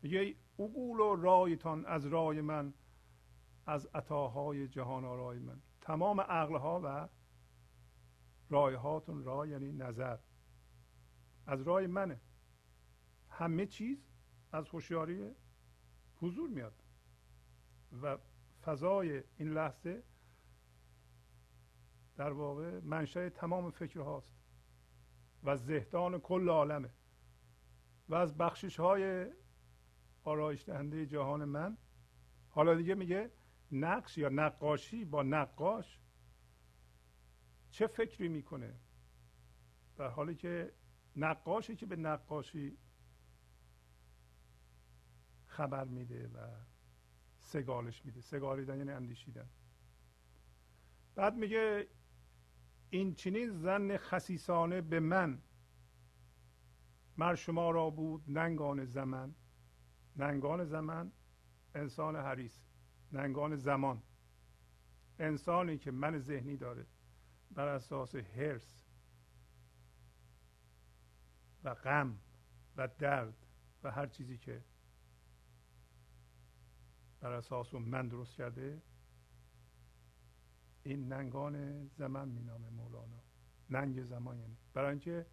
میگه 0.02 0.36
اقول 0.60 1.00
و 1.00 1.16
رایتان 1.16 1.86
از 1.86 2.06
رای 2.06 2.42
من 2.42 2.74
از 3.66 3.86
عطاهای 3.86 4.68
جهان 4.68 5.06
آرای 5.06 5.40
من. 5.40 5.62
تمام 5.82 6.22
عقلها 6.22 6.82
و 6.84 7.10
رای 8.50 8.76
هاتون 8.76 9.24
رای 9.24 9.50
یعنی 9.50 9.72
نظر 9.72 10.18
از 11.46 11.62
رای 11.62 11.88
منه. 11.88 12.22
همه 13.30 13.66
چیز 13.66 14.08
از 14.52 14.70
هوشیاری 14.70 15.32
حضور 16.16 16.50
میاد. 16.50 16.84
و 18.02 18.18
فضای 18.62 19.24
این 19.38 19.54
لحظه 19.54 20.04
در 22.18 22.32
واقع 22.32 22.80
منشأ 22.80 23.30
تمام 23.30 23.72
فکر 23.72 24.00
هاست 24.00 24.36
و 25.44 25.58
زهدان 25.58 26.20
کل 26.20 26.50
عالمه. 26.50 26.90
و 28.10 28.16
از 28.16 28.38
بخشش 28.38 28.80
های 28.80 29.34
آرایش 30.24 30.66
دهنده 30.66 31.06
جهان 31.06 31.46
من 31.46 31.78
حالا 32.50 32.76
دیگه 32.76 32.96
میگه 32.96 33.32
نقش 33.72 34.18
یا 34.18 34.30
نقاشی 34.30 35.06
با 35.06 35.24
نقاش 35.24 36.00
چه 37.72 37.88
فکری 37.88 38.28
می‌کنه؟ 38.28 38.80
در 39.98 40.08
حالی 40.08 40.36
که 40.36 40.74
نقاشی 41.16 41.76
که 41.76 41.86
به 41.86 41.96
نقاشی 41.96 42.78
خبر 45.46 45.84
میده 45.84 46.28
و 46.28 46.48
سگالش 47.40 48.06
میده. 48.06 48.22
سگالیدن 48.22 48.78
یعنی 48.78 48.92
اندیشیدن. 48.92 49.50
بعد 51.16 51.36
میگه 51.36 51.88
این 52.90 53.16
چنین 53.16 53.50
زن 53.50 53.98
خسیسانه 53.98 54.82
به 54.82 55.00
من. 55.00 55.42
مر 57.18 57.36
شما 57.36 57.72
را 57.72 57.90
بود 57.90 58.24
ننگان 58.28 58.86
زمن. 58.86 59.36
ننگان 60.16 60.66
زمن 60.66 61.12
انسان 61.76 62.16
حریص. 62.16 62.64
ننگان 63.12 63.56
زمان. 63.56 64.04
انسانی 65.20 65.78
که 65.78 65.92
من 65.92 66.20
ذهنی 66.20 66.58
داره 66.58 66.86
بر 67.52 67.68
اساس 67.68 68.16
هرس 68.16 68.78
و 71.64 71.74
غم 71.74 72.20
و 72.78 72.88
درد 72.88 73.46
و 73.84 73.92
هر 73.92 74.08
چیزی 74.08 74.38
که 74.38 74.64
بر 77.20 77.32
اساس 77.32 77.74
من 77.74 78.08
درست 78.08 78.36
کرده 78.36 78.82
این 80.88 81.08
ننگان 81.14 81.88
زمان 81.88 82.30
مینامه 82.30 82.70
مولانا. 82.70 83.24
ننگ 83.70 84.04
زمان 84.04 84.40
یعنی. 84.40 84.58
برای 84.74 84.90
اینکه 84.90 85.26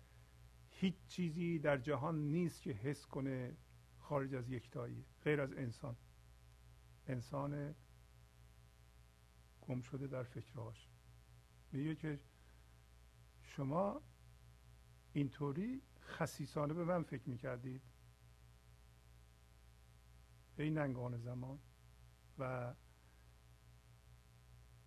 هیچ 0.70 0.94
چیزی 1.08 1.58
در 1.58 1.78
جهان 1.78 2.18
نیست 2.18 2.62
که 2.62 2.70
حس 2.72 3.06
کنه 3.06 3.56
خارج 3.98 4.34
از 4.34 4.50
یکتایی 4.50 5.04
غیر 5.24 5.40
از 5.40 5.52
انسان. 5.52 5.96
انسان 7.06 7.74
گم 9.60 9.80
شده 9.80 10.06
در 10.06 10.22
فکرهاش. 10.22 10.88
میگه 11.72 11.94
که 11.94 12.20
شما 13.42 14.02
اینطوری 15.12 15.82
خصیصانه 16.00 16.74
به 16.74 16.84
من 16.84 17.02
فکر 17.02 17.28
می‌کردید. 17.28 17.82
ای 20.58 20.70
ننگان 20.70 21.18
زمان. 21.18 21.58
و 22.38 22.74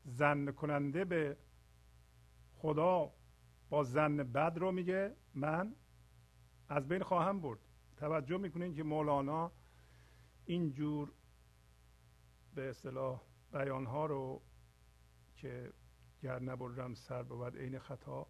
زن 0.07 0.51
کننده 0.51 1.05
به 1.05 1.37
خدا 2.55 3.13
با 3.69 3.83
زن 3.83 4.17
بد 4.17 4.57
رو 4.57 4.71
میگه. 4.71 5.15
من 5.33 5.75
از 6.69 6.87
بین 6.87 7.03
خواهم 7.03 7.41
برد. 7.41 7.59
توجه 7.97 8.37
می‌کنین 8.37 8.73
که 8.73 8.83
مولانا 8.83 9.51
اینجور 10.45 11.11
به 12.55 12.69
اصطلاح 12.69 13.21
بیانها 13.51 14.05
رو 14.05 14.41
که 15.35 15.73
گر 16.21 16.39
نبرم 16.39 16.93
سر 16.93 17.23
بود 17.23 17.57
عین 17.57 17.79
خطا 17.79 18.27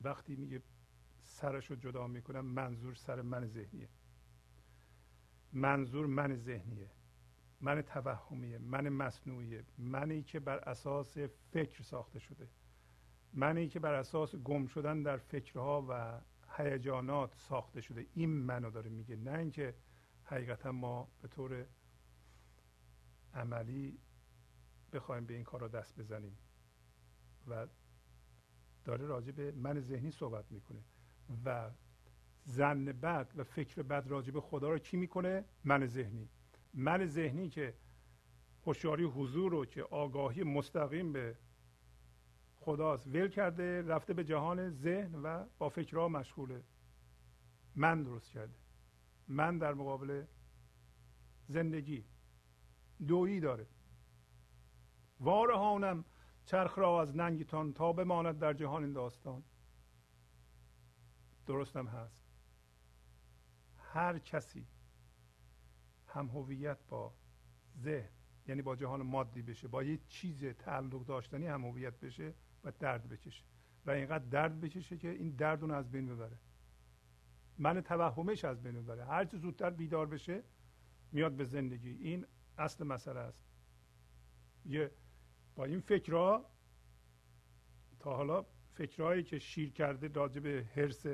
وقتی 0.00 0.36
میگه 0.36 0.62
سرش 1.22 1.70
رو 1.70 1.76
جدا 1.76 2.06
می‌کنم 2.06 2.44
منظور 2.44 2.94
سر 2.94 3.22
من 3.22 3.46
ذهنیه. 3.46 3.88
منظور 5.52 6.06
من 6.06 6.34
ذهنیه. 6.34 6.90
من 7.64 7.82
توهمیه 7.82 8.58
من 8.58 8.88
مصنوعیه 8.88 9.64
منی 9.78 10.22
که 10.22 10.40
بر 10.40 10.58
اساس 10.58 11.18
فکر 11.52 11.82
ساخته 11.82 12.18
شده. 12.18 12.48
منی 13.32 13.68
که 13.68 13.80
بر 13.80 13.94
اساس 13.94 14.36
گم 14.36 14.66
شدن 14.66 15.02
در 15.02 15.16
فکرها 15.16 15.86
و 15.88 16.20
هیجانات 16.56 17.34
ساخته 17.34 17.80
شده. 17.80 18.06
این 18.14 18.30
منو 18.30 18.70
داره 18.70 18.90
میگه. 18.90 19.16
نه 19.16 19.38
اینکه 19.38 19.74
حقیقتا 20.24 20.72
ما 20.72 21.08
به 21.22 21.28
طور 21.28 21.66
عملی 23.34 23.98
بخوایم 24.92 25.26
به 25.26 25.34
این 25.34 25.44
کار 25.44 25.60
رو 25.60 25.68
دست 25.68 26.00
بزنیم. 26.00 26.38
و 27.48 27.66
داره 28.84 29.06
راجع 29.06 29.32
به 29.32 29.52
من 29.52 29.80
ذهنی 29.80 30.10
صحبت 30.10 30.52
می‌کنه. 30.52 30.84
و 31.44 31.70
زن 32.44 32.84
بد 32.84 33.32
و 33.36 33.44
فکر 33.44 33.82
بد 33.82 34.08
راجع 34.08 34.32
به 34.32 34.40
خدا 34.40 34.70
رو 34.70 34.78
کی 34.78 34.96
می‌کنه؟ 34.96 35.44
من 35.64 35.86
ذهنی. 35.86 36.28
من 36.74 37.06
ذهنی 37.06 37.48
که 37.48 37.74
هوشیاری 38.66 39.04
حضور 39.04 39.52
رو 39.52 39.64
که 39.66 39.82
آگاهی 39.82 40.42
مستقیم 40.42 41.12
به 41.12 41.38
خداست 42.56 43.06
ول 43.06 43.28
کرده 43.28 43.82
رفته 43.82 44.14
به 44.14 44.24
جهان 44.24 44.70
ذهن 44.70 45.14
و 45.14 45.46
با 45.58 45.68
فکرها 45.68 46.08
مشغوله 46.08 46.64
من 47.76 48.02
درست 48.02 48.30
کرده. 48.30 48.54
من 49.28 49.58
در 49.58 49.74
مقابل 49.74 50.24
زندگی 51.46 52.04
دویی 53.08 53.40
داره. 53.40 53.66
وارهانم 55.20 56.04
چرخ 56.44 56.78
را 56.78 57.00
از 57.00 57.16
ننگتان 57.16 57.72
تا 57.72 57.92
بماند 57.92 58.38
در 58.38 58.52
جهان 58.52 58.84
این 58.84 58.92
داستان. 58.92 59.42
درستم 61.46 61.86
هست. 61.86 62.24
هر 63.78 64.18
کسی 64.18 64.66
هم 66.14 66.26
هویت 66.26 66.78
با 66.88 67.14
ذهن 67.78 68.08
یعنی 68.46 68.62
با 68.62 68.76
جهان 68.76 69.02
مادی 69.02 69.42
بشه 69.42 69.68
با 69.68 69.82
یه 69.82 69.98
چیز 70.08 70.44
تعلق 70.44 71.04
داشتنی 71.04 71.46
هم 71.46 71.64
هویت 71.64 72.00
بشه 72.00 72.34
و 72.64 72.72
درد 72.80 73.08
بکشه. 73.08 73.44
و 73.86 73.90
اینقدر 73.90 74.24
درد 74.24 74.60
بکشه 74.60 74.96
که 74.96 75.08
این 75.08 75.30
درد 75.30 75.62
اون 75.62 75.70
از 75.70 75.90
بین 75.90 76.06
ببره. 76.06 76.38
من 77.58 77.80
توهمش 77.80 78.44
از 78.44 78.62
بین 78.62 78.82
ببره. 78.82 79.04
هر 79.04 79.24
چه 79.24 79.36
زودتر 79.36 79.70
بیدار 79.70 80.06
بشه 80.06 80.42
میاد 81.12 81.32
به 81.32 81.44
زندگی. 81.44 81.90
این 81.90 82.26
اصل 82.58 82.84
مسئله 82.84 83.20
است. 83.20 83.44
یه 84.64 84.90
با 85.56 85.64
این 85.64 85.80
فکرها 85.80 86.50
تا 87.98 88.16
حالا 88.16 88.46
فکرهایی 88.74 89.22
که 89.22 89.38
شیر 89.38 89.72
کرده 89.72 90.08
راجع 90.08 90.40
به 90.40 90.66
حرس 90.74 91.06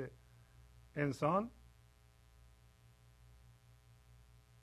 انسان 0.95 1.51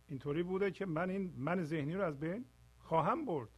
اینطوری 0.09 0.43
بوده 0.43 0.71
که 0.71 0.87
من 0.87 1.11
این 1.11 1.35
من 1.37 1.63
ذهنی 1.63 1.95
رو 1.95 2.03
از 2.03 2.21
بین 2.21 2.45
خواهم 2.79 3.25
برد. 3.25 3.49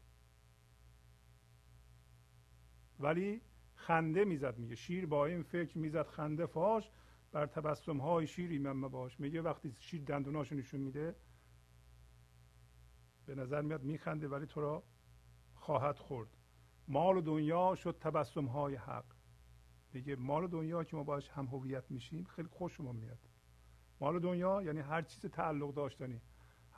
ولی 3.00 3.40
خنده 3.74 4.24
می‌زد 4.24 4.58
میگه 4.58 4.74
شیر 4.74 5.06
با 5.06 5.26
این 5.26 5.42
فکر 5.42 5.78
می‌زد 5.78 6.06
خنده 6.06 6.46
فاش 6.46 6.90
بر 7.32 7.46
تبسم 7.46 7.98
های 7.98 8.26
شیر 8.26 8.50
ایمن 8.50 8.80
باش 8.80 9.20
میگه 9.20 9.42
وقتی 9.42 9.74
شیر 9.78 10.02
دندوناشو 10.02 10.54
نشون 10.54 10.80
میده 10.80 11.16
به 13.26 13.34
نظر 13.34 13.60
میاد 13.60 13.82
میخنده 13.82 14.28
ولی 14.28 14.46
تو 14.46 14.60
را 14.60 14.82
خواهد 15.54 15.98
خورد. 15.98 16.28
مال 16.88 17.16
و 17.16 17.20
دنیا 17.20 17.74
شد 17.74 17.98
تبسم 18.00 18.44
های 18.46 18.74
حق. 18.74 19.04
میگه 19.92 20.16
مال 20.16 20.44
و 20.44 20.48
دنیا 20.48 20.84
که 20.84 20.96
ما 20.96 21.04
باش 21.04 21.28
هم 21.28 21.46
هویت 21.46 21.90
میشیم 21.90 22.24
خیلی 22.24 22.48
خوشمون 22.48 22.96
میاد. 22.96 23.18
مال 24.00 24.16
و 24.16 24.18
دنیا 24.18 24.62
یعنی 24.62 24.80
هر 24.80 25.02
چیز 25.02 25.26
تعلق 25.26 25.74
داشتنی. 25.74 26.20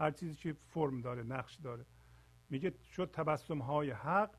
هر 0.03 0.11
چیزی 0.11 0.34
که 0.34 0.53
فرم 0.53 1.00
داره 1.00 1.22
نقش 1.22 1.55
داره. 1.57 1.86
میگه 2.50 2.74
شد 2.82 3.11
تبسم 3.11 3.59
های 3.59 3.90
حق 3.90 4.36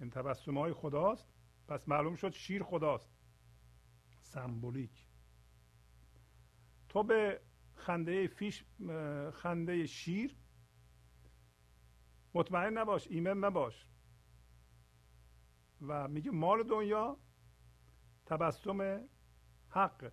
این 0.00 0.10
تبسم 0.10 0.58
های 0.58 0.72
خداست 0.72 1.28
پس 1.68 1.88
معلوم 1.88 2.14
شد 2.14 2.32
شیر 2.32 2.62
خداست. 2.62 3.10
سمبولیک. 4.22 5.06
تو 6.88 7.02
به 7.02 7.40
خنده 7.74 8.26
فیش 8.26 8.64
خنده 9.32 9.86
شیر 9.86 10.36
مطمئن 12.34 12.78
نباش 12.78 13.08
ایمن 13.08 13.38
نباش. 13.38 13.86
و 15.82 16.08
میگه 16.08 16.30
مال 16.30 16.62
دنیا 16.62 17.16
تبسم 18.26 19.08
حق 19.68 20.12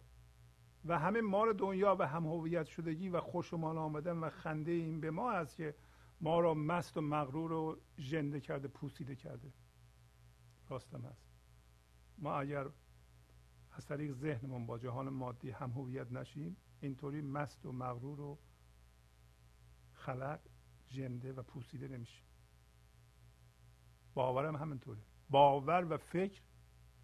و 0.88 1.00
همه 1.00 1.22
مال 1.22 1.54
دنیا 1.54 1.96
و 2.00 2.08
هم 2.08 2.26
هویت 2.26 2.66
شدگی 2.66 3.10
و 3.10 3.22
خوشمان 3.22 3.78
آمدن 3.78 4.18
و 4.18 4.30
خنده 4.30 4.72
این 4.72 5.02
به 5.02 5.12
ما 5.12 5.32
است 5.32 5.56
که 5.56 5.76
ما 6.22 6.40
را 6.40 6.54
مست 6.54 6.98
و 6.98 7.02
مغرور 7.02 7.52
و 7.52 7.78
ژنده 7.98 8.40
کرده 8.40 8.68
پوسیده 8.68 9.16
کرده. 9.16 9.54
راستم 10.70 11.02
هست. 11.02 11.28
ما 12.18 12.40
اگر 12.40 12.70
از 13.72 13.86
طریق 13.86 14.12
ذهنمون 14.14 14.66
با 14.66 14.78
جهان 14.78 15.10
مادی 15.10 15.52
هم 15.52 15.72
هویت 15.72 16.12
نشیم 16.12 16.58
اینطوری 16.82 17.22
مست 17.22 17.66
و 17.66 17.72
مغرور 17.72 18.22
و 18.22 18.38
خلق 19.94 20.40
ژنده 20.90 21.34
و 21.34 21.44
پوسیده 21.44 21.88
نمیشیم. 21.88 22.26
باورم 24.14 24.56
همینطوره. 24.56 25.00
باور 25.30 25.86
و 25.94 25.98
فکر 25.98 26.42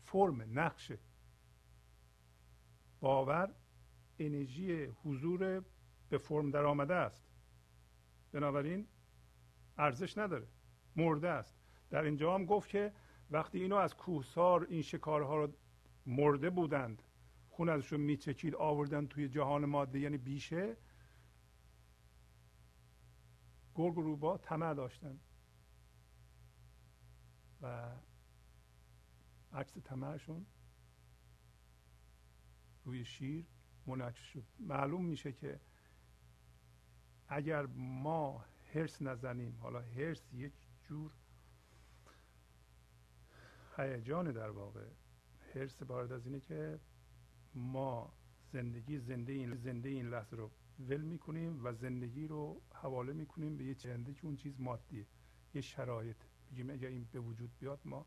فرم 0.03 0.59
نقشه. 0.59 0.99
باور 2.99 3.55
انرژی 4.19 4.85
حضور 4.85 5.63
به 6.09 6.17
فرم 6.17 6.51
در 6.51 6.65
آمده 6.65 6.95
است. 6.95 7.23
بنابراین 8.31 8.87
ارزش 9.77 10.17
نداره 10.17 10.47
مرده 10.95 11.29
است. 11.29 11.55
در 11.89 12.03
اینجا 12.03 12.35
هم 12.35 12.45
گفت 12.45 12.69
که 12.69 12.93
وقتی 13.31 13.61
اینو 13.61 13.75
از 13.75 13.95
کوهسار 13.95 14.67
این 14.69 14.81
شکارها 14.81 15.35
رو 15.35 15.53
مرده 16.05 16.49
بودند 16.49 17.03
خون 17.49 17.69
ازشون 17.69 17.99
میچکید 17.99 18.55
آوردن 18.55 19.07
توی 19.07 19.29
جهان 19.29 19.65
ماده 19.65 19.99
یعنی 19.99 20.17
بیشه 20.17 20.77
گرگ 23.75 23.97
و 23.97 24.01
روبا 24.01 24.37
طمع 24.37 24.73
داشتن. 24.73 25.19
و 27.61 27.91
عکس 29.53 29.77
طمعشون 29.77 30.45
روی 32.83 33.05
شیر 33.05 33.45
منعکس 33.87 34.19
شد 34.23 34.43
معلوم 34.59 35.05
میشه 35.05 35.31
که 35.31 35.59
اگر 37.27 37.65
ما 37.75 38.45
هرس 38.73 39.01
نزنیم 39.01 39.57
حالا 39.61 39.79
هرس 39.79 40.33
یک 40.33 40.53
جور 40.83 41.11
هیجان 43.77 44.31
در 44.31 44.49
واقع. 44.49 44.85
هرس 45.55 45.83
بارد 45.83 46.11
از 46.11 46.25
اینه 46.25 46.39
که 46.39 46.79
ما 47.55 48.13
زندگی 48.51 48.99
زنده 48.99 49.33
این 49.33 49.55
زنده 49.55 49.89
این 49.89 50.09
لحظه 50.09 50.35
رو 50.35 50.51
ول 50.79 51.01
می‌کنیم 51.01 51.65
و 51.65 51.73
زندگی 51.73 52.27
رو 52.27 52.61
حواله 52.73 53.13
می‌کنیم 53.13 53.57
به 53.57 53.63
یه 53.63 53.75
چنده 53.75 54.13
که 54.13 54.25
اون 54.25 54.35
چیز 54.35 54.61
مادیه 54.61 55.05
یه 55.53 55.61
شرایط. 55.61 56.17
میگیم 56.49 56.69
اگر 56.69 56.87
این 56.87 57.07
به 57.11 57.19
وجود 57.19 57.51
بیاد 57.59 57.79
ما 57.85 58.05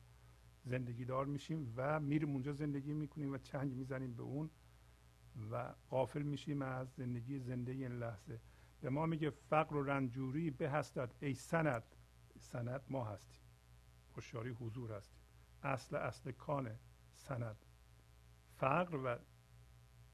زندگی 0.65 1.05
دار 1.05 1.27
میشیم 1.27 1.73
و 1.77 2.01
میریم 2.01 2.31
اونجا 2.31 2.53
زندگی 2.53 2.95
می‌کنیم 2.95 3.33
و 3.33 3.39
چنگ 3.39 3.73
می‌زنیم 3.73 4.15
به 4.15 4.23
اون. 4.23 4.51
و 5.51 5.75
قافل 5.89 6.23
میشیم 6.23 6.63
از 6.63 6.89
زندگی 6.89 7.39
زنده 7.39 7.73
این 7.73 7.99
لحظه. 7.99 8.41
به 8.81 8.91
ما 8.91 9.07
میگه 9.07 9.31
فقر 9.31 9.77
و 9.77 9.83
رنجوری 9.83 10.51
به 10.51 10.71
هستد 10.71 11.15
ای 11.21 11.35
سند 11.35 11.85
سند 12.41 12.83
ما 12.89 13.05
هستیم. 13.05 13.41
هوشیاری 14.17 14.51
حضور 14.51 14.93
هستیم. 14.93 15.19
اصل 15.63 15.97
اصل 15.97 16.33
کان 16.33 16.79
سند. 17.13 17.57
فقر 18.57 18.97
و 18.97 19.19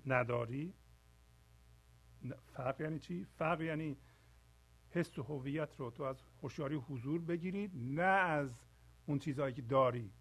نداری 0.06 0.74
فقر 2.52 2.84
یعنی 2.84 2.98
چی؟ 2.98 3.24
فقر 3.24 3.62
یعنی 3.62 3.96
حس 4.90 5.18
هویت 5.18 5.80
رو 5.80 5.90
تو 5.90 6.02
از 6.02 6.22
هوشیاری 6.42 6.74
حضور 6.74 7.20
بگیرید 7.20 7.70
نه 7.74 8.02
از 8.02 8.64
اون 9.06 9.18
چیزهایی 9.18 9.54
که 9.54 9.62
داری. 9.62 10.12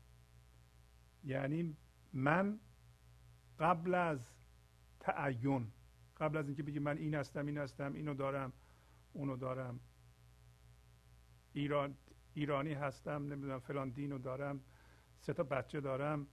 یعنی 1.23 1.77
من 2.13 2.59
قبل 3.59 3.95
از 3.95 4.40
تعین. 5.01 5.71
قبل 6.17 6.37
از 6.37 6.47
اینکه 6.47 6.63
بگی 6.63 6.79
من 6.79 6.97
این 6.97 7.15
هستم 7.15 7.45
این 7.45 7.57
هستم 7.57 7.93
اینو 7.93 8.13
دارم 8.13 8.53
اونو 9.13 9.37
دارم. 9.37 9.79
ایران 11.53 11.95
ایرانی 12.33 12.73
هستم 12.73 13.11
نمی‌دونم 13.11 13.59
فلان 13.59 13.89
دینو 13.89 14.17
دارم 14.17 14.61
سه 15.19 15.33
تا 15.33 15.43
بچه 15.43 15.81
دارم 15.81 16.27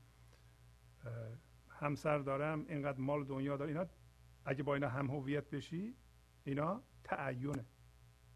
همسر 1.69 2.19
دارم 2.19 2.65
اینقدر 2.69 3.01
مال 3.01 3.25
دنیا 3.25 3.57
دارم. 3.57 3.69
اینا 3.69 3.87
اگه 4.45 4.63
با 4.63 4.75
اینا 4.75 4.89
هم 4.89 5.07
هویت 5.11 5.51
بشی 5.51 5.95
اینا 6.45 6.83
تعینه. 7.05 7.65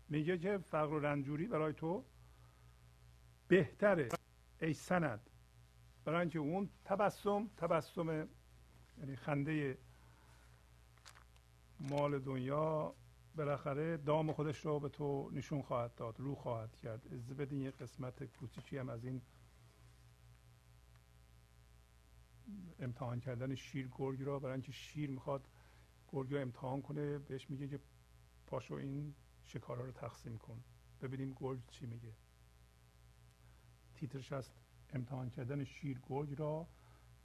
میگه 0.08 0.38
که 0.38 0.58
فقر 0.58 0.92
و 0.92 0.98
رنجوری 0.98 1.46
برای 1.46 1.72
تو 1.72 2.04
بهتره. 3.48 4.08
ای 4.60 4.72
سند. 4.72 5.30
برای 6.04 6.20
اینکه 6.20 6.38
اون 6.38 6.70
تبسم 6.84 7.50
تبسم 7.56 8.28
یعنی 8.98 9.16
خنده 9.16 9.78
مال 11.82 12.18
دنیا 12.18 12.94
بالاخره 13.34 13.96
دام 13.96 14.32
خودش 14.32 14.66
رو 14.66 14.80
به 14.80 14.88
تو 14.88 15.30
نشون 15.30 15.62
خواهد 15.62 15.94
داد 15.94 16.20
رو 16.20 16.34
خواهد 16.34 16.76
کرد. 16.76 17.14
از 17.14 17.26
بدین 17.26 17.60
یه 17.60 17.70
قسمت 17.70 18.24
کوچیکی 18.24 18.78
هم 18.78 18.88
از 18.88 19.04
این 19.04 19.22
امتحان 22.78 23.20
کردن 23.20 23.54
شیر 23.54 23.88
گرگ 23.92 24.22
را 24.22 24.38
برای 24.38 24.52
اینکه 24.52 24.72
شیر 24.72 25.10
می‌خواد 25.10 25.48
گرگ 26.08 26.32
رو 26.32 26.40
امتحان 26.40 26.82
کنه 26.82 27.18
بهش 27.18 27.50
میگه 27.50 27.68
که 27.68 27.80
پاشو 28.46 28.74
این 28.74 29.14
شکارها 29.44 29.84
رو 29.84 29.92
تقسیم 29.92 30.38
کن. 30.38 30.64
ببینیم 31.00 31.34
گرگ 31.36 31.58
چی 31.70 31.86
میگه. 31.86 32.12
تیترش 33.94 34.32
هست 34.32 34.54
امتحان 34.92 35.30
کردن 35.30 35.64
شیر 35.64 36.00
گرگ 36.08 36.38
را 36.38 36.68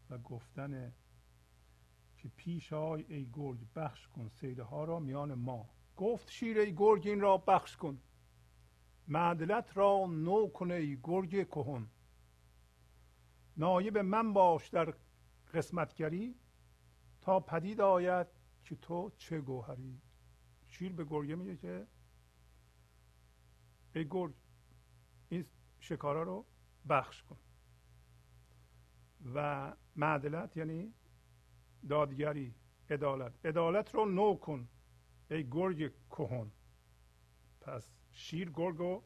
و 0.09 0.17
گفتن 0.17 0.93
که 2.27 2.33
پیش 2.35 2.73
آی 2.73 3.05
ای 3.07 3.29
گرگ 3.33 3.59
بخش 3.75 4.07
کن 4.07 4.27
سیده 4.27 4.63
ها 4.63 4.83
را 4.83 4.99
میان 4.99 5.33
ما. 5.33 5.69
گفت 5.97 6.29
شیر 6.29 6.59
ای 6.59 6.75
گرگ 6.75 7.07
این 7.07 7.21
را 7.21 7.37
بخش 7.37 7.77
کن. 7.77 7.99
معدلت 9.07 9.77
را 9.77 10.05
نو 10.05 10.47
کنه 10.47 10.73
ای 10.73 10.99
گرگ 11.03 11.49
کهن. 11.49 11.87
نایب 13.57 13.97
من 13.97 14.33
باش 14.33 14.69
در 14.69 14.93
قسمتگری 15.53 16.35
تا 17.21 17.39
پدید 17.39 17.81
آید 17.81 18.27
که 18.63 18.75
تو 18.75 19.11
چه 19.17 19.41
گوهری. 19.41 20.01
شیر 20.67 20.93
به 20.93 21.05
گرگه 21.05 21.35
میگه 21.35 21.57
که 21.57 21.87
ای 23.95 24.07
گرگ 24.09 24.33
این 25.29 25.45
شکارا 25.79 26.23
رو 26.23 26.45
بخش 26.89 27.23
کن. 27.23 27.37
و 29.35 29.73
معدلت 29.95 30.57
یعنی 30.57 30.93
دادگری 31.87 32.53
عدالت. 32.89 33.45
عدالت 33.45 33.95
رو 33.95 34.05
نو 34.05 34.35
کن 34.35 34.67
ای 35.31 35.49
گرگ 35.49 35.91
کهن. 36.09 36.51
پس 37.61 37.91
شیر 38.11 38.49
گرگو 38.49 39.03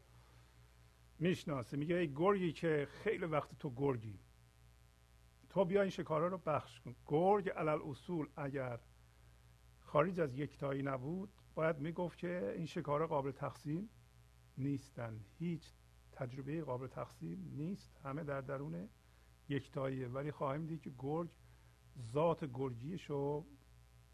می‌شناسه. 1.19 1.77
میگه 1.77 1.95
ای 1.95 2.13
گرگی 2.13 2.51
که 2.53 2.87
خیلی 2.91 3.25
وقت 3.25 3.59
تو 3.59 3.73
گرگی. 3.75 4.19
تو 5.49 5.65
بیا 5.65 5.81
این 5.81 5.89
شکارا 5.89 6.27
رو 6.27 6.37
بخش 6.37 6.79
کن. 6.79 6.95
گرگ 7.07 7.49
علل 7.49 7.79
اصول 7.85 8.27
اگر 8.35 8.79
خارج 9.79 10.19
از 10.19 10.35
یکتایی 10.37 10.83
نبود 10.83 11.29
باید 11.55 11.79
می‌گفت 11.79 12.17
که 12.17 12.53
این 12.55 12.65
شکارا 12.65 13.07
قابل 13.07 13.31
تقسیم 13.31 13.89
نیستن. 14.57 15.25
هیچ 15.39 15.71
تجربه 16.11 16.63
قابل 16.63 16.87
تقسیم 16.87 17.51
نیست. 17.57 17.97
همه 18.03 18.23
در 18.23 18.41
درون 18.41 18.89
یکتاییه. 19.49 20.07
ولی 20.07 20.31
خواهیم 20.31 20.65
دید 20.65 20.81
که 20.81 20.91
گرگ 20.99 21.29
ذات 21.99 22.45
گرگیشو 22.53 23.45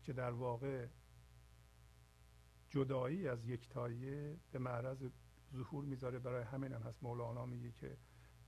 که 0.04 0.14
در 0.14 0.32
واقع 0.32 0.88
جدایی 2.70 3.28
از 3.28 3.46
یکتاییه 3.46 4.38
به 4.52 4.60
معرض 4.60 5.10
ظهور 5.54 5.86
می‌ذاره 5.86 6.20
برای 6.20 6.44
همین 6.44 6.74
هم 6.74 6.82
هست. 6.82 7.04
مولانا 7.04 7.46
میگه 7.46 7.72
که 7.72 7.98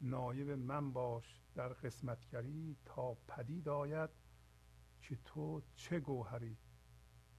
نایب 0.01 0.49
من 0.49 0.93
باش 0.93 1.41
در 1.55 1.69
قسمتگری 1.69 2.77
تا 2.85 3.13
پدید 3.27 3.69
آید 3.69 4.09
که 5.01 5.17
تو 5.25 5.61
چه 5.75 5.99
گوهری. 5.99 6.57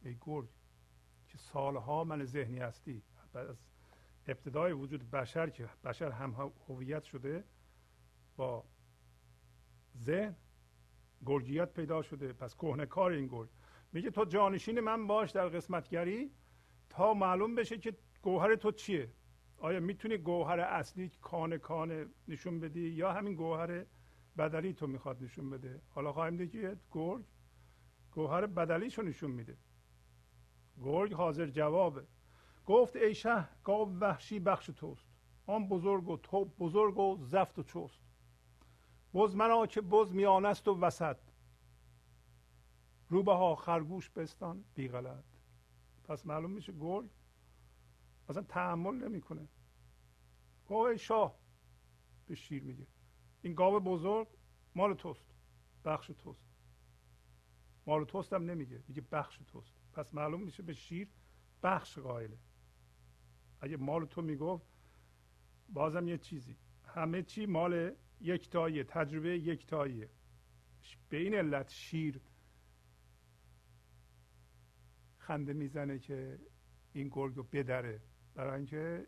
ای 0.03 0.17
گرگ 0.21 0.49
که 1.29 1.39
سالها 1.39 2.05
من 2.05 2.25
ذهنی 2.25 2.59
هستی. 2.59 3.03
از 3.35 3.57
ابتدای 4.27 4.73
وجود 4.73 5.11
بشر 5.11 5.51
که 5.51 5.71
بشر 5.85 6.11
هم 6.11 6.53
هویت 6.69 7.05
شده 7.05 7.45
با 8.37 8.65
ذهن 9.97 10.37
گرگیت 11.27 11.73
پیدا 11.73 12.03
شده. 12.03 12.33
پس 12.33 12.55
کهنه 12.55 12.87
کار 12.87 13.11
این 13.11 13.27
گرگ. 13.27 13.49
میگه 13.93 14.11
تو 14.11 14.25
جانشین 14.25 14.81
من 14.81 15.07
باش 15.07 15.31
در 15.31 15.49
قسمتگری 15.49 16.31
تا 16.91 17.15
معلوم 17.15 17.55
بشه 17.55 17.79
که 17.79 17.97
گوهر 18.23 18.55
تو 18.55 18.73
چیه. 18.73 19.13
آیا 19.59 19.81
می‌تونی 19.81 20.19
گوهر 20.19 20.61
اصلی 20.61 21.11
کانه 21.21 21.59
کانه 21.59 22.07
نشون 22.29 22.61
بدی 22.61 22.89
یا 22.89 23.13
همین 23.13 23.35
گوهر 23.35 23.85
بدلی 24.39 24.73
تو 24.73 24.87
می‌خواد 24.87 25.23
نشون 25.23 25.51
بده؟ 25.51 25.81
حالا 25.89 26.13
خواهیم 26.13 26.37
دید 26.37 26.53
که 26.53 26.77
گرگ 26.93 27.25
گوهر 28.11 28.47
بدلیشو 28.47 29.03
نشون 29.03 29.31
میده. 29.31 29.57
گرگ 30.83 31.13
حاضر 31.13 31.47
جوابه. 31.47 32.07
گفت 32.67 32.97
ای 32.97 33.15
شه 33.15 33.49
گاو 33.65 33.99
وحشی 33.99 34.41
بخش 34.41 34.67
توست. 34.67 35.07
آن 35.47 35.69
بزرگ 35.69 36.09
و 36.09 36.17
تو 36.17 36.45
بزرگ 36.45 36.99
و 36.99 37.19
زفت 37.21 37.59
و 37.59 37.63
چوست 37.63 38.01
بز 39.15 39.37
مرا 39.37 39.66
که 39.66 39.81
بز 39.81 40.15
میانست 40.15 40.69
و 40.69 40.81
وسط. 40.81 41.16
روبه 43.09 43.32
ها 43.32 43.55
خرگوش 43.55 44.11
بستان 44.11 44.65
بی 44.74 44.89
غلط. 44.89 45.24
پس 46.05 46.27
معلوم 46.27 46.51
میشه 46.51 46.73
گرگ 46.73 47.11
اصلا 48.28 48.43
تحمل 48.43 48.95
نمی‌کنه. 48.95 49.49
گاو 50.69 50.97
شاه 50.97 51.39
به 52.27 52.35
شیر 52.35 52.62
میگه. 52.62 52.87
این 53.43 53.55
گاو 53.55 53.81
بزرگ 53.81 54.28
مال 54.74 54.95
توست 54.95 55.35
بخش 55.85 56.07
توست. 56.07 56.51
مال 57.87 58.05
توست 58.05 58.32
هم 58.32 58.45
نمیگه 58.45 58.82
میگه 58.89 59.01
بخش 59.01 59.39
توست. 59.39 59.74
پس 59.93 60.15
معلوم 60.15 60.43
میشه 60.43 60.62
به 60.62 60.73
شیر 60.73 61.09
بخش 61.62 61.99
قائله. 61.99 62.39
اگه 63.61 63.77
مال 63.77 64.07
تو 64.07 64.23
می‌گفت 64.23 64.66
بازم 65.69 66.09
یه 66.09 66.19
چیزی. 66.19 66.57
همه 66.85 67.23
چی 67.23 67.47
مال 67.47 67.95
یکتاییه 68.21 68.85
تجربه 68.85 69.39
یکتاییه 69.39 70.09
به 71.09 71.17
این 71.17 71.35
علت 71.35 71.71
شیر 71.71 72.21
خنده 75.19 75.53
می‌زنه 75.53 75.99
که 75.99 76.39
این 76.93 77.09
گرگ 77.09 77.37
رو 77.37 77.43
بدره. 77.43 78.01
برای 78.35 78.57
اینکه 78.57 79.07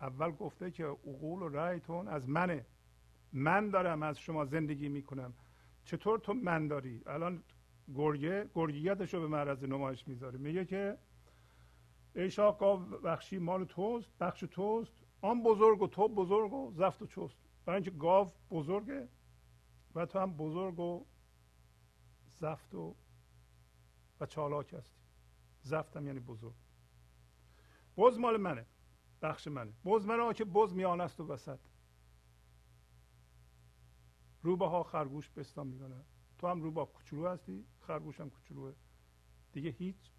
اول 0.00 0.30
گفته 0.30 0.70
که 0.70 0.84
عقول 0.84 1.42
و 1.42 1.48
رایتون 1.48 2.08
از 2.08 2.28
منه. 2.28 2.66
من 3.32 3.70
دارم 3.70 4.02
از 4.02 4.18
شما 4.18 4.44
زندگی 4.44 4.88
می‌کنم. 4.88 5.34
چطور 5.84 6.18
تو 6.18 6.32
من 6.34 6.68
داری؟ 6.68 7.02
الان 7.06 7.42
گرگه 7.94 8.50
گرگیتش 8.54 9.14
رو 9.14 9.20
به 9.20 9.26
معرض 9.26 9.64
نمایش 9.64 10.08
می‌ذاره. 10.08 10.38
میگه 10.38 10.64
که 10.64 10.98
ای 12.14 12.30
شاه 12.30 12.58
گاو 12.58 12.80
بخشی 12.80 13.38
مال 13.38 13.64
توست 13.64 14.18
بخش 14.20 14.40
توست 14.40 14.92
آن 15.20 15.42
بزرگ 15.42 15.82
و 15.82 15.86
تو 15.86 16.08
بزرگ 16.08 16.52
و 16.52 16.72
زفت 16.74 17.02
و 17.02 17.06
چوست 17.06 17.41
برای 17.64 17.76
اینکه 17.76 17.90
گاو 17.90 18.32
بزرگه 18.50 19.08
و 19.94 20.06
تو 20.06 20.18
هم 20.18 20.36
بزرگ 20.36 20.80
و 20.80 21.06
زفت 22.26 22.74
و 22.74 22.96
و 24.20 24.26
چالاک 24.26 24.74
هستی. 24.74 25.00
زفتم 25.62 26.06
یعنی 26.06 26.20
بزرگ. 26.20 26.54
بز 27.96 28.18
مال 28.18 28.36
منه. 28.36 28.66
بخش 29.22 29.48
منه. 29.48 29.72
بز 29.84 30.06
منه 30.06 30.34
که 30.34 30.44
بز 30.44 30.74
میان 30.74 31.00
است 31.00 31.20
و 31.20 31.26
وسط. 31.26 31.60
روبه 34.42 34.66
ها 34.66 34.82
خرگوش 34.82 35.30
بستان 35.30 35.66
می‌کنه. 35.66 36.04
تو 36.38 36.46
هم 36.46 36.62
روبا 36.62 36.84
کوچولو 36.84 37.28
هستی 37.28 37.66
خرگوش 37.80 38.20
هم 38.20 38.30
کوچولوه. 38.30 38.74
دیگه 39.52 39.70
هیچ 39.70 40.12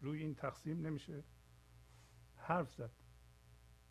روی 0.00 0.22
این 0.22 0.34
تقسیم 0.34 0.86
نمیشه. 0.86 1.24
حرف 2.36 2.72
زد. 2.72 2.90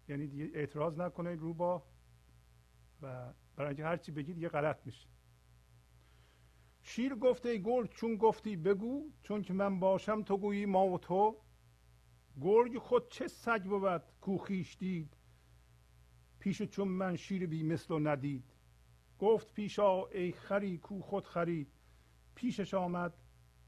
یعنی 0.09 0.43
اعتراض 0.43 0.99
نکنه 0.99 1.35
روبا 1.35 1.83
و 3.01 3.33
برای 3.55 3.67
اینکه 3.67 3.85
هرچی 3.85 4.11
بگید 4.11 4.37
یه 4.37 4.49
غلط 4.49 4.85
میشه. 4.85 5.07
شیر 6.81 7.15
گفته 7.15 7.49
ای 7.49 7.63
گرگ 7.63 7.89
چون 7.89 8.15
گفتی 8.15 8.55
بگو 8.55 9.11
چون 9.23 9.41
که 9.41 9.53
من 9.53 9.79
باشم 9.79 10.23
تو 10.23 10.37
گویی 10.37 10.65
ما 10.65 10.87
و 10.87 10.97
تو. 10.97 11.41
گرگ 12.41 12.77
خود 12.77 13.09
چه 13.09 13.27
سگ 13.27 13.63
بود 13.63 14.03
کو 14.21 14.37
خیش 14.37 14.77
دید 14.77 15.17
پیش 16.39 16.61
چون 16.61 16.87
من 16.87 17.15
شیر 17.15 17.47
بی 17.47 17.63
مثل 17.63 17.93
و 17.93 17.99
ندید. 17.99 18.43
گفت 19.19 19.53
پیشا 19.53 20.05
ای 20.05 20.31
خری 20.31 20.77
کو 20.77 21.01
خود 21.01 21.25
خرید 21.25 21.71
پیشش 22.35 22.73
آمد 22.73 23.13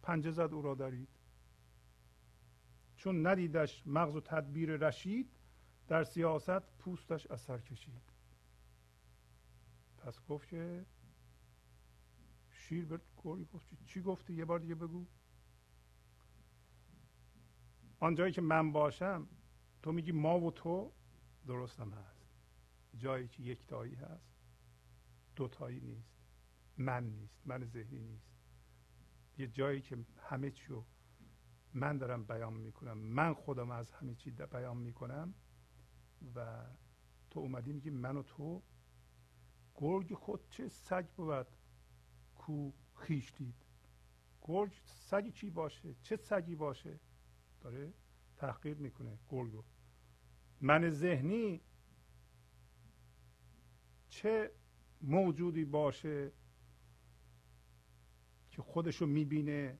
پنجه 0.02 0.32
زد 0.32 0.54
او 0.54 0.62
را 0.62 0.76
دارید 0.76 1.10
چون 2.96 3.28
ندیدش 3.28 3.84
مغز 3.86 4.16
و 4.16 4.22
تدبیر 4.22 4.78
رشید 4.78 5.30
در 5.92 6.04
سیاست 6.04 6.78
پوستش 6.78 7.28
اثر 7.28 7.58
کشید. 7.58 8.02
پس 9.98 10.20
گفت 10.30 10.48
که 10.48 10.86
شیر 12.50 12.86
به 12.86 13.00
گفت 13.24 13.86
چی 13.86 14.02
گفتی؟ 14.02 14.34
یه 14.34 14.46
بار 14.46 14.60
دیگه 14.60 14.76
بگو. 14.76 15.06
آنجایی 18.00 18.34
که 18.34 18.42
من 18.42 18.72
باشم 18.72 19.28
تو 19.84 19.92
میگی 19.92 20.12
ما 20.12 20.40
و 20.40 20.52
تو 20.52 20.92
درستم 21.48 21.92
هست. 21.92 22.26
جایی 22.98 23.28
که 23.28 23.44
یکتایی 23.44 23.96
هست 23.96 24.34
دوتایی 25.36 25.80
نیست. 25.80 26.16
من 26.78 27.04
نیست 27.04 27.42
من 27.46 27.66
ذهنی 27.66 28.00
نیست. 28.00 28.32
یه 29.38 29.48
جایی 29.48 29.82
که 29.82 29.98
همه 30.18 30.52
چیو 30.52 30.84
من 31.74 31.98
دارم 31.98 32.24
بیان 32.24 32.54
می‌کنم 32.54 32.98
من 32.98 33.34
خودم 33.34 33.72
از 33.72 33.92
همه 33.92 34.16
چی 34.16 34.32
بیان 34.32 34.78
می‌کنم 34.78 35.34
و 36.36 36.66
تو 37.30 37.40
اومدی 37.40 37.74
میگی 37.74 37.90
من 37.90 38.18
و 38.18 38.24
تو 38.24 38.62
گرگ 39.76 40.14
خود 40.14 40.50
چه 40.50 40.68
سگ 40.68 41.06
بود 41.08 41.48
کو 42.36 42.72
خیش 42.96 43.34
دید؟ 43.34 43.66
گرگ 44.42 44.72
سگی 44.86 45.32
چی 45.32 45.50
باشه؟ 45.50 45.96
چه 46.04 46.16
سگی 46.16 46.56
باشه؟ 46.56 47.00
داره 47.62 47.94
تحقیر 48.38 48.78
می‌کنه 48.78 49.18
گرگو 49.30 49.64
من 50.62 50.90
ذهنی 50.90 51.62
چه 54.10 54.52
موجودی 55.02 55.66
باشه 55.66 56.32
که 58.50 58.62
خودشو 58.62 59.06
می‌بینه 59.06 59.80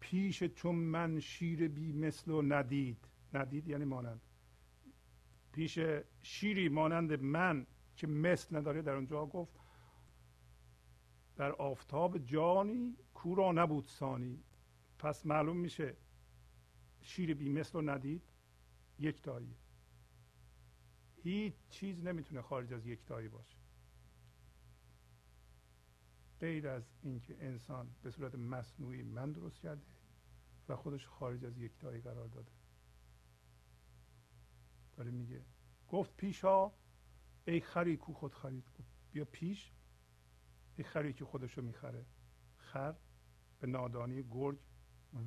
پیش 0.00 0.44
چون 0.44 0.74
من 0.74 1.20
شیر 1.20 1.68
بی 1.68 1.92
مثل 1.92 2.30
و 2.30 2.42
ندید؟ 2.42 3.08
ندید 3.34 3.68
یعنی 3.68 3.84
مانند. 3.84 4.20
پیش 5.52 5.78
شیری 6.22 6.68
مانند 6.68 7.12
من 7.12 7.66
که 7.96 8.06
مثل 8.06 8.56
نداره 8.56 8.82
در 8.82 8.92
اونجا 8.92 9.26
گفت 9.26 9.60
در 11.36 11.52
آفتاب 11.52 12.18
جانی 12.18 12.96
کو 13.14 13.34
را 13.34 13.52
نبود 13.52 13.86
سانی 13.86 14.44
پس 14.98 15.26
معلوم 15.26 15.56
میشه 15.56 15.96
شیر 17.00 17.34
بی 17.34 17.48
مثل 17.48 17.72
رو 17.72 17.90
ندید 17.90 18.22
یک 18.98 19.22
تایی. 19.22 19.56
هیچ 21.22 21.54
چیز 21.70 22.04
نمی‌تونه 22.04 22.42
خارج 22.42 22.72
از 22.72 22.86
یک 22.86 23.04
تایی 23.04 23.28
باشه. 23.28 23.56
غیر 26.40 26.68
از 26.68 26.82
اینکه 27.02 27.36
انسان 27.40 27.90
به 28.02 28.10
صورت 28.10 28.34
مصنوعی 28.34 29.02
من 29.02 29.32
درست 29.32 29.60
کرده 29.60 29.86
و 30.68 30.76
خودش 30.76 31.06
خارج 31.06 31.44
از 31.44 31.58
یک 31.58 31.78
تایی 31.78 32.00
قرار 32.00 32.28
داده. 32.28 32.50
داره 35.00 35.10
میگه. 35.10 35.44
گفت 35.88 36.16
پیشا 36.16 36.72
ای 37.44 37.60
خری 37.60 37.96
کو 37.96 38.12
خود 38.12 38.34
خرید 38.34 38.64
بیا 39.12 39.24
پیش. 39.24 39.72
ای 40.76 40.84
خری 40.84 41.12
که 41.12 41.24
خودشو 41.24 41.62
می‌خره. 41.62 42.06
خر 42.56 42.94
به 43.60 43.66
نادانی 43.66 44.22
گرگ 44.22 44.58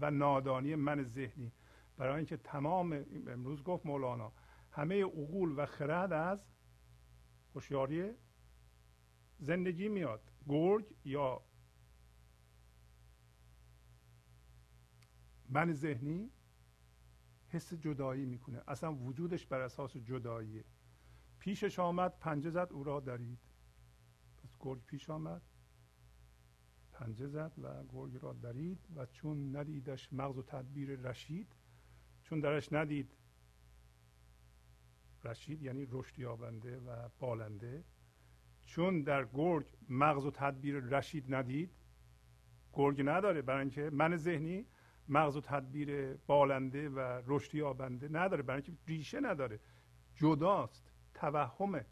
و 0.02 0.12
نادانی 0.12 0.76
من 0.76 1.04
ذهنی. 1.04 1.52
برای 1.98 2.16
اینکه 2.16 2.38
تمام 2.38 3.06
امروز 3.28 3.64
گفت 3.64 3.86
مولانا 3.86 4.34
همه 4.72 5.04
عقول 5.04 5.54
و 5.58 5.66
خرد 5.66 6.14
از 6.14 6.46
هوشیاری 7.56 8.12
زندگی 9.40 9.90
میاد. 9.90 10.32
گرگ 10.48 10.96
یا 11.06 11.42
من 15.50 15.74
ذهنی 15.74 16.32
حس 17.54 17.74
جدایی 17.74 18.26
می‌کنه. 18.26 18.62
اصلا 18.68 18.94
وجودش 18.94 19.46
بر 19.46 19.62
اساس 19.62 19.98
جداییه. 19.98 20.66
پیشش 21.40 21.80
آمد 21.80 22.20
پنجه 22.20 22.50
زد 22.50 22.68
او 22.72 22.84
را 22.84 23.00
درید. 23.00 23.40
پس 24.38 24.58
گرگ 24.60 24.86
پیش 24.86 25.10
آمد 25.10 25.42
پنجه 26.92 27.28
زد 27.28 27.52
و 27.58 27.84
گرگ 27.84 28.18
را 28.22 28.34
درید 28.34 28.80
و 28.96 29.06
چون 29.06 29.56
ندیدش 29.56 30.14
مغز 30.14 30.38
و 30.38 30.44
تدبیر 30.44 30.96
رشید 30.96 31.56
چون 32.24 32.40
درش 32.40 32.74
ندید 32.74 33.18
رشید 35.24 35.62
یعنی 35.62 35.88
رشد 35.92 36.20
یابنده 36.20 36.80
و 36.80 37.10
بالنده 37.20 37.84
چون 38.62 39.02
در 39.02 39.26
گرگ 39.26 39.66
مغز 39.90 40.26
و 40.26 40.32
تدبیر 40.32 40.80
رشید 40.80 41.36
ندید 41.36 41.72
گرگ 42.74 43.02
نداره. 43.06 43.42
برای 43.42 43.62
اینکه 43.62 43.90
من 43.90 44.18
ذهنی 44.18 44.66
مغز 45.08 45.38
و 45.38 45.42
تدبیر 45.42 46.14
بالنده 46.14 46.90
و 46.90 47.22
رشد 47.26 47.56
یابنده 47.56 48.08
نداره 48.12 48.44
برای 48.44 48.62
اینکه 48.62 48.82
ریشه 48.88 49.20
نداره. 49.20 49.60
جداست 50.16 50.92
توهمه. 51.14 51.86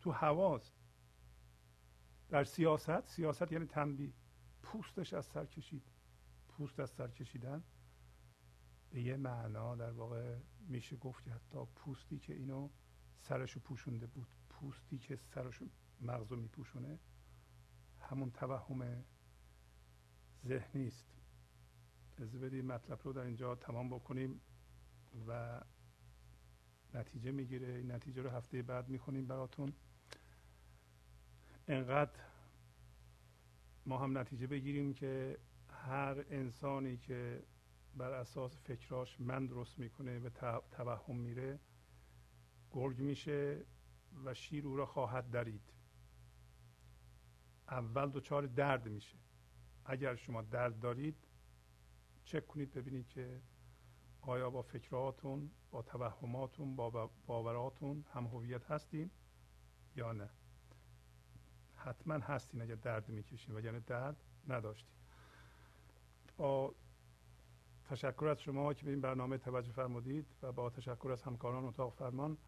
تو 0.00 0.10
هواست. 0.10 0.74
در 2.28 2.44
سیاست 2.44 3.06
سیاست 3.06 3.52
یعنی 3.52 3.66
تنبیه. 3.66 4.12
پوستش 4.62 5.14
از 5.14 5.26
سر 5.26 5.46
کشید. 5.46 5.82
پوست 6.48 6.80
از 6.80 6.90
سر 6.90 7.08
کشیدن 7.08 7.64
به 8.90 9.02
یه 9.02 9.16
معنا 9.16 9.76
در 9.76 9.90
واقع 9.90 10.38
میشه 10.60 10.96
گفت 10.96 11.24
که 11.24 11.30
حتی 11.30 11.58
پوستی 11.76 12.18
که 12.18 12.34
اینو 12.34 12.70
سرشو 13.16 13.60
پوشونده 13.60 14.06
بود 14.06 14.28
پوستی 14.48 14.98
که 14.98 15.16
سرشو 15.16 15.66
مغزو 16.00 16.36
میپوشونه 16.36 16.98
همون 18.00 18.30
توهم 18.30 19.04
ذهنی 20.46 20.86
است 20.86 21.17
از 22.20 22.40
بدید 22.40 22.64
مطلب 22.64 23.00
رو 23.04 23.12
در 23.12 23.22
اینجا 23.22 23.54
تمام 23.54 23.88
بکنیم 23.88 24.40
و 25.28 25.60
نتیجه 26.94 27.30
می‌گیره. 27.30 27.74
این 27.74 27.92
نتیجه 27.92 28.22
رو 28.22 28.30
هفته 28.30 28.62
بعد 28.62 28.88
می‌خونیم 28.88 29.26
براتون. 29.26 29.72
انقدر 31.68 32.20
ما 33.86 33.98
هم 33.98 34.18
نتیجه 34.18 34.46
بگیریم 34.46 34.94
که 34.94 35.38
هر 35.70 36.24
انسانی 36.30 36.96
که 36.96 37.42
بر 37.94 38.10
اساس 38.10 38.58
فکراش 38.58 39.20
من 39.20 39.46
درست 39.46 39.78
می‌کنه 39.78 40.18
و 40.18 40.28
توهم 40.70 41.16
میره 41.16 41.60
گرگ 42.70 42.98
میشه 43.00 43.64
و 44.24 44.34
شیر 44.34 44.66
او 44.66 44.76
را 44.76 44.86
خواهد 44.86 45.30
درید. 45.30 45.72
اول 47.68 48.10
دچار 48.10 48.46
درد 48.46 48.88
میشه. 48.88 49.18
اگر 49.84 50.14
شما 50.14 50.42
درد 50.42 50.80
دارید 50.80 51.27
چک 52.28 52.46
کنید 52.46 52.74
ببینید 52.74 53.08
که 53.08 53.40
آیا 54.20 54.50
با 54.50 54.62
فکراتون 54.62 55.50
با 55.70 55.82
توهماتون 55.82 56.76
با 56.76 57.10
باوراتون 57.26 58.04
هم 58.14 58.26
هویت 58.26 58.70
هستین 58.70 59.10
یا 59.96 60.12
نه. 60.12 60.28
حتما 61.74 62.14
هستین 62.14 62.62
اگر 62.62 62.74
درد 62.74 63.08
می‌کشین 63.08 63.56
و 63.56 63.60
یعنی 63.60 63.80
درد 63.80 64.16
نداشتین. 64.48 64.94
با 66.36 66.74
تشکر 67.84 68.26
از 68.26 68.40
شما 68.40 68.74
که 68.74 68.84
به 68.84 68.90
این 68.90 69.00
برنامه 69.00 69.38
توجه 69.38 69.72
فرمودید 69.72 70.26
و 70.42 70.52
با 70.52 70.70
تشکر 70.70 71.12
از 71.12 71.22
همکاران 71.22 71.64
اتاق 71.64 71.92
فرمان 71.92 72.38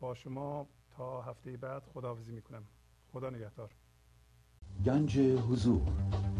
با 0.00 0.14
شما 0.14 0.68
تا 0.90 1.22
هفته 1.22 1.56
بعد 1.56 1.86
خداحافظی 1.86 2.32
می‌کنم. 2.32 2.64
خدا 3.12 3.30
نگهدار. 3.30 3.70
گنج 4.84 5.18
حضور 5.18 5.82